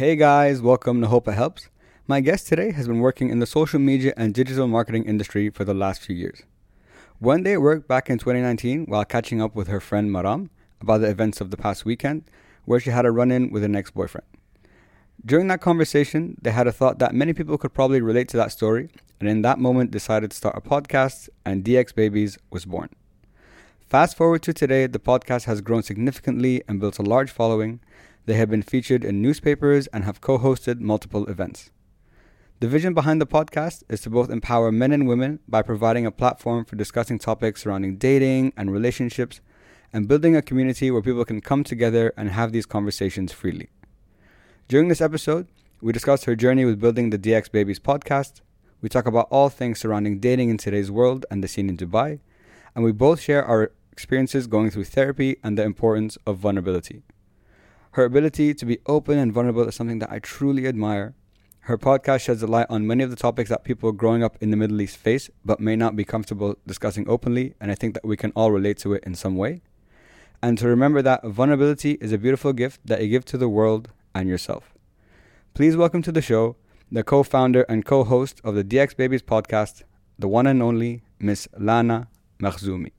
[0.00, 1.68] Hey guys, welcome to Hope It Helps.
[2.06, 5.62] My guest today has been working in the social media and digital marketing industry for
[5.62, 6.42] the last few years.
[7.18, 10.48] One day at work back in 2019, while catching up with her friend Maram
[10.80, 12.24] about the events of the past weekend,
[12.64, 14.26] where she had a run in with an ex boyfriend.
[15.22, 18.52] During that conversation, they had a thought that many people could probably relate to that
[18.52, 18.88] story,
[19.20, 22.88] and in that moment decided to start a podcast, and DXB Babies was born.
[23.86, 27.80] Fast forward to today, the podcast has grown significantly and built a large following.
[28.26, 31.70] They have been featured in newspapers and have co hosted multiple events.
[32.60, 36.10] The vision behind the podcast is to both empower men and women by providing a
[36.10, 39.40] platform for discussing topics surrounding dating and relationships
[39.92, 43.70] and building a community where people can come together and have these conversations freely.
[44.68, 45.48] During this episode,
[45.80, 48.42] we discuss her journey with building the DXB Babies podcast.
[48.82, 52.20] We talk about all things surrounding dating in today's world and the scene in Dubai.
[52.74, 57.02] And we both share our experiences going through therapy and the importance of vulnerability.
[57.94, 61.12] Her ability to be open and vulnerable is something that I truly admire.
[61.62, 64.52] Her podcast sheds a light on many of the topics that people growing up in
[64.52, 68.04] the Middle East face but may not be comfortable discussing openly, and I think that
[68.04, 69.62] we can all relate to it in some way.
[70.40, 73.88] And to remember that vulnerability is a beautiful gift that you give to the world
[74.14, 74.72] and yourself.
[75.54, 76.54] Please welcome to the show
[76.92, 79.82] the co founder and co host of the DXB Babies podcast,
[80.16, 82.06] the one and only Miss Lana
[82.40, 82.92] Makhzoumi.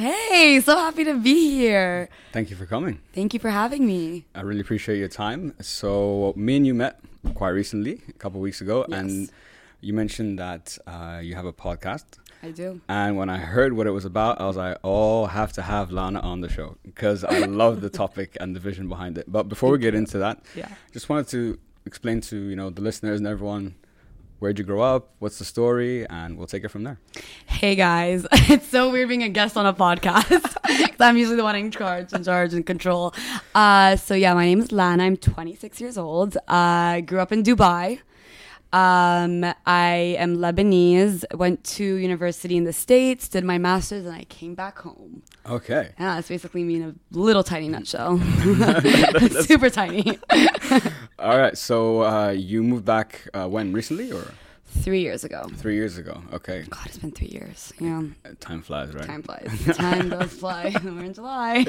[0.00, 2.10] Hey, so happy to be here.
[2.30, 3.00] Thank you for coming.
[3.14, 4.26] Thank you for having me.
[4.34, 5.54] I really appreciate your time.
[5.62, 7.00] So, me and you met
[7.34, 9.00] quite recently, a couple weeks ago, Yes.
[9.00, 9.30] and
[9.80, 12.04] you mentioned that uh, you have a podcast.
[12.42, 12.82] I do.
[12.90, 15.62] And when I heard what it was about, I was like, oh, I have to
[15.62, 19.24] have Lana on the show because I love the topic and the vision behind it.
[19.32, 20.68] But before we get into that, Yeah.
[20.92, 23.76] just wanted to explain to you know the listeners and everyone
[24.38, 26.98] where'd you grow up, what's the story, and we'll take it from there.
[27.46, 30.56] Hey guys, it's so weird being a guest on a podcast.
[31.00, 33.14] I'm usually the one in charge, in charge, and control.
[33.54, 35.04] Uh, so yeah, my name is Lana.
[35.04, 36.36] I'm 26 years old.
[36.48, 38.00] I grew up in Dubai.
[38.76, 41.24] Um, I am Lebanese.
[41.34, 45.22] Went to university in the states, did my master's, and I came back home.
[45.48, 45.92] Okay.
[45.98, 48.18] Yeah, that's basically me in a little tiny nutshell.
[49.44, 50.18] Super tiny.
[51.18, 51.56] All right.
[51.56, 54.24] So uh, you moved back uh, when recently or
[54.66, 55.48] Three years ago.
[55.56, 56.22] three years ago?
[56.34, 56.66] Okay.
[56.68, 57.72] God, it's been three years.
[57.80, 58.02] Yeah.
[58.26, 59.06] Uh, Time flies, right?
[59.06, 59.48] Time flies.
[59.74, 60.74] Time does fly.
[60.84, 61.64] We're in July.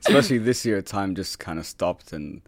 [0.00, 2.40] Especially this year, time just kind of stopped and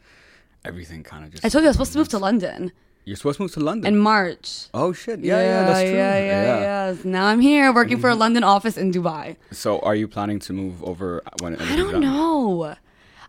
[0.65, 1.45] everything kind of just.
[1.45, 2.73] I told you I was supposed to move to London
[3.09, 3.95] You're supposed to move to London.
[3.95, 4.67] in March.
[4.75, 5.21] oh shit!
[5.21, 5.97] Yeah, yeah, that's true.
[5.97, 6.95] Yeah, yeah, yeah.
[7.05, 9.37] Now I'm here working for a London office in Dubai.
[9.51, 12.75] So, are you planning to move over when I don't know.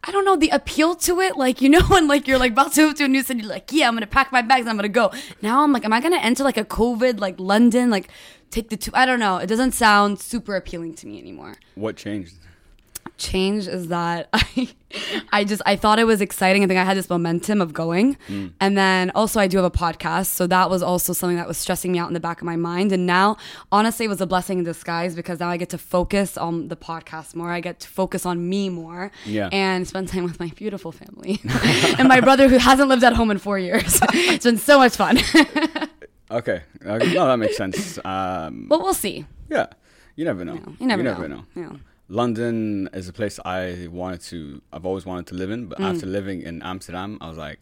[0.04, 1.38] I don't know the appeal to it.
[1.38, 3.72] Like you know when like you're like about to move to a new city, like
[3.72, 5.12] yeah, I'm gonna pack my bags, I'm gonna go.
[5.42, 8.10] Now I'm like, am I gonna enter like a COVID like London like
[8.52, 8.92] take the two?
[8.94, 9.38] I don't know.
[9.38, 11.56] It doesn't sound super appealing to me anymore.
[11.76, 12.36] What changed?
[13.20, 14.70] Change is that I
[15.32, 16.64] I just I thought it was exciting.
[16.64, 18.18] I think I had this momentum of going.
[18.60, 21.58] And then also I do have a podcast, so that was also something that was
[21.58, 22.92] stressing me out in the back of my mind.
[22.92, 23.38] And now
[23.72, 26.76] honestly it was a blessing in disguise because now I get to focus on the
[26.76, 27.52] podcast more.
[27.52, 29.50] I get to focus on me more Yeah.
[29.52, 31.40] and spend time with my beautiful family.
[32.00, 34.00] and my brother who hasn't lived at home in 4 years.
[34.14, 35.20] it's been so much fun.
[36.32, 37.98] Okay, uh, no, that makes sense.
[38.06, 39.26] Um, but we'll see.
[39.50, 39.66] yeah,
[40.16, 40.60] you never know.
[40.80, 41.44] You never, know.
[41.56, 41.72] Yeah.
[42.10, 44.62] London is a place I wanted to.
[44.74, 45.86] I've always wanted to live in, but Mm.
[45.92, 47.60] after living in Amsterdam, I was like,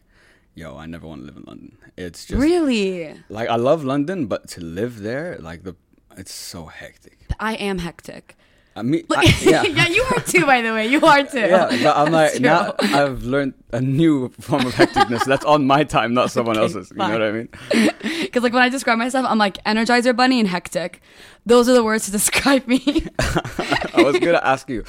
[0.54, 3.14] "Yo, I never want to live in London." It's just Really?
[3.28, 5.76] like I love London, but to live there, like the,
[6.16, 7.18] it's so hectic.
[7.38, 8.36] I am hectic.
[8.78, 9.62] I mean, I, yeah.
[9.64, 10.86] yeah, you are too, by the way.
[10.86, 11.40] You are too.
[11.40, 12.74] Yeah, but I'm like now.
[12.78, 15.24] I've learned a new form of hecticness.
[15.24, 16.90] That's on my time, not someone Okay, else's.
[16.90, 17.48] You know what I mean?
[18.28, 21.00] Because like when I describe myself, I'm like Energizer Bunny and hectic.
[21.46, 22.82] Those are the words to describe me.
[23.18, 24.84] I was gonna ask you.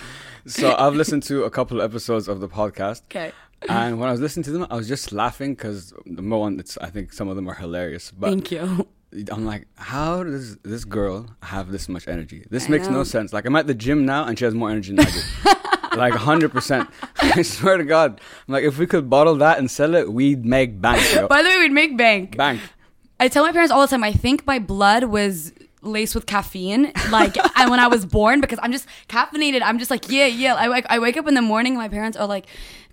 [0.46, 3.04] So I've listened to a couple of episodes of the podcast.
[3.06, 3.32] okay.
[3.68, 6.78] And when I was listening to them, I was just laughing because number one, it's
[6.78, 8.12] I think some of them are hilarious.
[8.12, 8.88] But Thank you.
[9.32, 12.46] I'm like, how does this girl have this much energy?
[12.50, 12.98] This I makes know.
[12.98, 13.34] no sense.
[13.34, 15.98] Like I'm at the gym now, and she has more energy than I do.
[15.98, 16.52] like 100.
[16.52, 16.90] percent
[17.20, 18.22] I swear to God.
[18.48, 21.02] I'm like, if we could bottle that and sell it, we'd make bank.
[21.14, 21.28] Yo.
[21.28, 22.38] By the way, we'd make bank.
[22.38, 22.62] bank.
[23.20, 24.04] I tell my parents all the time.
[24.04, 28.60] I think my blood was laced with caffeine, like and when I was born, because
[28.62, 29.62] I'm just caffeinated.
[29.64, 30.56] I'm just like, yeah, yeah.
[30.56, 32.46] I wake, I wake up in the morning, my parents are like,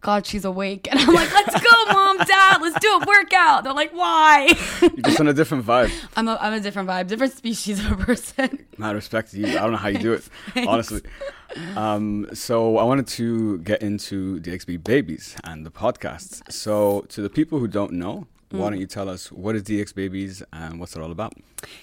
[0.03, 3.65] God, she's awake, and I'm like, let's go, mom, dad, let's do a workout.
[3.65, 4.55] They're like, why?
[4.81, 5.91] You're just on a different vibe.
[6.17, 8.67] I'm a, I'm a different vibe, different species of a person.
[8.79, 9.49] Mad respect to you.
[9.49, 10.23] I don't know how you do it,
[10.55, 10.69] Thanks.
[10.69, 11.01] honestly.
[11.75, 16.53] Um, so I wanted to get into DXB Babies and the podcasts.
[16.53, 19.95] So to the people who don't know, why don't you tell us what is DXB
[19.95, 21.35] Babies and what's it all about?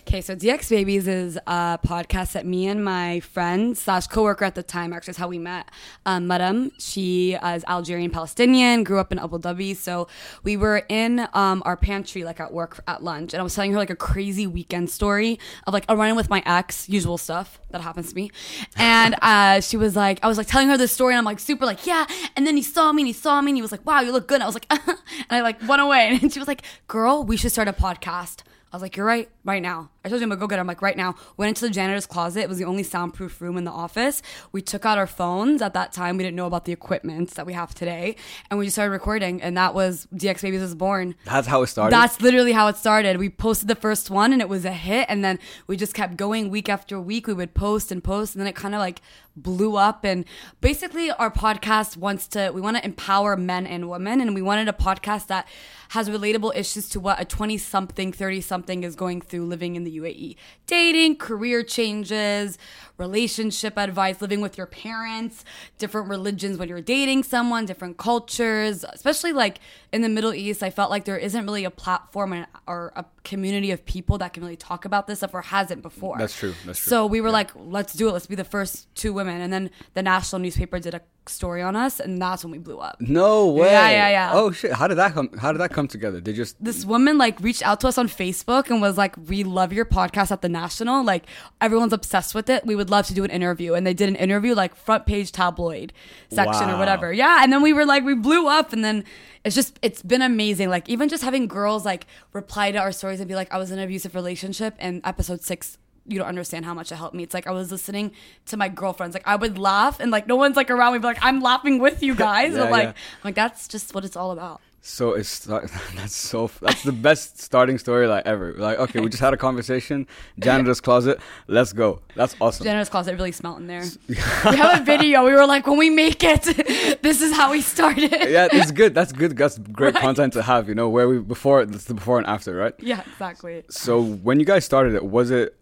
[0.02, 4.56] Okay, so DXB Babies is a podcast that me and my friend slash coworker at
[4.56, 5.70] the time, actually, is how we met.
[6.06, 9.76] Um, Maram, she is Algerian Palestinian, grew up in Abu Dhabi.
[9.76, 10.08] So
[10.44, 13.72] we were in um, our pantry, like at work at lunch, and I was telling
[13.74, 17.18] her like a crazy weekend story of like a run in with my ex, usual
[17.18, 18.32] stuff that happens to me.
[18.78, 21.40] And uh, she was like, I was like telling her this story, and I'm like
[21.40, 22.06] super like, yeah.
[22.36, 24.12] And then he saw me, and he saw me, and he was like, wow, you
[24.12, 24.36] look good.
[24.36, 24.98] And I was like, and
[25.30, 26.53] I like went away, and she was like,
[26.88, 28.42] girl, we should start a podcast.
[28.72, 29.90] I was like, you're right, right now.
[30.06, 30.62] I told you I'm gonna go get her.
[30.62, 31.16] I'm like, right now.
[31.38, 32.42] Went into the janitor's closet.
[32.42, 34.22] It was the only soundproof room in the office.
[34.52, 35.62] We took out our phones.
[35.62, 38.16] At that time, we didn't know about the equipment that we have today.
[38.50, 39.42] And we just started recording.
[39.42, 41.16] And that was DXB Babies was born.
[41.26, 41.94] That's how it started.
[41.94, 43.18] That's literally how it started.
[43.18, 45.06] We posted the first one and it was a hit.
[45.10, 47.28] And then we just kept going week after week.
[47.28, 48.36] We would post and post.
[48.36, 49.02] And then it kind of like
[49.36, 50.04] blew up.
[50.04, 50.26] And
[50.62, 54.22] basically, our podcast wants to, we want to empower men and women.
[54.22, 55.48] And we wanted a podcast that
[55.90, 59.84] has relatable issues to what a 20 something, 30 something is going through living in
[59.84, 60.36] the UAE.
[60.68, 62.58] Dating, career changes,
[62.98, 65.44] relationship advice, living with your parents,
[65.78, 69.60] different religions when you're dating someone, different cultures, especially like
[69.92, 70.62] in the Middle East.
[70.62, 74.44] I felt like there isn't really a platform or a community of people that can
[74.44, 76.18] really talk about this stuff or hasn't before.
[76.18, 76.54] That's true.
[76.66, 76.90] That's true.
[76.90, 77.34] So we were yeah.
[77.34, 78.12] like, let's do it.
[78.12, 79.42] Let's be the first two women.
[79.42, 82.80] And then the national newspaper did a story on us, and that's when we blew
[82.80, 83.00] up.
[83.00, 83.68] No way.
[83.68, 84.32] Yeah, yeah, yeah.
[84.34, 84.74] Oh shit!
[84.74, 85.30] How did that come?
[85.38, 86.20] How did that come together?
[86.20, 89.44] They just this woman like reached out to us on Facebook and was like, "We
[89.44, 91.04] love your podcast at the National.
[91.04, 91.26] Like
[91.62, 92.66] everyone's obsessed with it.
[92.66, 95.32] We would love to do an interview." And they did an interview, like front page
[95.32, 95.94] tabloid
[96.30, 96.76] section wow.
[96.76, 97.12] or whatever.
[97.14, 99.04] Yeah, and then we were like, we blew up, and then
[99.44, 100.70] it's just it's been amazing.
[100.70, 103.72] Like even just having girls like reply to our stories and be like, "I was
[103.72, 107.24] in an abusive relationship," and episode six you don't understand how much it helped me.
[107.24, 108.12] It's like I was listening
[108.48, 109.14] to my girlfriends.
[109.14, 111.80] Like I would laugh and like no one's like around me, but like I'm laughing
[111.80, 112.54] with you guys.
[112.56, 112.94] yeah, but like yeah.
[113.24, 114.62] like that's just what it's all about.
[114.86, 115.40] So it's
[115.96, 118.52] that's so that's the best starting story like ever.
[118.52, 120.06] Like okay, we just had a conversation.
[120.40, 122.02] Janitor's closet, let's go.
[122.16, 122.66] That's awesome.
[122.66, 123.86] Janitor's closet really smelled in there.
[124.10, 125.24] we have a video.
[125.24, 126.44] We were like, when we make it,
[127.02, 128.12] this is how we started.
[128.12, 128.94] yeah, it's good.
[128.94, 129.38] That's good.
[129.38, 130.04] That's great right.
[130.04, 130.68] content to have.
[130.68, 132.74] You know, where we before that's the before and after, right?
[132.80, 133.64] Yeah, exactly.
[133.70, 135.56] So when you guys started it, was it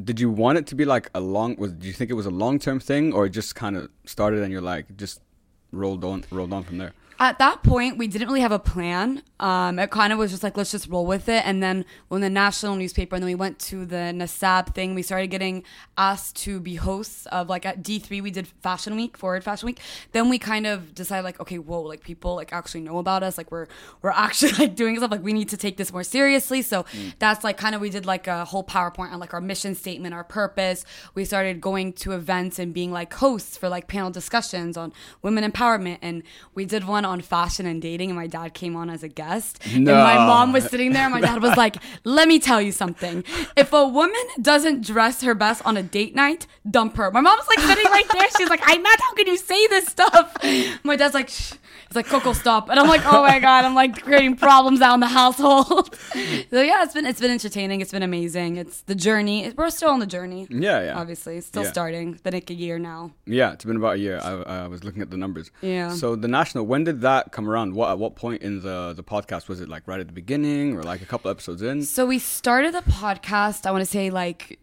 [0.00, 2.26] did you want it to be like a long was do you think it was
[2.26, 5.20] a long term thing or just kind of started and you're like just
[5.72, 9.22] rolled on rolled on from there at that point, we didn't really have a plan.
[9.40, 11.46] Um, it kind of was just like, let's just roll with it.
[11.46, 15.02] And then when the national newspaper, and then we went to the NASAB thing, we
[15.02, 15.62] started getting
[15.98, 19.80] asked to be hosts of like at D3, we did Fashion Week, Forward Fashion Week.
[20.12, 23.36] Then we kind of decided like, okay, whoa, like people like actually know about us.
[23.36, 23.66] Like we're,
[24.00, 25.10] we're actually like doing stuff.
[25.10, 26.62] Like we need to take this more seriously.
[26.62, 27.12] So mm.
[27.18, 30.14] that's like kind of, we did like a whole PowerPoint on like our mission statement,
[30.14, 30.86] our purpose.
[31.14, 35.50] We started going to events and being like hosts for like panel discussions on women
[35.50, 35.98] empowerment.
[36.00, 36.22] And
[36.54, 39.60] we did one on fashion and dating, and my dad came on as a guest.
[39.66, 39.76] No.
[39.76, 42.72] And my mom was sitting there, and my dad was like, Let me tell you
[42.72, 43.24] something.
[43.56, 47.10] If a woman doesn't dress her best on a date night, dump her.
[47.10, 48.26] My mom's like sitting right there.
[48.38, 48.98] She's like, I'm mad.
[49.00, 50.36] How can you say this stuff?
[50.84, 51.52] My dad's like, Shh.
[51.90, 52.70] It's like Coco, stop.
[52.70, 55.92] And I'm like, oh my god, I'm like creating problems out in the household.
[56.48, 57.80] so yeah, it's been it's been entertaining.
[57.80, 58.58] It's been amazing.
[58.58, 59.52] It's the journey.
[59.56, 60.46] We're still on the journey.
[60.50, 61.00] Yeah, yeah.
[61.00, 61.72] Obviously, still yeah.
[61.72, 62.12] starting.
[62.22, 63.10] Been like a year now.
[63.26, 64.20] Yeah, it's been about a year.
[64.22, 65.50] I, I was looking at the numbers.
[65.62, 65.92] Yeah.
[65.92, 67.74] So the national, when did that come around?
[67.74, 69.68] What at what point in the the podcast was it?
[69.68, 71.82] Like right at the beginning, or like a couple episodes in?
[71.82, 73.66] So we started the podcast.
[73.66, 74.60] I want to say like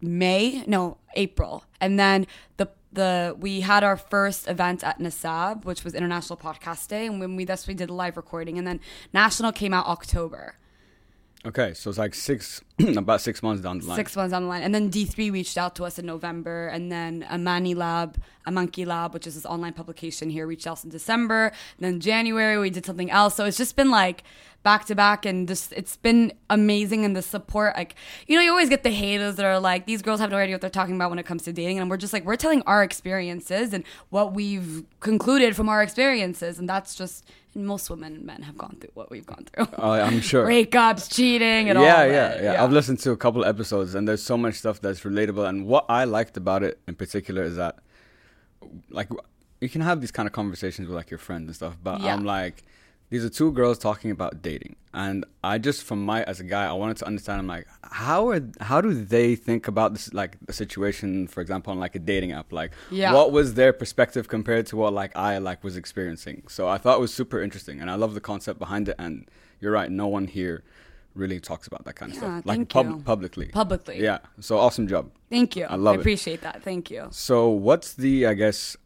[0.00, 1.64] May, no, April.
[1.80, 2.26] And then
[2.56, 7.20] the the we had our first event at NASAB, which was International Podcast Day, and
[7.20, 8.80] when we that's we did a live recording, and then
[9.12, 10.56] National came out October.
[11.46, 12.62] Okay, so it's like six,
[12.96, 13.96] about six months down the line.
[13.96, 16.66] Six months down the line, and then D three reached out to us in November,
[16.68, 20.82] and then Amani Lab, a Monkey Lab, which is this online publication here, reached out
[20.82, 21.52] in December.
[21.78, 24.24] And then January we did something else, so it's just been like
[24.62, 27.94] back to back and just it's been amazing and the support like
[28.26, 30.54] you know you always get the haters that are like these girls have no idea
[30.54, 32.60] what they're talking about when it comes to dating and we're just like we're telling
[32.62, 37.24] our experiences and what we've concluded from our experiences and that's just
[37.54, 39.66] most women and men have gone through what we've gone through.
[39.78, 40.46] Oh, I'm sure.
[40.46, 42.06] Breakups, cheating, and yeah, all.
[42.06, 42.64] Yeah, yeah, yeah.
[42.64, 45.48] I've listened to a couple episodes, and there's so much stuff that's relatable.
[45.48, 47.78] And what I liked about it in particular is that,
[48.90, 49.08] like,
[49.60, 52.14] you can have these kind of conversations with like your friends and stuff, but yeah.
[52.14, 52.64] I'm like,
[53.10, 56.66] these are two girls talking about dating and i just from my as a guy
[56.66, 60.36] i wanted to understand i'm like how are how do they think about this like
[60.46, 62.52] the situation for example on like a dating app?
[62.52, 63.12] Like yeah.
[63.12, 66.42] what was their perspective compared to what like i like was experiencing?
[66.48, 69.28] So i thought it was super interesting and i love the concept behind it and
[69.60, 70.62] you're right no one here
[71.14, 72.46] really talks about that kind of yeah, stuff.
[72.46, 73.48] Like pub- publicly.
[73.48, 74.02] Publicly.
[74.02, 75.10] Yeah so awesome job.
[75.30, 75.64] Thank you.
[75.64, 76.40] I love I appreciate it.
[76.42, 76.62] that.
[76.62, 77.08] Thank you.
[77.10, 78.76] So what's the i guess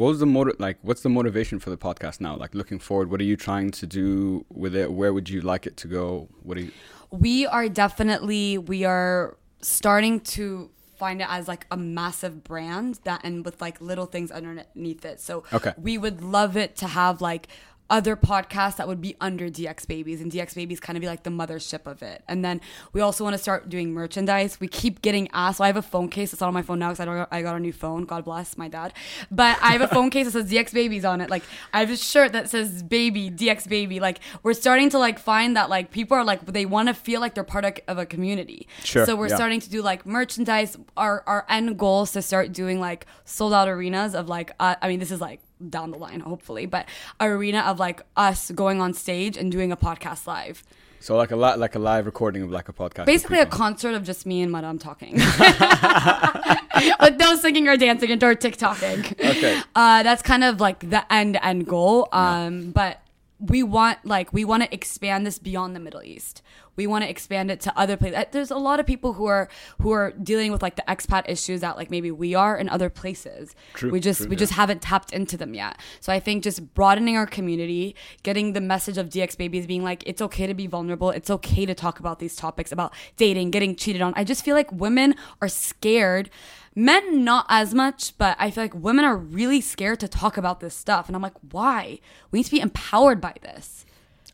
[0.00, 0.56] what was the motive?
[0.58, 2.34] Like, what's the motivation for the podcast now?
[2.36, 4.90] Like, looking forward, what are you trying to do with it?
[4.90, 6.28] Where would you like it to go?
[6.42, 6.72] What do you?
[7.12, 13.20] we are definitely we are starting to find it as like a massive brand that
[13.24, 15.72] and with like little things underneath it so Okay.
[15.76, 17.48] we would love it to have like
[17.90, 21.24] other podcasts that would be under DXB Babies and DXB Babies kind of be like
[21.24, 22.22] the mothership of it.
[22.28, 22.60] And then
[22.92, 24.58] we also want to start doing merchandise.
[24.60, 25.58] We keep getting asked.
[25.58, 26.32] So I have a phone case.
[26.32, 28.04] It's not on my phone now because I, don't- I got a new phone.
[28.04, 28.92] God bless my dad.
[29.30, 31.28] But I have a phone case that says DXB Babies on it.
[31.28, 31.42] Like
[31.74, 34.00] I have a shirt that says baby, DXB Baby.
[34.00, 37.20] Like we're starting to like find that like people are like, they want to feel
[37.20, 38.68] like they're part of, of a community.
[38.84, 39.34] Sure, So we're yeah.
[39.36, 40.76] starting to do like merchandise.
[40.96, 44.76] Our, our end goal is to start doing like sold out arenas of like, uh,
[44.80, 46.86] I mean, this is like, down the line hopefully but
[47.20, 50.62] arena of like us going on stage and doing a podcast live.
[51.02, 53.06] So like a lot, like a live recording of like a podcast.
[53.06, 55.14] basically a concert of just me and Maram talking.
[57.00, 59.12] With no singing or dancing and or tiktoking.
[59.18, 59.62] Okay.
[59.74, 62.06] uh, that's kind of like the end end goal.
[62.12, 63.00] Um, but
[63.38, 66.42] we want like we want to expand this beyond the middle east
[66.80, 69.26] we want to expand it to other places Uh, there's a lot of people who
[69.26, 69.44] are
[69.82, 72.88] who are dealing with like the expat issues that like maybe we are in other
[72.88, 73.54] places.
[73.74, 74.44] True, we just true, we yeah.
[74.44, 75.74] just haven't tapped into them yet.
[76.04, 77.84] So i think just broadening our community
[78.22, 81.10] getting the message of dxb babies being like it's okay to be vulnerable.
[81.10, 84.14] It's okay to talk about these topics about dating getting cheated on.
[84.16, 86.30] I just feel like women are scared
[86.74, 90.60] men not as much but i feel like women are really scared to talk about
[90.60, 91.08] this stuff.
[91.08, 92.00] And i'm like why?
[92.30, 93.84] We need to be empowered by this.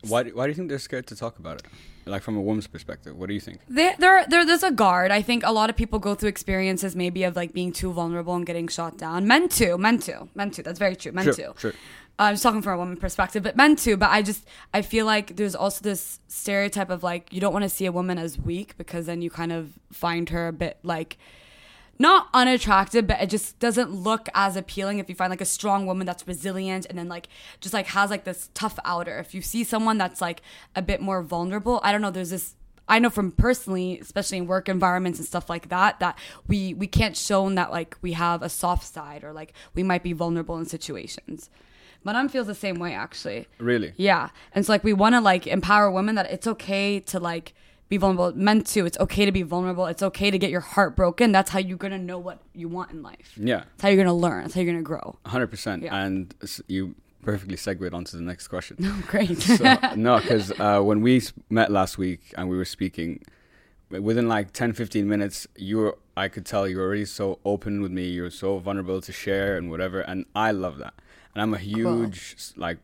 [0.01, 1.65] Why, why do you think they're scared to talk about it?
[2.07, 3.59] Like from a woman's perspective, what do you think?
[3.69, 5.11] there, there, there, there's a guard.
[5.11, 8.35] I think a lot of people go through experiences maybe of like being too vulnerable
[8.35, 9.27] and getting shot down.
[9.27, 10.63] Men too, men too, men too.
[10.63, 11.11] That's very true.
[11.11, 11.53] Men Sure, too.
[11.57, 11.73] sure.
[12.19, 13.95] Uh, I'm just talking from a woman perspective, but men too.
[13.95, 17.63] But I just, I feel like there's also this stereotype of like you don't want
[17.63, 20.79] to see a woman as weak because then you kind of find her a bit
[20.81, 21.17] like
[21.99, 25.85] not unattractive, but it just doesn't look as appealing if you find like a strong
[25.85, 27.27] woman that's resilient and then like
[27.59, 29.17] just like has like this tough outer.
[29.19, 30.41] If you see someone that's like
[30.75, 32.55] a bit more vulnerable, I don't know, there's this
[32.89, 36.87] I know from personally, especially in work environments and stuff like that, that we we
[36.87, 40.57] can't show that like we have a soft side or like we might be vulnerable
[40.57, 41.49] in situations.
[42.05, 43.47] Maram feels the same way actually.
[43.57, 43.93] Really?
[43.97, 44.29] Yeah.
[44.53, 47.53] And so like we want to like empower women that it's okay to like
[47.89, 48.33] be vulnerable.
[48.35, 48.85] Men too.
[48.85, 49.85] It's okay to be vulnerable.
[49.85, 51.31] It's okay to get your heart broken.
[51.31, 53.33] That's how you're gonna know what you want in life.
[53.37, 54.43] Yeah, That's how you're gonna learn.
[54.43, 55.17] That's how you're gonna grow.
[55.25, 55.83] hundred percent.
[55.83, 55.95] Yeah.
[55.95, 56.33] And
[56.67, 58.77] you perfectly segued onto the next question.
[58.83, 59.37] oh, Great.
[59.41, 63.21] so, no, because uh, when we met last week and we were speaking,
[63.89, 67.81] within like 10, 15 minutes, you were, I could tell you were already so open
[67.81, 68.05] with me.
[68.07, 69.99] You were so vulnerable to share and whatever.
[70.01, 70.93] And I love that.
[71.33, 72.77] And I'm a huge s like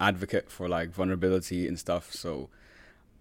[0.00, 2.12] advocate for like vulnerability and stuff.
[2.12, 2.48] So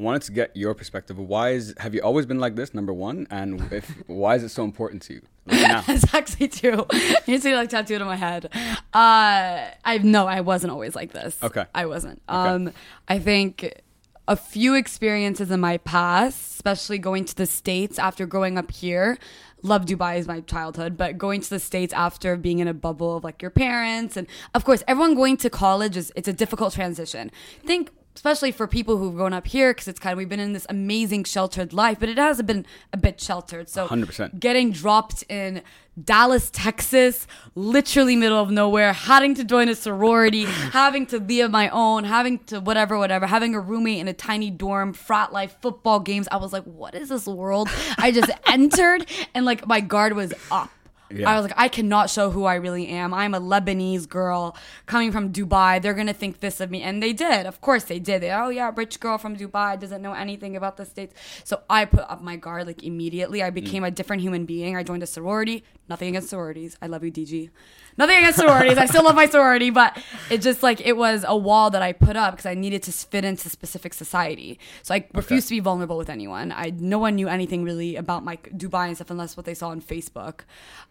[0.02, 1.18] wanted to get your perspective.
[1.18, 2.74] Why is, have you always been like this?
[2.74, 3.28] Number one.
[3.30, 5.22] And if, why is it so important to you?
[5.46, 5.82] Like now.
[5.82, 6.86] That's actually true.
[7.26, 8.50] You see like tattooed on my head.
[8.94, 11.38] Uh, I no, I wasn't always like this.
[11.42, 11.66] Okay.
[11.74, 12.22] I wasn't.
[12.28, 12.74] Um,
[13.08, 13.82] I think
[14.28, 19.18] a few experiences in my past, especially going to the states after growing up here.
[19.64, 23.18] Love Dubai is my childhood, but going to the states after being in a bubble
[23.18, 26.74] of like your parents and of course everyone going to college is it's a difficult
[26.74, 27.30] transition.
[27.64, 30.54] Think especially for people who've grown up here because it's kind of we've been in
[30.54, 33.70] this amazing sheltered life, but it has been a bit sheltered.
[33.70, 34.40] So 100%.
[34.40, 35.62] getting dropped in
[36.02, 41.52] Dallas, Texas, literally middle of nowhere, having to join a sorority, having to be of
[41.52, 45.58] my own, having to whatever, whatever, having a roommate in a tiny dorm, frat life,
[45.62, 46.28] football games.
[46.32, 47.70] I was like, what is this world?
[47.98, 50.70] I just entered and like my guard was up.
[51.14, 51.30] Yeah.
[51.30, 53.14] I was like, I cannot show who I really am.
[53.14, 55.82] I'm a Lebanese girl coming from Dubai.
[55.82, 57.46] They're gonna think this of me, and they did.
[57.46, 58.22] Of course, they did.
[58.22, 61.14] They, oh yeah, rich girl from Dubai doesn't know anything about the states.
[61.44, 63.44] So I put up my guard like immediately.
[63.44, 63.88] I became mm.
[63.88, 64.76] a different human being.
[64.76, 65.64] I joined a sorority.
[65.90, 66.78] Nothing against sororities.
[66.82, 67.50] I love you, DG.
[67.98, 68.78] Nothing against sororities.
[68.78, 71.92] I still love my sorority, but it just like it was a wall that I
[71.94, 74.60] put up because I needed to fit into specific society.
[74.84, 76.52] So I refused to be vulnerable with anyone.
[76.52, 79.70] I no one knew anything really about my Dubai and stuff unless what they saw
[79.70, 80.42] on Facebook.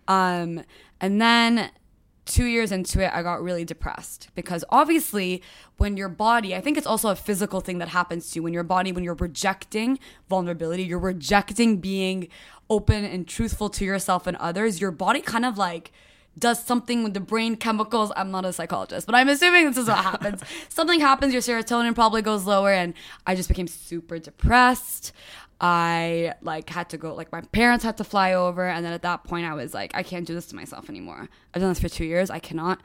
[0.09, 0.62] Um,
[1.00, 1.71] and then
[2.26, 5.42] two years into it, I got really depressed because obviously,
[5.78, 8.42] when your body, I think it's also a physical thing that happens to you.
[8.42, 12.28] When your body, when you're rejecting vulnerability, you're rejecting being
[12.69, 15.92] open and truthful to yourself and others, your body kind of like
[16.38, 18.12] does something with the brain chemicals.
[18.16, 20.42] I'm not a psychologist, but I'm assuming this is what happens.
[20.68, 22.94] something happens, your serotonin probably goes lower, and
[23.26, 25.12] I just became super depressed.
[25.62, 29.02] I like had to go like my parents had to fly over and then at
[29.02, 31.28] that point I was like I can't do this to myself anymore.
[31.52, 32.30] I've done this for 2 years.
[32.30, 32.80] I cannot.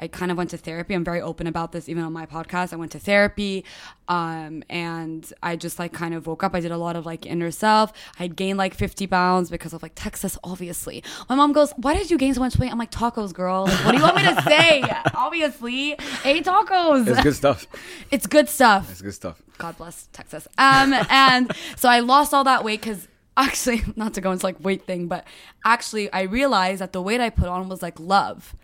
[0.00, 0.94] I kind of went to therapy.
[0.94, 2.72] I'm very open about this even on my podcast.
[2.72, 3.64] I went to therapy
[4.08, 6.54] um and I just like kind of woke up.
[6.54, 7.92] I did a lot of like inner self.
[8.18, 11.02] I had gained like 50 pounds because of like Texas obviously.
[11.28, 13.84] My mom goes, "Why did you gain so much weight?" I'm like, "Tacos, girl." Like,
[13.84, 14.82] what do you want me to say?
[15.14, 17.08] obviously, ate tacos.
[17.08, 17.66] It's good stuff.
[18.10, 18.90] It's good stuff.
[18.90, 19.42] It's good stuff.
[19.60, 20.48] God bless Texas.
[20.58, 24.62] Um, and so I lost all that weight because actually, not to go into like
[24.62, 25.26] weight thing, but
[25.64, 28.54] actually, I realized that the weight I put on was like love.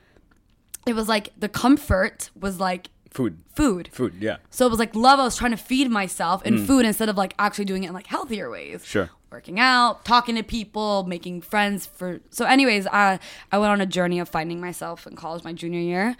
[0.86, 3.38] It was like the comfort was like Food.
[3.54, 3.88] food.
[3.92, 4.36] Food, yeah.
[4.50, 5.18] So it was like love.
[5.18, 7.94] I was trying to feed myself in food instead of like actually doing it in
[7.94, 8.84] like healthier ways.
[8.84, 9.08] Sure.
[9.32, 12.20] Working out, talking to people, making friends for.
[12.30, 13.18] So, anyways, I
[13.50, 16.14] I went on a journey of finding myself in college my junior year.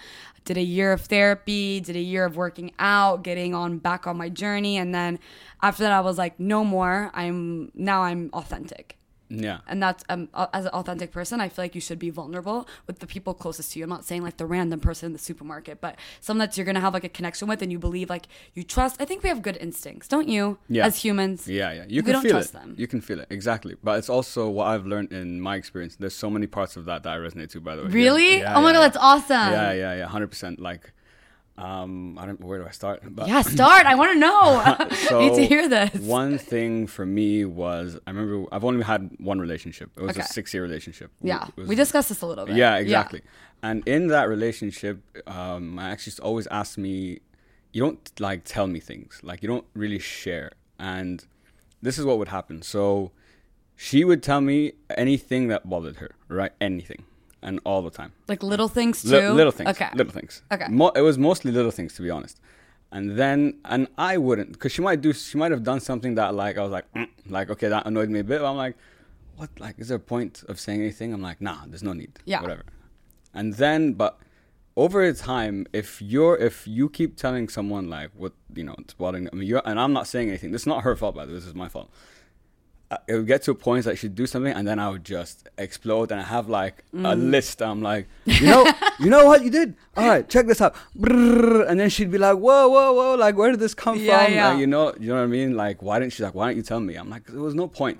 [0.46, 4.16] Did a year of therapy, did a year of working out, getting on back on
[4.16, 5.18] my journey, and then
[5.62, 7.10] after that, I was like, no more.
[7.12, 8.95] I'm now I'm authentic
[9.28, 9.59] Yeah.
[9.66, 13.00] and that's um, as an authentic person i feel like you should be vulnerable with
[13.00, 15.80] the people closest to you i'm not saying like the random person in the supermarket
[15.80, 18.62] but someone that you're gonna have like a connection with and you believe like you
[18.62, 20.87] trust i think we have good instincts don't you Yeah.
[20.87, 21.85] as humans Yeah, yeah.
[21.88, 22.52] You We can don't feel trust it.
[22.59, 22.75] them.
[22.78, 23.26] You can feel it.
[23.30, 23.75] Exactly.
[23.83, 25.97] But it's also what I've learned in my experience.
[25.97, 27.88] There's so many parts of that that I resonate to, by the way.
[27.90, 28.87] really Yeah, oh my yeah, god yeah.
[28.88, 30.09] that's awesome Yeah, yeah, yeah.
[30.09, 30.61] 100%.
[30.61, 30.92] Like,
[31.58, 33.02] um, I don't where do I start?
[33.18, 34.40] But yeah start i want to know
[35.16, 39.10] i need to hear this One thing for me was I remember I've only had
[39.18, 39.90] one relationship.
[39.96, 40.20] It was Okay.
[40.20, 41.10] a six year relationship.
[41.22, 43.22] yeah was- we discussed this a little bit Yeah, exactly.
[43.62, 47.20] And in that relationship, um, my ex used always asked me,
[47.72, 49.18] "You don't like tell me things.
[49.22, 51.25] Like you don't really share." And
[51.80, 52.60] this is what would happen.
[52.60, 53.12] So
[53.75, 56.52] she would tell me anything that bothered her, right?
[56.60, 57.04] Anything,
[57.46, 58.12] and all the time.
[58.28, 59.70] like little things too Li- little things.
[59.70, 60.42] okay Little things.
[60.52, 60.66] Okay.
[60.68, 62.40] Mo- it was mostly little things, to be honest.
[62.92, 66.34] And then, and I wouldn't, because she might do, she might have done something that,
[66.34, 68.40] like, I was like, mm, like, okay, that annoyed me a bit.
[68.40, 68.76] But I'm like,
[69.36, 69.50] what?
[69.58, 71.12] Like, is there a point of saying anything?
[71.14, 72.12] I'm like, nah, there's no need.
[72.24, 72.42] Yeah.
[72.42, 72.64] Whatever.
[73.34, 74.18] And then, but
[74.76, 79.28] over time, if you're, if you keep telling someone like what, you know, it's bothering,
[79.32, 80.50] I mean, you're, and I'm not saying anything.
[80.52, 81.38] This is not her fault, by the way.
[81.38, 81.90] This is my fault
[83.09, 85.49] it would get to a point that she'd do something and then I would just
[85.59, 87.31] explode and I have like a Mm.
[87.33, 87.61] list.
[87.61, 88.64] I'm like, you know,
[89.00, 89.75] you know what you did?
[89.97, 90.75] All right, check this out.
[90.95, 94.33] And then she'd be like, whoa, whoa, whoa, like where did this come Yeah, from?
[94.35, 94.49] yeah.
[94.50, 95.57] Like, you know, you know what I mean?
[95.57, 96.35] Like, why didn't she like?
[96.35, 96.95] Why didn't you tell me?
[96.95, 97.99] I'm like, there was no point.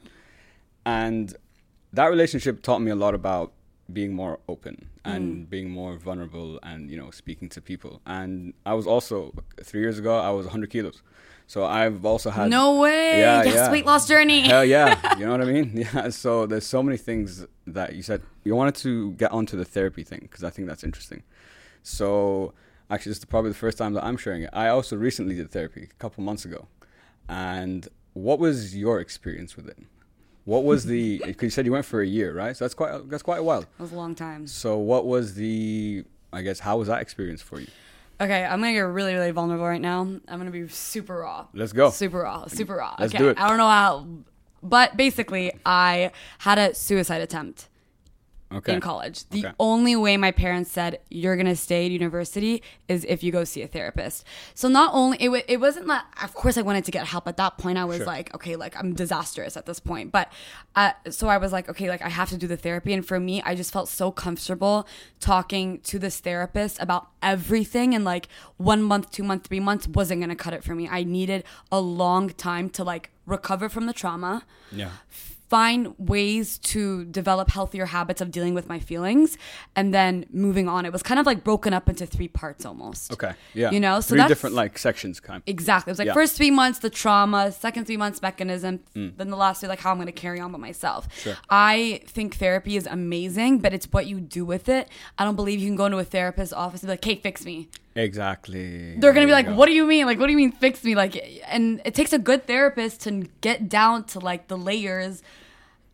[0.85, 1.35] And
[1.93, 3.52] that relationship taught me a lot about
[3.93, 5.50] being more open and Mm.
[5.50, 8.00] being more vulnerable and you know speaking to people.
[8.07, 11.02] And I was also three years ago I was 100 kilos,
[11.46, 13.70] so I've also had no way Yeah, yes yeah.
[13.70, 15.70] weight loss journey Hell yeah, you know what I mean?
[15.94, 16.09] Yeah.
[16.11, 18.22] So there's so many things that you said.
[18.44, 21.22] You wanted to get onto the therapy thing because I think that's interesting.
[21.82, 22.52] So
[22.90, 24.50] actually, this is probably the first time that I'm sharing it.
[24.52, 26.66] I also recently did therapy a couple months ago,
[27.28, 29.78] and what was your experience with it?
[30.44, 31.20] What was the?
[31.24, 32.56] Eh, because you said you went for a year, right?
[32.56, 33.62] So that's quite that's quite a while.
[33.62, 36.04] it was a long time So what was the?
[36.32, 37.68] I guess how was that experience for you?
[38.20, 40.00] Okay, I'm gonna get really, really vulnerable right now.
[40.00, 41.46] I'm gonna be super raw.
[41.52, 41.90] Let's go.
[41.90, 42.46] Super raw.
[42.46, 42.94] Super raw.
[42.98, 43.22] Let's okay.
[43.22, 43.38] do it.
[43.38, 44.07] I don't know how,
[44.62, 47.68] but basically, I had a suicide attempt
[48.52, 48.74] Okay.
[48.74, 49.28] in college.
[49.30, 49.54] The Okay.
[49.59, 53.61] only way my parents said you're gonna stay at university is if you go see
[53.62, 54.24] a therapist.
[54.54, 56.06] So not only it, wa- it wasn't that.
[56.22, 57.26] Of course, I wanted to get help.
[57.26, 58.06] At that point, I was Sure.
[58.06, 60.12] like, okay, like I'm disastrous at this point.
[60.12, 60.32] But
[60.76, 62.92] uh, so I was like, okay, like I have to do the therapy.
[62.92, 64.87] And for me, I just felt so comfortable
[65.18, 67.94] talking to this therapist about everything.
[67.96, 68.28] And like
[68.59, 70.88] one month, two months, three months wasn't gonna cut it for me.
[70.88, 74.90] I needed a long time to like recover from the trauma Yeah.
[75.48, 79.38] Find ways to develop healthier habits of dealing with my feelings
[79.76, 80.85] and then moving on.
[80.85, 83.12] It was kind of like broken up into three parts almost.
[83.12, 83.32] Okay.
[83.54, 83.70] Yeah.
[83.70, 85.42] You know, so three that's- different like sections, kind.
[85.46, 85.90] Exactly.
[85.90, 86.14] It was like Yeah.
[86.14, 89.90] first three months the trauma, second three months mechanism, then the last three like how
[89.92, 91.09] I'm going to carry on by myself.
[91.09, 91.22] Mm.
[91.22, 91.37] Sure.
[91.48, 94.88] I think therapy is amazing, but it's what you do with it.
[95.18, 97.44] I don't believe you can go into a therapist's office and be like, "Hey, fix
[97.44, 98.96] me." Exactly.
[98.98, 99.54] They're gonna be like, go.
[99.54, 100.06] "What do you mean?
[100.06, 101.16] Like, what do you mean fix me?" Like,
[101.48, 105.22] and it takes a good therapist to get down to like the layers.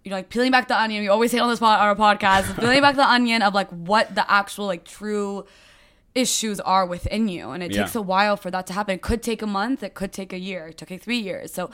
[0.04, 1.02] You know, like peeling back the onion.
[1.02, 3.68] We always say on this pod, on our podcast, peeling back the onion of like
[3.70, 5.44] what the actual like true
[6.14, 7.82] issues are within you, and it Yeah.
[7.82, 8.96] takes a while for that to happen.
[8.96, 9.82] It could take a month.
[9.82, 10.66] It could take a year.
[10.68, 11.52] It took like three years.
[11.54, 11.70] So,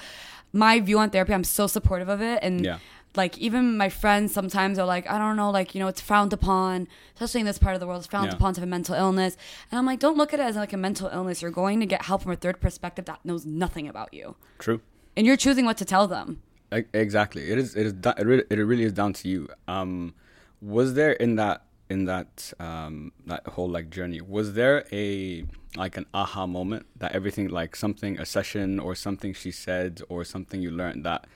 [0.52, 2.78] my view on therapy, I'm so supportive of it, and Yeah.
[3.16, 6.32] Like even my friends sometimes are like, I don't know, like you know, it's frowned
[6.32, 8.34] upon, especially in this part of the world, it's frowned Yeah.
[8.36, 9.36] upon to have a mental illness.
[9.70, 11.42] And I'm like, don't look at it as like a mental illness.
[11.42, 14.80] You're going to get help from a third perspective that knows nothing about you, True.
[15.16, 16.42] and you're choosing what to tell them.
[16.70, 17.50] Exactly.
[17.50, 17.74] It is.
[17.74, 17.92] It is.
[17.94, 19.48] It really, it really is down to you.
[19.66, 20.14] Um,
[20.60, 24.20] was there in that in that um that whole like journey?
[24.20, 25.44] Was there a
[25.76, 30.24] like an aha moment that everything like something a session or something she said or
[30.24, 31.26] something you learned that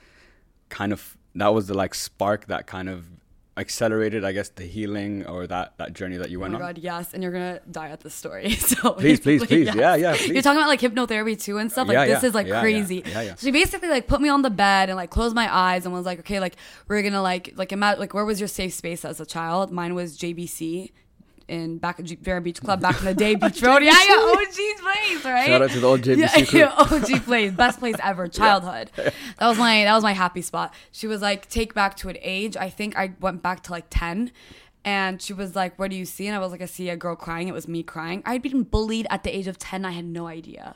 [0.69, 3.05] kind of that was the like spark that kind of
[3.55, 6.65] accelerated, I guess, the healing or that that journey that you Oh went my on?
[6.73, 8.49] god, yes, and you're gonna die at the story.
[8.55, 9.73] So Please, please, please.
[9.75, 11.87] Yeah, yeah, You're talking about like hypnotherapy too and stuff.
[11.87, 13.03] Like Yeah, this yeah, is like yeah, crazy.
[13.05, 13.35] yeah, yeah.
[13.35, 15.93] So she basically like put me on the bed and like closed my eyes and
[15.93, 16.55] was like, okay, like
[16.87, 19.71] we're gonna like like imagine like where was your safe space as a child?
[19.71, 20.91] Mine was JBC.
[21.47, 23.83] In back at Vera Beach Club back in the day, Beach Road.
[23.83, 25.47] Yeah, yeah, OG's place, right?
[25.47, 26.59] Shout out to the old JBC yeah, crew.
[26.59, 28.91] yeah, OG place, best place ever, childhood.
[28.95, 29.13] That
[29.47, 30.73] was my that was my happy spot.
[30.91, 32.55] She was like, take back to an age.
[32.55, 34.31] I think I went back to like ten,
[34.85, 36.27] and she was like, what do you see?
[36.27, 37.47] And I was like, I see a girl crying.
[37.47, 38.23] It was me crying.
[38.25, 39.85] I'd been bullied at the age of ten.
[39.85, 40.75] I had no idea.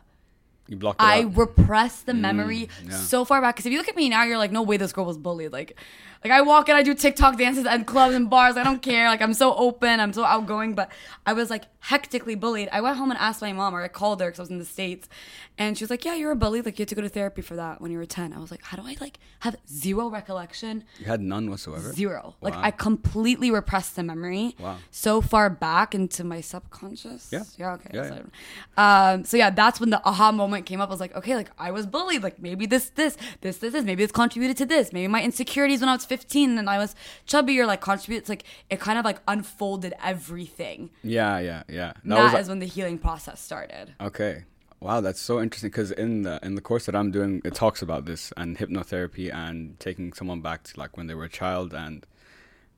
[0.67, 1.38] You blocked I out.
[1.38, 2.91] repressed the memory yeah.
[2.91, 3.56] so far back.
[3.56, 5.51] Because if you look at me now, you're like, no way, this girl was bullied.
[5.51, 5.77] Like,
[6.23, 8.58] like I walk and I do TikTok dances and clubs and bars.
[8.58, 9.08] I don't care.
[9.08, 10.73] Like I'm so open, I'm so outgoing.
[10.73, 10.91] But
[11.25, 12.69] I was like hectically bullied.
[12.71, 14.60] I went home and asked my mom, or I called her because I was in
[14.60, 15.08] the states,
[15.58, 16.62] and she was like, "Yeah, you're a bully.
[16.62, 18.51] Like you had to go to therapy for that when you were 10." I was
[18.51, 21.93] like, "How do I like have zero recollection?" you had none whatsoever.
[21.93, 22.36] Zero.
[22.41, 24.56] Like I completely repressed the memory.
[24.60, 24.77] Wow.
[24.91, 27.30] So far back into my subconscious.
[27.32, 27.43] Yeah.
[27.58, 27.73] Yeah.
[27.73, 27.91] Okay.
[27.93, 28.25] Yeah, so,
[28.77, 30.89] Um, so yeah, that's when the aha moment came up.
[30.89, 32.24] I was like, okay, like I was bullied.
[32.24, 33.86] Like maybe this, this, this, this, this.
[33.86, 34.91] Maybe it's contributed to this.
[34.91, 38.20] Maybe my insecurities when I was 15 and I was chubby or like contribute.
[38.20, 40.89] It's like it kind of like unfolded everything.
[41.04, 41.93] Yeah, yeah, yeah.
[42.04, 43.93] That That was is when the healing process started.
[44.02, 44.46] Okay.
[44.80, 47.82] Wow, that's so interesting because in the in the course that I'm doing, it talks
[47.82, 51.74] about this and hypnotherapy and taking someone back to like when they were a child,
[51.74, 52.06] and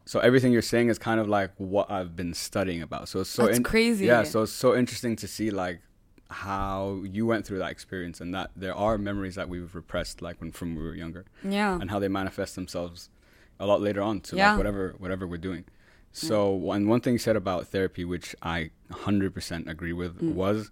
[0.05, 3.09] so everything you're saying is kind of like what I've been studying about.
[3.09, 4.05] So it's so That's crazy.
[4.05, 5.81] Yeah, so it's so interesting to see like
[6.29, 10.39] how you went through that experience and that there are memories that we've repressed like
[10.39, 11.77] when from we were younger Yeah.
[11.81, 13.09] and how they manifest themselves
[13.59, 14.49] a lot later on to Yeah.
[14.51, 15.65] like whatever whatever we're doing.
[16.11, 20.33] So one one thing you said about therapy, which I hundred percent agree with, Mm.
[20.33, 20.71] was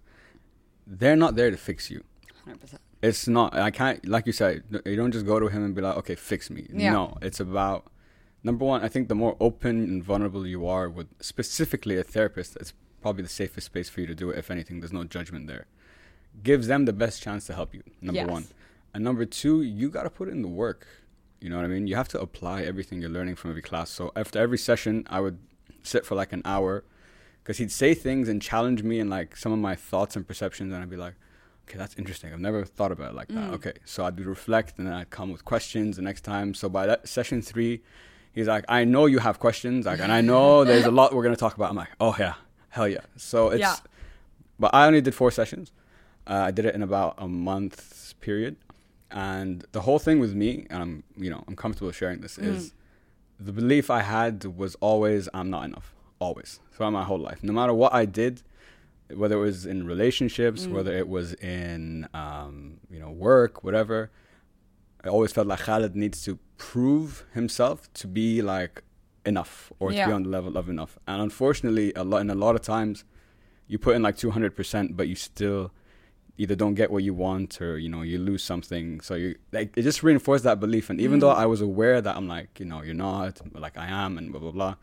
[0.86, 2.02] they're not there to fix you.
[2.46, 2.78] 100%.
[3.02, 3.54] It's not.
[3.54, 4.04] I can't.
[4.08, 6.66] Like you said, you don't just go to him and be like, "Okay, fix me."
[6.72, 6.92] Yeah.
[6.92, 7.86] No, it's about
[8.42, 8.82] number one.
[8.82, 13.22] I think the more open and vulnerable you are with specifically a therapist, it's probably
[13.22, 14.38] the safest space for you to do it.
[14.38, 15.66] If anything, there's no judgment there.
[16.42, 17.82] Gives them the best chance to help you.
[18.00, 18.28] Number Yes.
[18.30, 18.44] one,
[18.94, 20.86] and number two, you got to put in the work.
[21.40, 21.86] You know what I mean?
[21.86, 23.90] You have to apply everything you're learning from every class.
[23.90, 25.38] So after every session, I would
[25.82, 26.84] sit for like an hour
[27.42, 30.72] because he'd say things and challenge me and like some of my thoughts and perceptions,
[30.72, 31.14] and I'd be like,
[31.68, 32.32] okay, that's interesting.
[32.32, 33.50] I've never thought about it like that.
[33.50, 33.54] Mm.
[33.54, 36.54] Okay, so I'd reflect, and then I'd come with questions the next time.
[36.54, 37.82] So by that session three,
[38.32, 41.22] he's like, I know you have questions, like, and I know there's a lot we're
[41.22, 41.70] gonna talk about.
[41.70, 42.34] I'm like, oh yeah,
[42.78, 43.04] hell yeah.
[43.30, 43.76] So it's, Yeah.
[44.62, 45.66] but I only did four sessions.
[46.30, 48.54] Uh, I did it in about a month period,
[49.10, 52.60] and the whole thing with me, and I'm, you know, I'm comfortable sharing this, is
[53.48, 55.88] the belief I had was always I'm not enough,
[56.26, 57.40] always throughout my whole life.
[57.50, 58.34] No matter what I did,
[59.20, 62.56] whether it was in relationships, whether it was in um,
[62.94, 63.98] you know work, whatever,
[65.04, 66.32] I always felt like Khalid needs to
[66.70, 68.74] prove himself to be like
[69.24, 70.98] enough or to be on the level of enough.
[71.06, 73.04] And unfortunately, a lot in a lot of times,
[73.66, 75.72] you put in like two hundred percent, but you still
[76.40, 79.00] either don't get what you want or you know you lose something.
[79.00, 80.88] So you like it just reinforced that belief.
[80.90, 81.36] And even though mm.
[81.36, 84.40] I was aware that I'm like you know you're not like I am and blah
[84.40, 84.74] blah blah,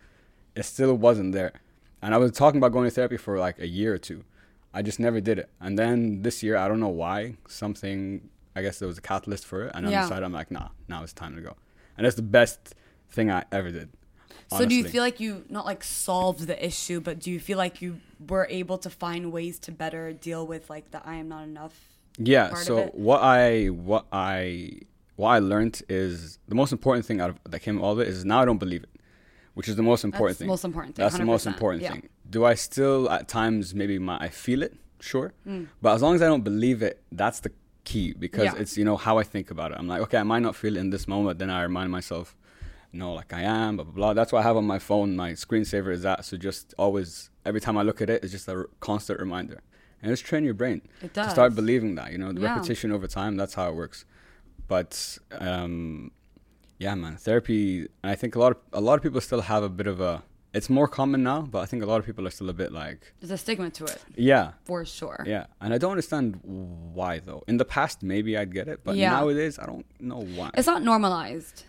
[0.56, 1.54] it still wasn't there.
[2.02, 4.24] And I was talking about going to therapy for like a year or two.
[4.74, 5.50] I just never did it.
[5.62, 9.46] And then this year, I don't know why, something I guess there was a catalyst
[9.46, 10.02] for it, and I Yeah.
[10.02, 11.56] decided I'm like, nah, now it's time to go.
[11.98, 12.76] And that's the best
[13.10, 13.90] thing I ever did.
[14.52, 17.58] So do you feel like you not like solved the issue, but do you feel
[17.58, 21.30] like you were able to find ways to better deal with like the I am
[21.30, 21.80] not enough?
[22.18, 22.54] Yeah.
[22.54, 24.80] So what I what I
[25.16, 28.08] what I learned is the most important thing out of that came out of it
[28.08, 28.90] is now I don't believe it,
[29.56, 30.48] which is the most important That's thing.
[30.48, 31.92] most important thing, That's the most important yeah.
[31.94, 32.10] thing.
[32.30, 35.68] Do I still at times maybe my, I feel it, sure, Mm.
[35.82, 37.52] but as long as I don't believe it, that's the
[37.84, 38.56] key because Yeah.
[38.62, 39.78] it's you know how I think about it.
[39.80, 42.36] I'm like, okay, I might not feel it in this moment, then I remind myself,
[43.02, 44.14] no, like I am, blah blah blah.
[44.14, 46.20] That's what I have on my phone my screensaver is that.
[46.28, 49.60] So just always every time I look at it, it's just a r- constant reminder,
[50.02, 52.08] and just train your brain It to start believing that.
[52.14, 52.54] You know, the Yeah.
[52.56, 53.34] repetition over time.
[53.42, 54.00] That's how it works.
[54.68, 56.12] But um,
[56.80, 57.88] yeah, man, therapy.
[58.04, 60.00] And I think a lot of a lot of people still have a bit of
[60.02, 60.24] a.
[60.54, 62.72] It's more common now, but I think a lot of people are still a bit
[62.72, 65.22] like, There's a stigma to it yeah, for sure.
[65.28, 65.48] yeah.
[65.60, 67.44] And I don't understand why though.
[67.46, 69.10] In the past, maybe I'd get it, but Yeah.
[69.10, 70.52] nowadays, I don't know why.
[70.54, 71.66] It's not normalized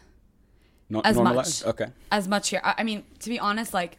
[0.88, 1.66] Not as normalized?
[1.66, 1.74] much.
[1.74, 1.92] Okay.
[2.12, 2.60] as much here.
[2.62, 3.98] I, I mean, to be honest, like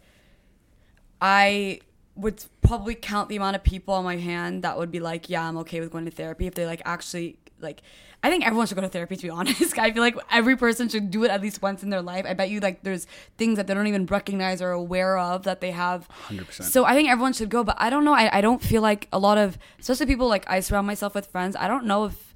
[1.22, 1.82] I
[2.16, 5.48] would probably count the amount of people on my hand that would be like, yeah,
[5.48, 7.82] I'm okay with going to therapy if they like actually like.
[8.24, 9.16] I think everyone should go to therapy.
[9.16, 11.92] To be honest, I feel like every person should do it at least once in
[11.92, 12.26] their life.
[12.28, 13.06] I bet you like there's
[13.38, 16.10] things that they don't even recognize or aware of that they have.
[16.28, 16.64] 100%.
[16.64, 18.14] So I think everyone should go, but I don't know.
[18.14, 21.28] I, I don't feel like a lot of, especially people like I surround myself with
[21.28, 21.56] friends.
[21.56, 22.27] I don't know if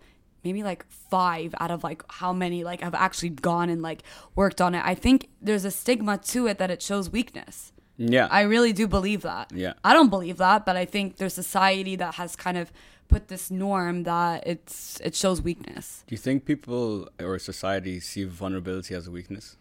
[0.44, 4.04] maybe like five out of like how many like have actually gone and like
[4.36, 4.82] worked on it.
[4.86, 7.72] I think there's a stigma to it that it shows weakness.
[7.98, 8.28] Yeah.
[8.32, 9.52] I really do believe that.
[9.54, 9.74] Yeah.
[9.84, 12.72] I don't believe that, but I think there's society that has kind of
[13.08, 16.04] put this norm that it's it shows weakness.
[16.08, 19.58] Do you think people or society see vulnerability as a weakness?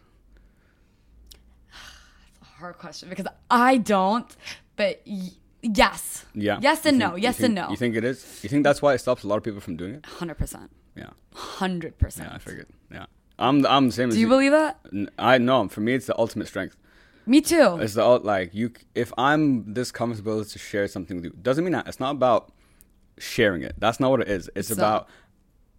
[1.71, 4.35] That's a hard question because I don't,
[4.75, 6.25] but y- yes.
[6.33, 6.59] Yeah.
[6.61, 7.15] Yes and think- no.
[7.15, 7.69] Yes think- and no.
[7.69, 8.39] You think it is?
[8.43, 10.03] You think that's why it stops a lot of people from doing it?
[10.03, 10.69] 100%.
[10.95, 11.09] Yeah.
[11.33, 12.17] 100%.
[12.17, 12.67] Yeah, I figured.
[12.91, 13.05] Yeah.
[13.39, 14.79] I'm I'm the same as Do you believe that?
[15.17, 15.67] I know.
[15.67, 16.75] For me, it's the ultimate strength.
[17.25, 17.77] Me too.
[17.81, 18.71] It's the like you.
[18.93, 22.51] If I'm this comfortable to share something with you, doesn't mean that it's not about
[23.17, 23.73] sharing it.
[23.79, 24.47] That's not what it is.
[24.55, 25.07] It's It's about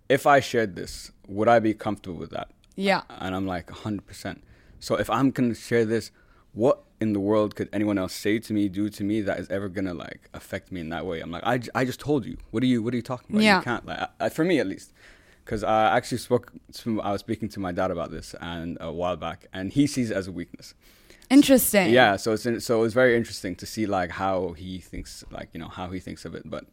[0.08, 2.48] if I shared this, would I be comfortable with that?
[2.74, 3.02] yeah.
[3.08, 4.06] And I'm like 100.
[4.06, 4.42] percent
[4.80, 6.10] So if I'm gonna share this,
[6.52, 9.48] what in the world could anyone else say to me, do to me that is
[9.56, 11.20] ever gonna like affect me in that way?
[11.20, 12.36] I'm like, I, I just told you.
[12.52, 13.44] What are you What are you talking about?
[13.44, 13.58] Yeah.
[13.58, 13.84] You can't.
[13.86, 14.92] Like, I, for me at least.
[15.44, 18.92] Because I actually spoke, to, I was speaking to my dad about this and a
[18.92, 20.74] while back, and he sees it as a weakness.
[21.30, 21.90] Interesting.
[21.90, 25.48] Yeah, so it's in, so it's very interesting to see like how he thinks, like
[25.52, 26.44] you know how he thinks of it.
[26.48, 26.64] But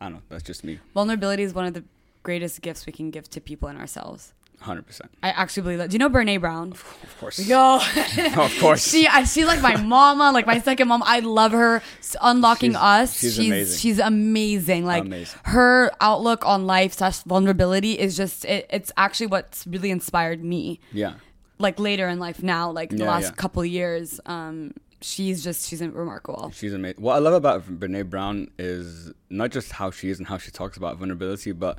[0.00, 0.22] I don't know.
[0.30, 1.84] That's just me, Vulnerability is one of the
[2.22, 4.32] greatest gifts we can give to people and ourselves.
[4.60, 5.10] Hundred percent.
[5.22, 5.90] I actually believe that.
[5.90, 6.72] Do you know Brene Brown?
[6.72, 7.38] Of course.
[7.38, 7.76] Yo,
[8.36, 8.86] of course.
[8.88, 11.02] she I, she's like my mama, like my second mom.
[11.04, 11.82] I love her.
[12.20, 13.18] Unlocking She's- us.
[13.18, 13.78] she's she's amazing.
[13.78, 14.84] she's amazing.
[14.84, 15.40] Like Amazing.
[15.44, 20.80] her outlook on life slash vulnerability is just it, it's actually what's really inspired me.
[20.92, 21.14] yeah.
[21.58, 23.30] Like later in life now, like the Yeah, last yeah.
[23.32, 26.50] couple years, um, she's just she's remarkable.
[26.54, 27.02] She's amazing.
[27.02, 30.50] What I love about Brene Brown is not just how she is and how she
[30.50, 31.78] talks about vulnerability, but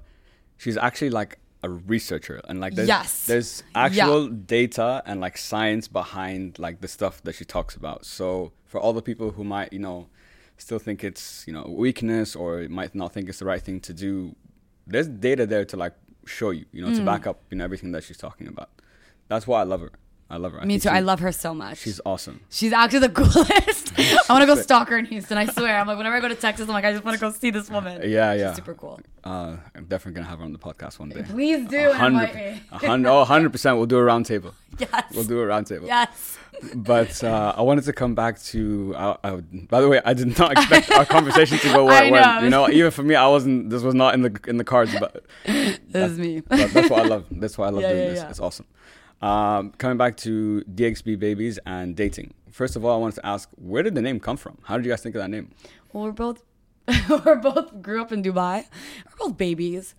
[0.57, 3.25] she's actually like a researcher and like there's, Yes.
[3.27, 8.05] there's actual data and like science behind like the stuff that she talks about.
[8.05, 10.07] So for all the people who might you know
[10.57, 13.93] still think it's you know weakness or might not think it's the right thing to
[13.93, 14.35] do,
[14.87, 15.93] there's data there to like
[16.25, 16.97] show you you know Mm.
[16.97, 18.69] to back up you know everything that she's talking about.
[19.27, 19.91] That's why I love her.
[20.31, 20.61] I love her.
[20.61, 20.87] I Me too.
[20.89, 21.79] I love her so much.
[21.79, 22.39] She's awesome.
[22.49, 23.91] She's actually the coolest.
[24.29, 25.37] I want to go stalk her in Houston.
[25.37, 25.77] I swear.
[25.77, 27.49] I'm like, whenever I go to Texas, I'm like, I just want to go see
[27.51, 28.01] this woman.
[28.09, 28.47] Yeah, yeah.
[28.51, 29.01] She's super cool.
[29.25, 31.21] Uh, I'm definitely gonna have her on the podcast one day.
[31.23, 32.61] Please do A invite hundred, me.
[32.71, 33.77] a hundred, oh, 100%.
[33.77, 34.53] We'll do a round table.
[34.79, 35.03] Yes.
[35.13, 35.85] We'll do a round table.
[35.85, 36.37] Yes.
[36.73, 38.95] But uh, I wanted to come back to.
[38.95, 39.31] Uh, I,
[39.69, 42.43] by the way, I did not expect our conversation to go where it went.
[42.45, 43.69] You know, even for me, I wasn't.
[43.69, 44.95] This was not in the in the cards.
[44.97, 46.39] But, This is me.
[46.39, 47.25] but that's what I love.
[47.31, 48.19] That's why I love Yeah, doing yeah, this.
[48.19, 48.29] yeah.
[48.29, 48.65] It's awesome.
[49.21, 52.33] Um, coming back to DXB babies and dating.
[52.49, 54.57] First of all, I wanted to ask, where did the name come from?
[54.63, 55.51] How did you guys think of that name?
[55.93, 56.43] Well, we're both
[57.09, 58.65] we're both grew up in Dubai.
[59.05, 59.95] We're both babies.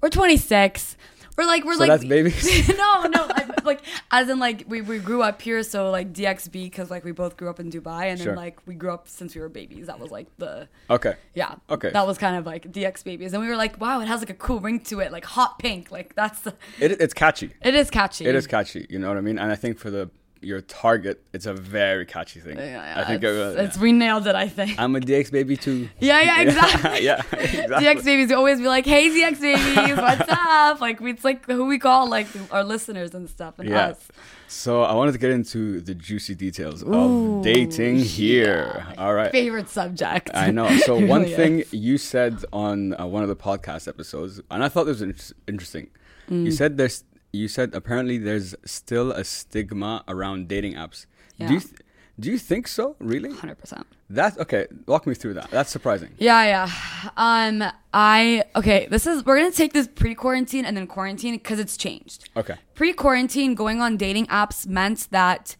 [0.00, 0.96] We're 26.
[1.36, 2.68] We're like we're So like that's babies?
[2.68, 6.52] no, no, I, like as in like we, we grew up here, so like DXB
[6.52, 8.26] because like we both grew up in Dubai, and Sure.
[8.28, 9.86] then like we grew up since we were babies.
[9.88, 11.16] That was like the Okay.
[11.34, 11.56] yeah.
[11.70, 11.90] Okay.
[11.90, 14.30] That was kind of like DXB babies, and we were like, wow, it has like
[14.30, 15.90] a cool ring to it, like hot pink.
[15.90, 16.54] Like that's the.
[16.78, 17.52] It, it's catchy.
[17.62, 18.26] It is catchy.
[18.26, 18.86] It is catchy.
[18.88, 19.38] You know what I mean?
[19.38, 20.10] And I think for the
[20.44, 22.56] your target, it's a very catchy thing.
[22.56, 24.34] Yeah, yeah, I think it's, it, it's- we nailed it.
[24.34, 24.78] I think.
[24.78, 25.88] I'm a DXB baby too.
[26.00, 27.04] yeah, yeah, exactly.
[27.04, 27.66] yeah, exactly.
[27.86, 31.78] DXB babies always be like, "Hey, DXB babies, what's up?" Like it's like who we
[31.78, 33.88] call like our listeners and stuff and Yeah.
[33.88, 34.08] us.
[34.46, 38.86] So I wanted to get into the juicy details Ooh, of dating here.
[38.98, 39.32] All right.
[39.32, 40.30] Favorite subject.
[40.34, 40.68] I know.
[40.78, 41.36] So one Really is.
[41.36, 45.02] thing you said on uh, one of the podcast episodes, and I thought this was
[45.02, 45.16] in-
[45.48, 45.88] interesting.
[46.30, 46.44] Mm.
[46.44, 47.04] You said there's.
[47.34, 51.06] You said apparently there's still a stigma around dating apps.
[51.36, 51.48] Yeah.
[51.48, 51.80] Do you th-
[52.20, 52.94] do you think so?
[53.00, 53.32] Really?
[53.32, 53.86] Hundred percent.
[54.08, 54.68] That's okay.
[54.86, 55.50] Walk me through that.
[55.50, 56.14] That's surprising.
[56.18, 57.10] Yeah, yeah.
[57.16, 58.86] Um, I okay.
[58.88, 62.30] This is we're gonna take this pre-quarantine and then quarantine because it's changed.
[62.36, 62.54] Okay.
[62.76, 65.56] Pre-quarantine, going on dating apps meant that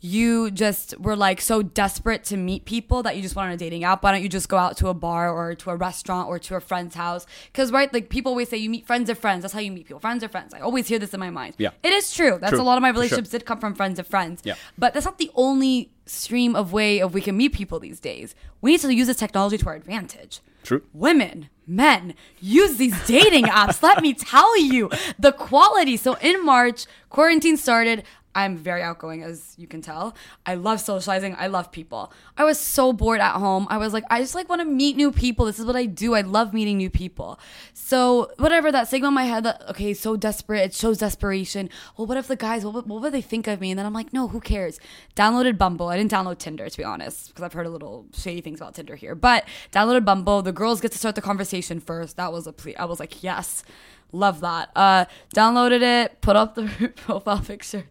[0.00, 3.56] you just were like so desperate to meet people that you just went on a
[3.56, 4.02] dating app.
[4.02, 6.54] Why don't you just go out to a bar or to a restaurant or to
[6.54, 7.26] a friend's house?
[7.52, 9.42] Because right, like people always say, you meet friends of friends.
[9.42, 10.00] That's how you meet people.
[10.00, 10.54] Friends are friends.
[10.54, 11.54] I always hear this in my mind.
[11.58, 11.70] Yeah.
[11.82, 12.38] it is true.
[12.40, 13.02] That's True, a lot of my for sure.
[13.02, 14.40] relationships did come from friends of friends.
[14.44, 14.54] Yeah.
[14.76, 18.34] But that's not the only stream of way of we can meet people these days.
[18.60, 20.40] We need to use this technology to our advantage.
[20.64, 20.82] True.
[20.92, 23.82] Women, men, use these dating apps.
[23.82, 25.96] Let me tell you the quality.
[25.96, 28.04] So in March, quarantine started.
[28.38, 30.14] I'm very outgoing, as you can tell.
[30.46, 31.34] I love socializing.
[31.36, 32.12] I love people.
[32.36, 33.66] I was so bored at home.
[33.68, 35.46] I was like, I just like want to meet new people.
[35.46, 36.14] This is what I do.
[36.14, 37.40] I love meeting new people.
[37.74, 40.60] So whatever that stigma in my head that okay, so desperate.
[40.60, 41.68] It shows desperation.
[41.96, 42.64] Well, what if the guys?
[42.64, 43.72] What, what would they think of me?
[43.72, 44.78] And then I'm like, no, who cares?
[45.16, 45.88] Downloaded Bumble.
[45.88, 48.74] I didn't download Tinder to be honest, because I've heard a little shady things about
[48.74, 49.16] Tinder here.
[49.16, 50.42] But downloaded Bumble.
[50.42, 52.16] The girls get to start the conversation first.
[52.16, 52.76] That was a plea.
[52.76, 53.64] I was like, yes.
[54.12, 54.70] Love that.
[54.74, 57.84] Uh, downloaded it, put up the profile pictures,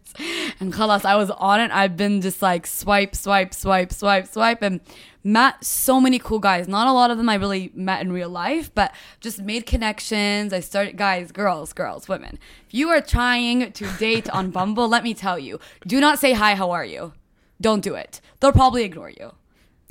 [0.58, 1.70] And khalas, I was on it.
[1.70, 4.80] I've been just like swipe, swipe, swipe, swipe, swipe, and
[5.22, 6.66] met so many cool guys.
[6.66, 10.52] Not a lot of them I really met in real life, but just made connections.
[10.52, 12.38] I started, guys, girls, girls, women.
[12.66, 16.32] If you are trying to date on Bumble, let me tell you, do not say
[16.32, 17.12] hi, how are you?
[17.60, 18.20] Don't do it.
[18.40, 19.32] They'll probably ignore you.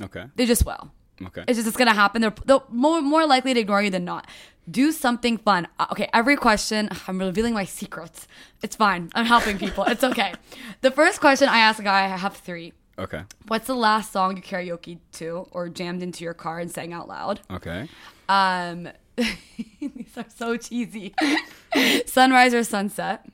[0.02, 0.24] Okay.
[0.36, 0.92] They just will.
[1.26, 1.44] Okay.
[1.48, 2.22] It's just it's gonna happen.
[2.22, 4.26] They're, they're more more likely to ignore you than not.
[4.70, 5.68] Do something fun.
[5.78, 6.88] Uh, Okay, every question.
[7.08, 8.26] I'm revealing my secrets.
[8.62, 9.10] It's fine.
[9.14, 9.84] I'm helping people.
[9.84, 10.34] It's okay.
[10.80, 12.72] The first question I ask a guy, I have three.
[12.98, 13.22] Okay.
[13.48, 17.08] What's the last song you karaoke to or jammed into your car and sang out
[17.08, 17.40] loud?
[17.50, 17.88] Okay.
[18.28, 21.14] Um, these are so cheesy.
[22.06, 23.26] Sunrise or sunset.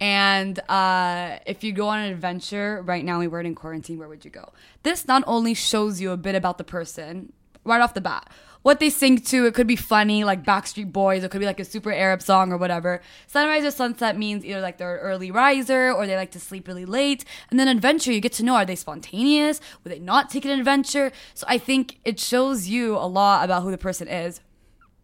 [0.00, 4.08] And uh, if you go on an adventure, right now we were in quarantine, where
[4.08, 4.52] would you go?
[4.82, 7.32] This not only shows you a bit about the person
[7.64, 8.28] right off the bat,
[8.66, 11.60] what they sing to, it could be funny, like Backstreet Boys, it could be like
[11.60, 13.00] a super Arab song or whatever.
[13.28, 16.66] Sunrise or sunset means either like they're an early riser or they like to sleep
[16.66, 17.24] really late.
[17.48, 19.60] And then adventure, you get to know are they spontaneous?
[19.84, 21.12] Would they not take an adventure?
[21.34, 24.40] So I think it shows you a lot about who the person is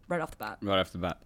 [0.09, 0.57] right off the bat.
[0.61, 1.21] Right off the bat.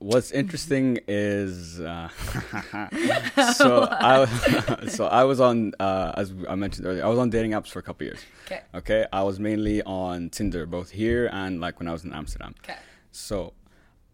[0.00, 2.08] What's interesting is uh,
[3.54, 7.52] so I so I was on uh, as I mentioned earlier I was on dating
[7.52, 8.20] apps for a couple years.
[8.46, 8.62] Okay.
[8.74, 9.06] Okay.
[9.12, 12.54] I was mainly on Tinder, both here and like when I was in Amsterdam.
[12.64, 12.78] Okay.
[13.12, 13.52] So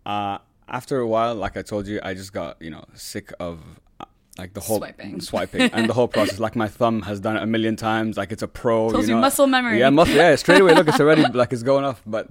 [0.04, 3.60] uh, after a while, like I told you, I just got you know sick of
[4.00, 4.06] uh,
[4.38, 5.20] like the whole Swiping.
[5.20, 6.40] swiping and the whole process.
[6.40, 8.16] Like my thumb has done it a million times.
[8.16, 8.90] Like it's a pro.
[8.90, 9.78] Tells you you muscle memory.
[9.78, 10.16] Yeah, muscle.
[10.16, 10.74] Yeah, straight away.
[10.74, 12.02] Look, it's already like it's going off.
[12.04, 12.30] But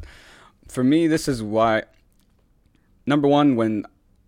[0.67, 1.83] for me, this is why.
[3.05, 3.85] Number one, when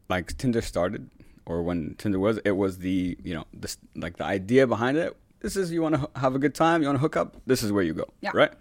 [0.09, 1.09] like Tinder started,
[1.45, 5.15] or when Tinder was, it was the you know this like the idea behind it.
[5.39, 7.37] This is you want to have a good time, you want to hook up.
[7.45, 8.31] This is where you go, Yeah.
[8.33, 8.51] right?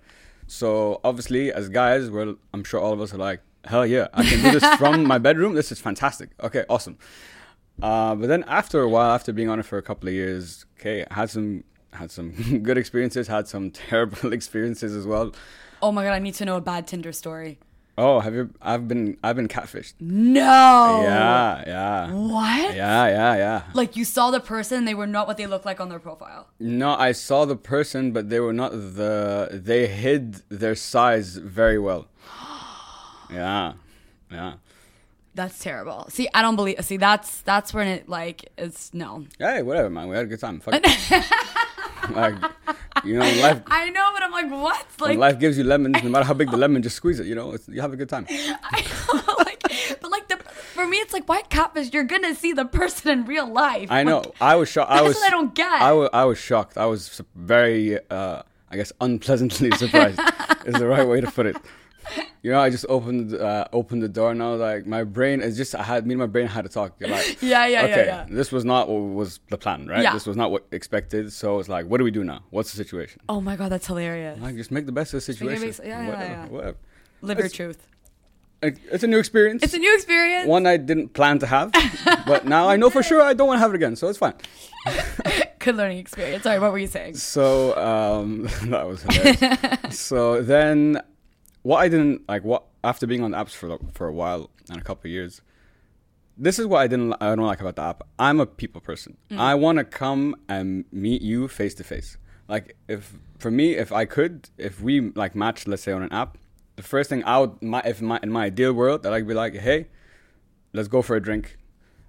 [0.47, 4.25] So obviously, as guys, we're I'm sure all of us are like, hell yeah, I
[4.25, 5.55] can do this from my bedroom.
[5.55, 6.31] This is fantastic.
[6.43, 6.99] Okay, awesome.
[7.83, 10.65] Uh, but then after a while, after being on it for a couple of years,
[10.79, 12.31] okay, I had some had some
[12.63, 15.33] good experiences, had some terrible experiences as well.
[15.83, 17.59] Oh my god, I need to know a bad Tinder story.
[17.99, 18.51] Oh, have you?
[18.61, 19.95] I've been I've been catfished.
[20.01, 21.01] No.
[21.03, 22.75] Yeah, yeah, What?
[22.77, 23.63] yeah, yeah, yeah.
[23.73, 26.47] Like you saw the person, they were not what they look like on their profile.
[26.61, 29.49] No, I saw the person, but they were not the.
[29.51, 32.07] They hid their size very well.
[33.33, 33.73] Yeah,
[34.31, 34.55] yeah.
[35.35, 36.07] That's terrible.
[36.11, 36.83] See, I don't believe.
[36.85, 39.25] See, that's that's when it like it's no.
[39.39, 40.09] Hey, whatever, man.
[40.09, 40.61] We had a good time.
[40.61, 41.25] Fuck it.
[42.15, 42.35] Like,
[43.05, 43.63] you know, life.
[43.67, 44.87] I know, but I'm like, what?
[45.01, 47.27] Like, life gives you lemons, no matter how big the lemon, just squeeze it.
[47.27, 48.27] You know, it's, you have a good time.
[48.31, 49.63] I know, like,
[50.01, 50.37] but like the
[50.75, 51.93] for me, it's like why catfish?
[51.93, 53.91] You're gonna see the person in real life.
[53.91, 54.19] I know.
[54.19, 54.91] Like, I was shocked.
[54.91, 55.15] I was.
[55.17, 55.83] what I don't get.
[55.83, 56.77] I I was shocked.
[56.77, 60.21] I was very, uh, I guess, unpleasantly surprised.
[60.65, 61.57] is the right way to put it.
[62.43, 65.41] You know, I just opened uh, opened the door and I was like, my brain
[65.41, 65.75] is just.
[65.75, 66.95] I had me and my brain had to talk.
[67.01, 68.27] Like, Yeah, yeah, yeah, okay, yeah.
[68.29, 70.03] this was not what was the plan, right?
[70.03, 70.13] Yeah.
[70.13, 71.33] This was not what expected.
[71.33, 72.41] So it's like, what do we do now?
[72.51, 73.21] What's the situation?
[73.29, 74.41] oh my god, that's hilarious.
[74.41, 75.67] Like, just make the best of the situation.
[75.67, 76.47] best- yeah, yeah, whatever, yeah.
[76.49, 76.77] whatever.
[77.23, 77.89] Live your truth.
[78.63, 79.63] It's a new experience.
[79.63, 80.49] It's a new experience.
[80.49, 81.73] one I didn't plan to have,
[82.27, 84.19] but now I know for sure I don't want to have it again, so it's
[84.19, 84.35] fine.
[85.59, 86.45] Good learning experience.
[86.45, 87.17] Sorry, what were you saying?
[87.17, 89.99] So um, that was hilarious.
[89.99, 91.03] so then,
[91.67, 94.79] what I didn't like, what after being on the apps for for a while and
[94.79, 95.43] a couple of years,
[96.39, 98.05] this is what I didn't I don't like about the app.
[98.21, 99.17] I'm a people person.
[99.31, 99.39] Mm.
[99.39, 102.19] I want to come and meet you face to face.
[102.47, 106.13] Like if for me, if I could, if we like match, let's say on an
[106.13, 106.39] app,
[106.77, 109.35] the first thing I would, my if my in my ideal world, that I'd be
[109.35, 109.89] like, hey,
[110.73, 111.59] let's go for a drink.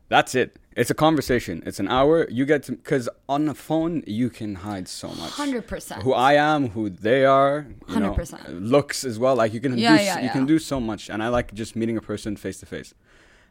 [0.10, 0.58] That's it.
[0.76, 1.64] It's a conversation.
[1.66, 2.30] It's an hour.
[2.30, 5.32] You get to because on the phone you can hide so much.
[5.32, 6.04] 100%.
[6.04, 7.66] Who I am, who they are.
[7.90, 8.70] You 100%.
[8.70, 9.36] Looks as well.
[9.36, 10.04] Like you can Yeah, do.
[10.04, 10.32] yeah, you yeah.
[10.34, 12.94] can do so much, and I like just meeting a person face to face.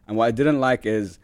[0.06, 1.18] And what I didn't like is,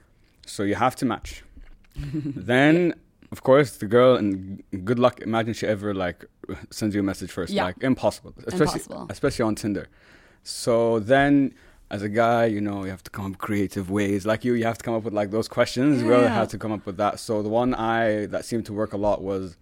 [0.44, 1.44] so you have to match.
[1.96, 2.94] then,
[3.30, 5.20] of course, the girl and good luck.
[5.20, 6.24] Imagine she ever like
[6.70, 7.52] sends you a message first.
[7.52, 7.64] Yeah.
[7.66, 9.06] Like impossible, especially Impossible.
[9.08, 9.86] especially on Tinder.
[10.42, 11.54] So then,
[11.92, 14.24] as a guy, you know, you have to come up with creative ways.
[14.24, 16.02] Like you, you have to come up with like those questions.
[16.02, 16.28] We all Yeah.
[16.40, 17.20] had to come up with that.
[17.20, 19.56] So the one I that seemed to work a lot was,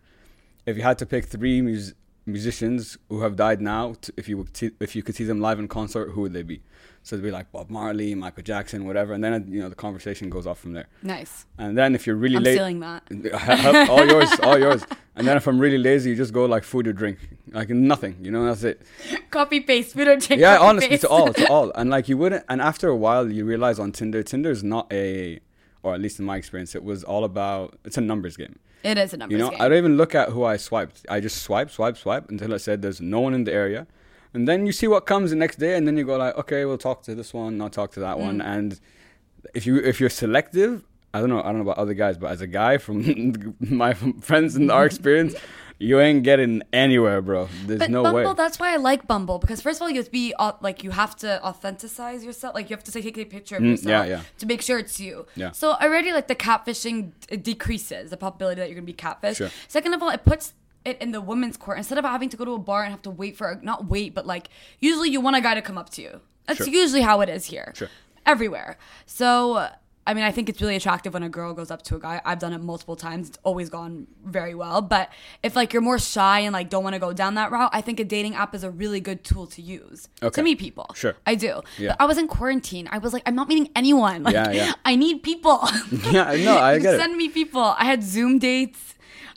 [0.65, 1.93] if you had to pick three mus-
[2.27, 5.41] musicians who have died now, t- if you would see, if you could see them
[5.41, 6.63] live in concert, who would they be?
[7.03, 10.29] So it'd be like Bob Marley, Michael Jackson, whatever, and then you know the conversation
[10.29, 10.87] goes off from there.
[11.03, 11.47] Nice.
[11.57, 13.03] And then if you're really I'm late, stealing that.
[13.91, 14.85] all yours, all yours.
[15.17, 17.19] And then if I'm really lazy, you just go like food or drink,
[17.53, 18.17] like nothing.
[18.21, 18.83] You know, that's it.
[19.31, 20.41] Copy paste, food or drink.
[20.41, 21.03] Yeah, honestly, paste.
[21.03, 21.73] to all, to all.
[21.75, 22.45] And like you wouldn't.
[22.51, 25.41] And after a while, you realize on Tinder, Tinder is not a,
[25.83, 27.77] or at least in my experience, it was all about.
[27.85, 28.59] It's a numbers game.
[28.83, 29.39] It is a numbers game.
[29.39, 29.63] You know, game.
[29.63, 31.07] I don't even look at who I swiped.
[31.09, 33.87] I just swipe, swipe, swipe until it said there's no one in the area.
[34.35, 36.65] And then you see what comes the next day, and then you go like, okay,
[36.65, 38.21] we'll talk to this one, not talk to that Mm.
[38.21, 38.41] one.
[38.41, 38.79] And
[39.55, 41.41] if you if you're selective, I don't know.
[41.41, 44.87] I don't know about other guys, but as a guy from my friends and our
[44.87, 45.35] experience,
[45.81, 47.49] you ain't getting anywhere, bro.
[47.67, 48.23] There's But no Bumble, way.
[48.25, 50.85] Bumble, that's why I like Bumble because first of all, you have to be like
[50.85, 52.55] you have to authenticize yourself.
[52.55, 54.23] Like you have to take a picture of Mm, yourself yeah, yeah.
[54.39, 55.27] to make sure it's you.
[55.35, 55.51] Yeah.
[55.51, 59.37] So already, like the catfishing d- decreases the probability that you're gonna be catfished.
[59.39, 59.51] Sure.
[59.67, 60.53] Second of all, it puts
[60.85, 63.03] it in the women's court instead of having to go to a bar and have
[63.03, 65.77] to wait for a, not wait, but like usually you want a guy to come
[65.79, 66.21] up to you.
[66.47, 66.69] That's Sure.
[66.69, 67.73] usually how it is here.
[67.77, 67.89] Sure.
[68.27, 68.77] Everywhere.
[69.07, 69.69] So.
[70.07, 72.21] I mean, I think it's really attractive when a girl goes up to a guy.
[72.25, 73.29] I've done it multiple times.
[73.29, 74.81] It's always gone very well.
[74.81, 75.11] But
[75.43, 77.81] if like you're more shy and like don't want to go down that route, I
[77.83, 80.35] think a dating app is a really good tool to use Okay.
[80.35, 80.87] to meet people.
[80.97, 81.15] Sure.
[81.27, 81.61] I do.
[81.79, 81.91] Yeah.
[81.91, 82.89] But I was in quarantine.
[82.91, 84.23] I was like, I'm not meeting anyone.
[84.25, 84.73] Like, Yeah, yeah.
[84.87, 85.61] I need people.
[86.11, 86.99] yeah, no, I get it.
[86.99, 87.61] Send me people.
[87.79, 88.95] I had Zoom dates.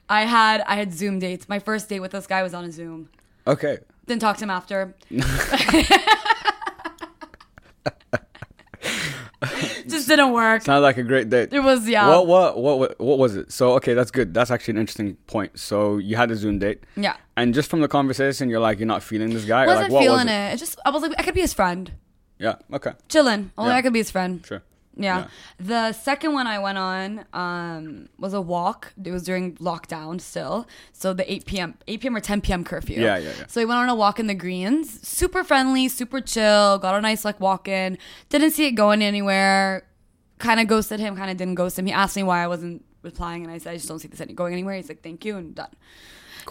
[0.09, 1.47] I had I had Zoom dates.
[1.49, 3.09] My first date with this guy was on a Zoom.
[3.47, 3.77] Okay.
[4.05, 4.93] Didn't talk to him after.
[9.87, 10.61] Just didn't work.
[10.61, 11.51] Sounds like a great date.
[11.53, 12.07] It was yeah.
[12.07, 13.51] What, what what what what was it?
[13.51, 14.33] So okay, that's good.
[14.33, 15.59] That's actually an interesting point.
[15.59, 17.17] So you had a Zoom date, Yeah.
[17.35, 19.65] and just from the conversation, you're like you're not feeling this guy.
[19.65, 20.53] Wasn't like, what feeling was it.
[20.53, 20.57] it.
[20.57, 21.91] Just I was like I could be his friend.
[22.39, 22.55] Yeah.
[22.71, 22.93] Okay.
[23.09, 23.51] Chilling.
[23.57, 23.77] Only Yeah.
[23.77, 24.45] I could be his friend.
[24.45, 24.61] Sure.
[24.95, 25.27] Yeah.
[25.59, 28.93] The second one I went on um, was a walk.
[29.03, 30.67] It was during lockdown still.
[30.91, 31.77] So the 8 p.m.
[31.87, 32.15] 8 p.m.
[32.15, 32.63] or 10 p.m.
[32.63, 33.01] curfew.
[33.01, 33.45] Yeah, yeah, yeah.
[33.47, 35.05] So we went on a walk in the greens.
[35.07, 36.77] Super friendly, super chill.
[36.79, 37.97] Got a nice like walk in.
[38.29, 39.87] Didn't see it going anywhere.
[40.39, 41.15] Kind of ghosted him.
[41.15, 41.85] Kind of didn't ghost him.
[41.85, 44.21] He asked me why I wasn't replying, and I said I just don't see this
[44.21, 44.75] any- going anywhere.
[44.75, 45.69] He's like, thank you, and done.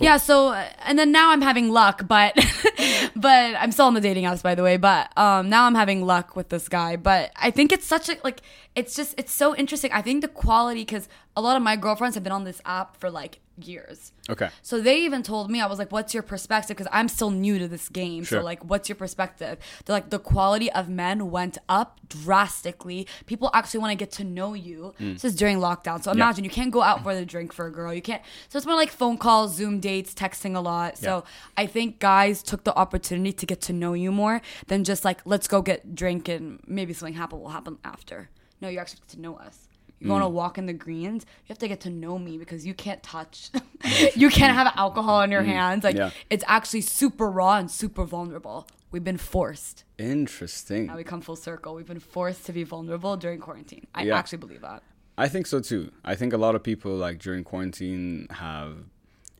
[0.01, 2.35] Yeah, so and then now I'm having luck, but
[3.17, 6.05] but I'm still on the dating apps by the way, but um now I'm having
[6.05, 8.41] luck with this guy, but I think it's such a like
[8.75, 9.93] it's just it's so interesting.
[9.93, 12.97] I think the quality cuz a lot of my girlfriends have been on this app
[12.97, 14.13] for like years.
[14.31, 14.49] Okay.
[14.63, 16.77] So they even told me, I was like, what's your perspective?
[16.77, 18.25] Because I'm still new to this game.
[18.25, 18.41] Sure.
[18.41, 19.59] So, like, what's your perspective?
[19.85, 23.07] They're like, the quality of men went up drastically.
[23.27, 24.95] People actually want to get to know you.
[25.01, 25.15] Mm.
[25.15, 26.03] This is during lockdown.
[26.03, 27.93] So, imagine you can't go out for the drink for a girl.
[27.93, 28.23] You can't.
[28.49, 30.99] So, it's more like phone calls, Zoom dates, texting a lot.
[30.99, 31.25] So,
[31.57, 35.21] I think guys took the opportunity to get to know you more than just like,
[35.25, 38.31] let's go get drink and maybe something happen will happen after.
[38.61, 39.69] No, you actually get to know us.
[40.03, 40.11] You Mm.
[40.11, 42.75] want to walk in the greens, you have to get to know me because you
[42.75, 43.51] can't touch.
[44.17, 45.85] you can't have alcohol in your hands.
[45.85, 45.99] Like Mm.
[45.99, 46.11] Yeah.
[46.35, 48.67] it's actually super raw and super vulnerable.
[48.91, 49.85] We've been forced.
[49.99, 50.87] Interesting.
[50.87, 51.75] Now we come full circle.
[51.77, 53.87] We've been forced to be vulnerable during quarantine.
[53.95, 54.19] I Yeah.
[54.19, 54.83] actually believe that.
[55.17, 55.93] I think so too.
[56.05, 58.71] I think a lot of people like during quarantine have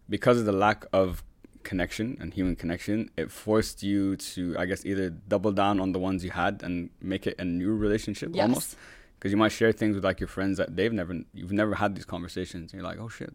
[0.09, 1.23] because of the lack of
[1.65, 5.99] connection and human connection, it forced you to I guess either double down on the
[5.99, 8.43] ones you had and make it a new relationship Yes.
[8.43, 8.77] almost.
[9.23, 11.95] Because you might share things with like your friends that they've never you've never had
[11.95, 13.33] these conversations and you're like, "Oh shit.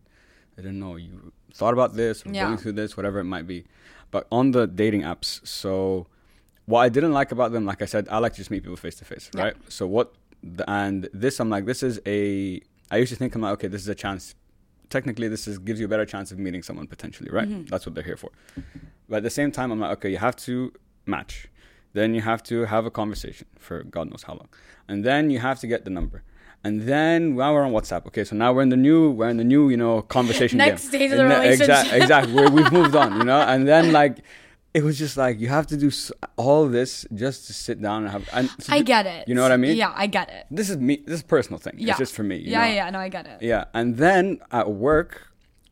[0.57, 2.43] I didn't know you thought about this or Yeah.
[2.45, 3.63] going through this, whatever it might be."
[4.11, 6.07] But on the dating apps, so
[6.65, 8.75] what I didn't like about them, like I said, I like to just meet people
[8.75, 9.43] face to face, Yeah.
[9.43, 9.55] right?
[9.69, 10.13] So what,
[10.43, 12.59] the, and this, I'm like, this is a.
[12.91, 14.35] I used to think I'm like, okay, this is a chance.
[14.89, 17.47] Technically, this is gives you a better chance of meeting someone potentially, right?
[17.47, 17.67] Mm-hmm.
[17.71, 18.31] That's what they're here for.
[19.07, 20.73] But at the same time, I'm like, okay, you have to
[21.05, 21.47] match,
[21.97, 24.49] then you have to have a conversation for God knows how long,
[24.87, 26.23] and then you have to get the number.
[26.63, 28.07] And then now we're on WhatsApp.
[28.07, 30.57] Okay, so now we're in the new, we're in the new, you know, conversation.
[30.65, 30.89] Next game.
[30.89, 31.69] stage of the the- relationship.
[31.69, 32.33] Exactly, exactly.
[32.33, 33.39] We're, we've moved on, you know.
[33.39, 34.17] And then like,
[34.73, 35.91] it was just like you have to do
[36.35, 38.27] all this just to sit down and have.
[38.33, 39.27] And so I get it.
[39.27, 39.75] You know what I mean?
[39.77, 40.45] Yeah, I get it.
[40.51, 40.97] This is me.
[41.05, 41.75] This is a personal thing.
[41.77, 41.91] Yeah.
[41.91, 42.37] It's just for me.
[42.37, 42.73] you yeah, know?
[42.73, 43.41] yeah, no, I get it.
[43.41, 45.31] Yeah, and then at work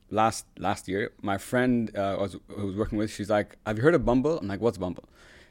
[0.09, 3.83] last last year, my friend uh, was who was working with, she's like, "Have you
[3.83, 5.05] heard of Bumble?" I'm like, "What's Bumble?"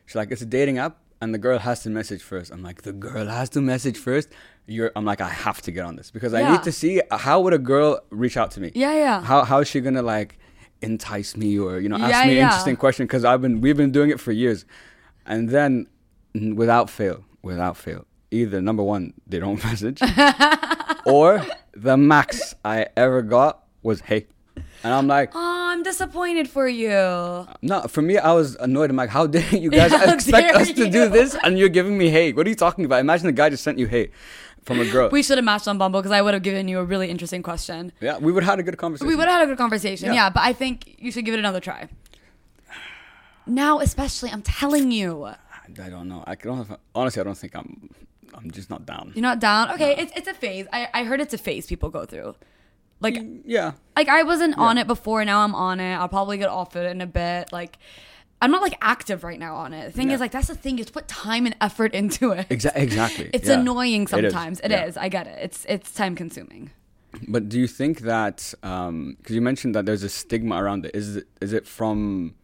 [0.06, 2.52] She's like, "It's a dating app, and the girl has to message first.
[2.52, 4.28] I'm like, "The girl has to message first.
[4.66, 6.52] You're." I'm like, "I have to get on this because I Yeah.
[6.52, 8.70] need to see how would a girl reach out to me.
[8.74, 9.22] Yeah, yeah.
[9.22, 10.38] How how is she gonna like
[10.82, 12.44] entice me or you know ask Yeah, me an yeah.
[12.46, 14.64] interesting question because I've been we've been doing it for years,
[15.26, 15.86] and then
[16.34, 20.00] n- without fail, without fail, either number one they don't message,
[21.06, 24.26] or the max I ever got was hey,
[24.84, 25.30] and I'm like.
[25.34, 25.40] Oh,
[25.72, 26.90] I'm disappointed for you.
[27.62, 28.90] No, for me, I was annoyed.
[28.90, 32.10] I'm like, how dare you guys expect us to do this and you're giving me
[32.10, 32.36] hate?
[32.36, 33.00] What are you talking about?
[33.00, 34.12] Imagine the guy just sent you hate
[34.62, 35.08] from a girl.
[35.10, 37.42] We should have matched on Bumble because I would have given you a really interesting
[37.42, 37.92] question.
[38.00, 39.08] yeah, we would have had a good conversation.
[39.08, 40.14] We would have had a good conversation, Yeah.
[40.14, 40.30] yeah.
[40.30, 41.88] But I think you should give it another try.
[43.46, 45.36] Now, especially, I'm telling you, I
[45.90, 46.24] don't know.
[46.26, 46.66] I don't.
[46.66, 47.90] Have, honestly, I don't think I'm.
[48.32, 49.12] I'm just not down.
[49.14, 49.70] you're not down.
[49.72, 50.66] Okay, it's it's a phase.
[50.72, 52.34] I I heard it's a phase people go through.
[53.04, 53.72] Like mm, Yeah.
[53.96, 55.24] like I wasn't on it before.
[55.24, 55.94] Now I'm on it.
[55.94, 57.52] I'll probably get off it in a bit.
[57.52, 57.78] Like.
[58.42, 59.86] I'm not like active right now on it.
[59.86, 60.16] The thing Yeah.
[60.16, 60.76] is, like, that's the thing.
[60.76, 62.46] You to put time and effort into it.
[62.50, 63.30] Exa- exactly.
[63.36, 63.58] It's yeah.
[63.58, 64.60] annoying sometimes.
[64.60, 64.98] It is.
[64.98, 65.38] I get it.
[65.40, 66.70] It's it's time consuming.
[67.26, 70.90] But do you think that um, because you mentioned that there's a stigma around it?
[70.94, 72.34] Is it is it from?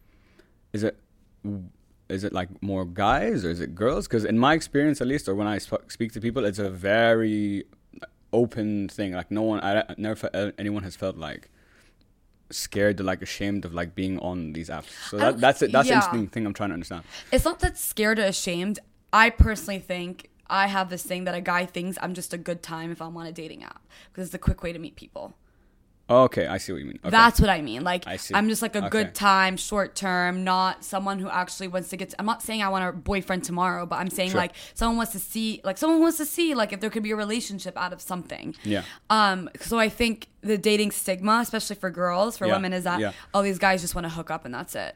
[0.73, 0.97] Is it
[2.09, 4.07] is it like more guys or is it girls?
[4.07, 6.69] Because in my experience, at least, or when I sp- speak to people, it's a
[6.69, 7.65] very
[8.33, 9.13] open thing.
[9.13, 11.49] Like no one, I, I never felt anyone has felt like
[12.49, 14.91] scared or like ashamed of like being on these apps.
[15.09, 15.71] So that, that's it.
[15.71, 15.97] That's the yeah.
[15.97, 17.03] interesting thing I'm trying to understand.
[17.31, 18.79] It's not that scared or ashamed.
[19.13, 22.61] I personally think I have this thing that a guy thinks I'm just a good
[22.61, 25.33] time if I'm on a dating app because it's a quick way to meet people.
[26.11, 26.99] Oh, okay, I see what you mean.
[27.03, 27.09] Okay.
[27.09, 27.83] That's what I mean.
[27.85, 28.35] Like I see.
[28.35, 28.89] I'm just like a Okay.
[28.89, 32.09] good time, short term, not someone who actually wants to get.
[32.09, 34.39] To, I'm not saying I want a boyfriend tomorrow, but I'm saying Sure.
[34.41, 37.11] like someone wants to see, like someone wants to see, like if there could be
[37.11, 38.53] a relationship out of something.
[38.63, 38.83] Yeah.
[39.09, 39.49] Um.
[39.61, 42.53] So I think the dating stigma, especially for girls, for Yeah.
[42.53, 43.13] women, is that Yeah.
[43.33, 44.95] oh these guys just want to hook up and that's it.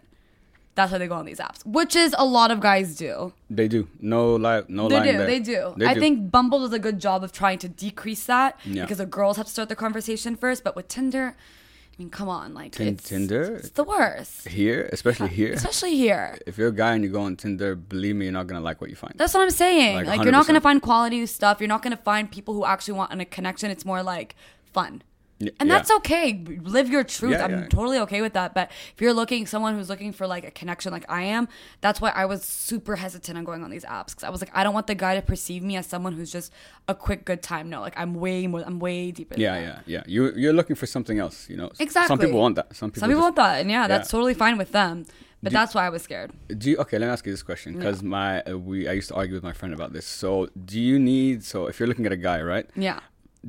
[0.75, 3.31] That's why they go on these apps, which is a lot of guys do.
[3.49, 3.87] They do.
[4.01, 4.63] No lie.
[4.67, 5.17] No They lying do.
[5.19, 5.27] there.
[5.27, 5.73] They do.
[5.77, 5.99] They I do.
[6.01, 8.81] think Bumble does a good job of trying to decrease that Yeah.
[8.83, 10.63] because the girls have to start the conversation first.
[10.65, 13.55] But with Tinder, I mean, come on, like Tin- it's, Tinder?
[13.55, 15.53] it's the worst, here, especially here.
[15.53, 16.37] especially here.
[16.45, 18.81] If you're a guy and you go on Tinder, believe me, you're not gonna like
[18.81, 19.13] what you find.
[19.15, 19.95] That's what I'm saying.
[19.95, 21.61] Like, Like, you're not gonna find quality stuff.
[21.61, 23.71] You're not gonna find people who actually want a connection.
[23.71, 24.35] It's more like
[24.73, 25.03] fun.
[25.39, 25.65] And yeah.
[25.67, 26.41] that's okay.
[26.63, 27.33] Live your truth.
[27.33, 27.67] Yeah, I'm yeah.
[27.67, 28.53] totally okay with that.
[28.53, 31.49] But if you're looking someone who's looking for like a connection like I am,
[31.81, 34.51] that's why I was super hesitant on going on these apps because I was like,
[34.53, 36.53] I don't want the guy to perceive me as someone who's just
[36.87, 37.69] a quick good time.
[37.69, 38.63] No, like I'm way more.
[38.65, 39.33] I'm way deeper.
[39.33, 39.83] than Yeah, that.
[39.87, 40.03] yeah, yeah.
[40.07, 41.69] You you're looking for something else, you know.
[41.79, 42.07] exactly.
[42.07, 42.73] Some people want that.
[42.75, 43.01] Some people.
[43.01, 45.05] Some people just- want that, and yeah, that's totally fine with them.
[45.43, 46.31] But Do- that's why I was scared.
[46.57, 46.97] Do you, okay?
[46.97, 49.43] Let me ask you this question because my uh, we I used to argue with
[49.43, 50.05] my friend about this.
[50.05, 52.67] So do you need so if you're looking at a guy, right?
[52.75, 53.01] Yeah.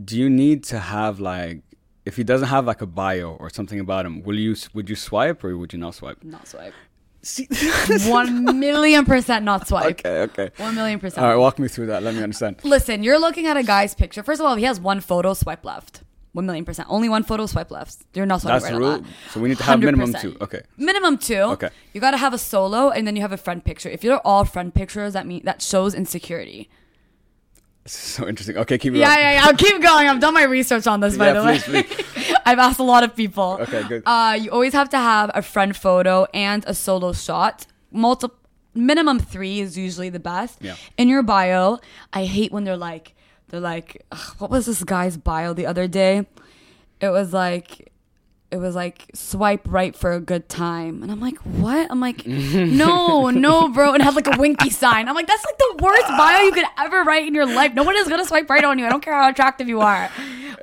[0.04, 1.62] Do you need to have like
[2.06, 4.96] if he doesn't have like a bio or something about him, will you would you
[4.96, 6.22] swipe or would you not swipe?
[6.24, 6.72] Not swipe.
[7.22, 7.48] See,
[8.08, 9.98] One million percent not swipe.
[9.98, 10.50] okay, okay.
[10.58, 11.24] One million percent.
[11.24, 12.02] All right, walk me through that.
[12.04, 12.56] Let me understand.
[12.62, 14.22] Listen, you're looking at a guy's picture.
[14.22, 16.02] First of all, he has one photo, swipe left.
[16.32, 16.86] One million percent.
[16.90, 17.96] Only one photo, swipe left.
[18.14, 18.98] You're not swiping That's right rule.
[18.98, 19.10] that.
[19.32, 20.20] So we need to have minimum 100%.
[20.20, 20.36] two.
[20.40, 20.60] Okay.
[20.76, 21.34] Minimum two.
[21.56, 21.70] Okay.
[21.94, 23.88] You gotta have a solo, and then you have a friend picture.
[23.88, 26.68] If you're all friend pictures, that mean that shows insecurity.
[27.86, 28.56] This is so interesting.
[28.56, 29.44] Okay, keep it Yeah, yeah, yeah.
[29.44, 30.08] I'll keep going.
[30.08, 32.34] I've done my research on this, by Yeah, the please, way.
[32.44, 33.58] I've asked a lot of people.
[33.60, 34.02] Okay, good.
[34.04, 37.66] Uh, you always have to have a friend photo and a solo shot.
[37.92, 38.26] Multi-
[38.74, 40.58] minimum three is usually the best.
[40.60, 40.74] Yeah.
[40.98, 41.78] In your bio,
[42.12, 43.14] I hate when they're like,
[43.50, 44.04] they're like,
[44.38, 46.26] what was this guy's bio the other day?
[47.00, 47.92] It was like,
[48.50, 51.90] it was like swipe right for a good time, and I'm like, what?
[51.90, 55.08] I'm like, no, no, bro, and it had like a winky sign.
[55.08, 57.74] I'm like, that's like the worst bio you could ever write in your life.
[57.74, 58.86] No one is gonna swipe right on you.
[58.86, 60.10] I don't care how attractive you are.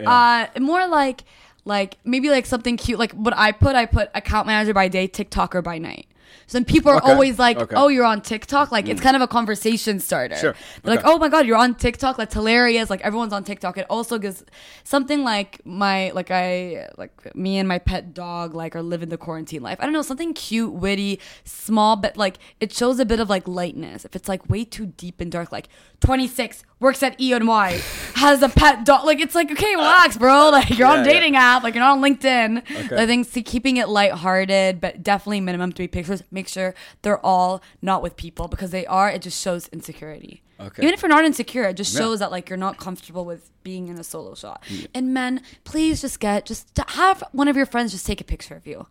[0.06, 1.24] Uh, more like,
[1.66, 3.00] like maybe like something cute.
[3.00, 6.08] Like what I put, I put account manager by day, TikToker by night.
[6.54, 7.76] So then people are Okay, always like, okay.
[7.76, 9.04] "Oh, you're on TikTok." Like it's mm.
[9.04, 10.36] kind of a conversation starter.
[10.36, 12.92] Sure, They're like, "Oh my god, you're on TikTok." That's hilarious.
[12.92, 13.80] Like everyone's on TikTok.
[13.80, 14.44] It also gives
[14.84, 19.18] something like my like I like me and my pet dog like are living the
[19.18, 19.80] quarantine life.
[19.82, 23.48] I don't know something cute, witty, small, but like it shows a bit of like
[23.48, 24.06] lightness.
[24.06, 25.70] If it's like way too deep and dark, like
[26.02, 27.82] 26 works at E and Y,
[28.14, 29.06] has a pet dog.
[29.06, 30.52] Like it's like okay, relax, bro.
[30.54, 31.14] Like you're on Yeah, yeah.
[31.14, 31.64] dating app.
[31.64, 32.58] Like you're not on LinkedIn.
[32.86, 33.02] Okay.
[33.02, 36.22] I think see, keeping it lighthearted, but definitely minimum three pictures.
[36.30, 39.10] Make sure they're all not with people because they are.
[39.10, 40.42] It just shows insecurity.
[40.60, 40.82] Okay.
[40.84, 42.00] Even if you're not insecure, it just Yeah.
[42.02, 44.64] shows that like you're not comfortable with being in a solo shot.
[44.94, 48.56] And men, please just get just have one of your friends just take a picture
[48.56, 48.88] of you.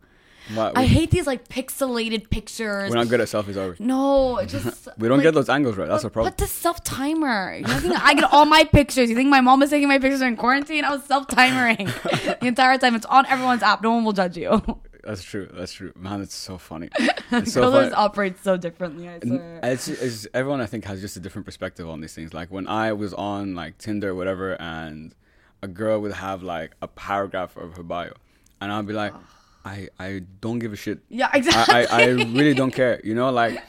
[0.55, 2.91] Why- I hate these like pixelated pictures.
[2.91, 3.77] We're not good at selfies, are we?
[3.79, 5.89] no, just We don't like, get those angles right.
[5.89, 6.33] That's a problem.
[6.33, 7.55] Put the self timer.
[7.55, 9.09] You think I get all my pictures?
[9.09, 10.85] You think my mom is taking my pictures in quarantine?
[10.85, 11.87] I was self timering
[12.41, 12.97] the entire time.
[12.97, 13.83] It's on everyone's app.
[13.83, 14.61] No one will judge you.
[15.05, 15.49] That's true.
[15.53, 15.93] That's true.
[15.97, 16.89] Man, it's so funny.
[17.35, 17.95] It's so Colors funny.
[17.95, 19.09] operate so differently.
[19.09, 19.61] I swear.
[19.63, 22.35] It's, it's everyone I think has just a different perspective on these things.
[22.35, 25.15] Like when I was on like Tinder or whatever, and
[25.63, 28.13] a girl would have like a paragraph of her bio,
[28.61, 29.21] and I'd be like, ah.
[29.65, 30.99] I I don't give a shit.
[31.09, 31.75] yeah, exactly.
[31.75, 33.01] I, I, I really don't care.
[33.03, 33.63] You know, like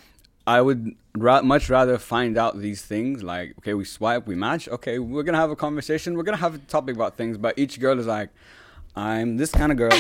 [0.45, 3.23] I would ra- much rather find out these things.
[3.23, 4.67] Like, okay, we swipe, we match.
[4.67, 6.17] Okay, we're gonna have a conversation.
[6.17, 7.37] We're gonna have a topic about things.
[7.37, 8.29] But each girl is like,
[8.95, 9.91] I'm this kind of girl.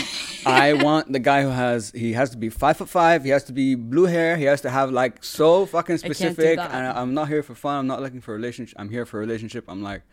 [0.45, 3.23] I want the guy who has he has to be five foot five.
[3.23, 4.37] He has to be blue hair.
[4.37, 6.57] He has to have like so fucking specific.
[6.57, 6.71] that.
[6.71, 7.77] And I'm not here for fun.
[7.79, 8.75] I'm not looking for a relationship.
[8.79, 9.65] I'm here for a relationship.
[9.67, 10.03] I'm like,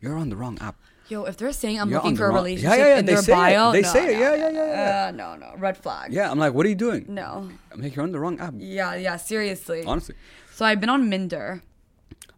[0.00, 0.76] you're on the wrong app.
[1.08, 3.06] Yo, if they're saying I'm You're looking for a wrong- relationship Yeah, yeah, yeah, in
[3.06, 3.36] they their say it.
[3.36, 4.12] bio, They no, say it.
[4.12, 5.06] no, Yeah, yeah, yeah, yeah.
[5.08, 6.12] Uh, no, no, red flag.
[6.12, 7.06] Yeah, I'm like, what are you doing?
[7.08, 7.48] No.
[7.72, 8.52] I'm like, you're on the wrong app.
[8.58, 9.84] Yeah, yeah, seriously.
[9.86, 10.14] Honestly.
[10.52, 11.62] So I've been on Minder.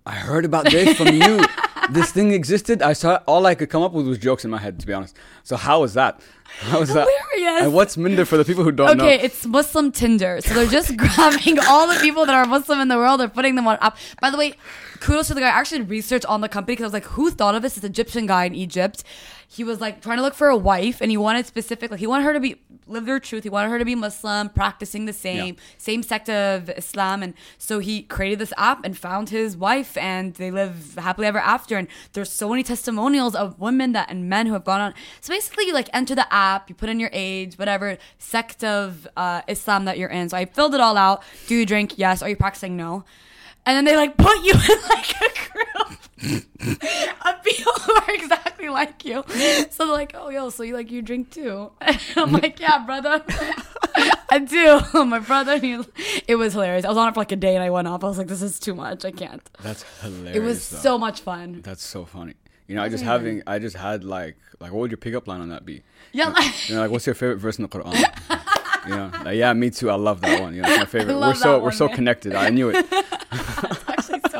[0.07, 1.45] I heard about this from you.
[1.91, 2.83] this thing existed.
[2.83, 4.93] I saw all I could come up with was jokes in my head, to be
[4.93, 5.17] honest.
[5.43, 6.21] So how was that?
[6.61, 7.07] How was that?
[7.33, 7.63] Hilarious.
[7.65, 9.23] And what's Minder for the people who don't Okay, know?
[9.25, 10.41] it's Muslim Tinder.
[10.43, 13.55] So they're just grabbing all the people that are Muslim in the world, they're putting
[13.55, 13.97] them on app.
[14.21, 14.55] By the way,
[15.01, 15.47] kudos to the guy.
[15.47, 17.75] I actually did research on the company because I was like, who thought of this?
[17.77, 19.05] This Egyptian guy in Egypt.
[19.49, 22.07] He was like trying to look for a wife and he wanted specific, like he
[22.07, 22.61] wanted her to be
[22.91, 23.45] live their truth.
[23.45, 25.63] He wanted her to be Muslim, practicing the same Yeah.
[25.79, 30.35] same sect of Islam, and so he created this app and found his wife, and
[30.35, 31.77] they live happily ever after.
[31.79, 34.95] And there's so many testimonials of women that and men who have gone on.
[35.21, 39.07] So basically, you like enter the app, you put in your age, whatever sect of
[39.17, 40.29] uh, Islam that you're in.
[40.29, 41.23] So I filled it all out.
[41.47, 41.95] Do you drink?
[41.97, 42.23] Yes.
[42.23, 42.77] Are you practicing?
[42.77, 43.05] No.
[43.67, 45.99] And then they like put you in like a group
[47.27, 49.25] of people who are exactly like you.
[49.71, 51.71] So they're like, oh, yo, so you like you drink too?
[52.17, 53.23] I'm like, yeah, brother.
[54.31, 55.05] I do.
[55.05, 55.81] My brother, he,
[56.27, 56.85] it was hilarious.
[56.85, 58.05] I was on it for like a day and I went off.
[58.05, 59.05] I was like, this is too much.
[59.05, 59.43] I can't.
[59.63, 60.37] That's hilarious.
[60.37, 60.79] It was though.
[60.79, 61.61] so much fun.
[61.63, 62.35] That's so funny.
[62.67, 65.41] You know, I just having, I just had like, like, what would your pickup line
[65.41, 65.83] on that be?
[66.13, 67.95] Yeah, like, You know, like, what's your favorite verse in the Quran?
[68.87, 69.91] you know, like, yeah, me too.
[69.91, 70.55] I love that one.
[70.55, 71.19] You know, it's my favorite.
[71.19, 71.97] We're so, that we're so man.
[71.97, 72.35] connected.
[72.35, 72.87] I knew it.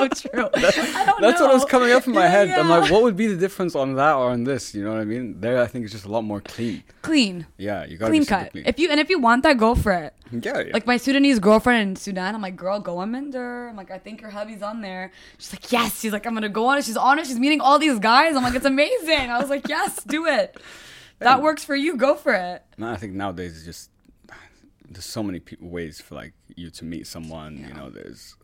[0.01, 0.49] So true.
[0.55, 1.47] I don't That's know.
[1.47, 2.51] what was coming up in my Yeah, head.
[2.59, 4.75] I'm like, what would be the difference on that or on this?
[4.75, 5.41] You know what I mean?
[5.41, 6.83] There, I think it's just a lot more clean.
[7.03, 8.51] clean, Yeah, you gotta clean be cut.
[8.53, 8.65] clean.
[8.67, 10.15] If you and if you want that, go for it.
[10.33, 10.73] yeah, yeah.
[10.73, 13.69] Like my Sudanese girlfriend in Sudan, I'm like, girl, go on Minder.
[13.69, 15.13] I'm like, I think your hubby's on there.
[15.39, 16.01] She's like, yes.
[16.01, 16.85] She's like, I'm gonna go on it.
[16.85, 17.27] She's on it.
[17.27, 18.37] She's meeting all these guys.
[18.37, 19.31] I'm like, it's amazing.
[19.31, 20.57] I was like, yes, do it.
[21.21, 21.97] That works for you.
[21.97, 22.63] Go for it.
[22.79, 23.91] No, I think nowadays it's just
[24.89, 27.59] there's so many pe- ways for like you to meet someone.
[27.69, 28.37] You know, there's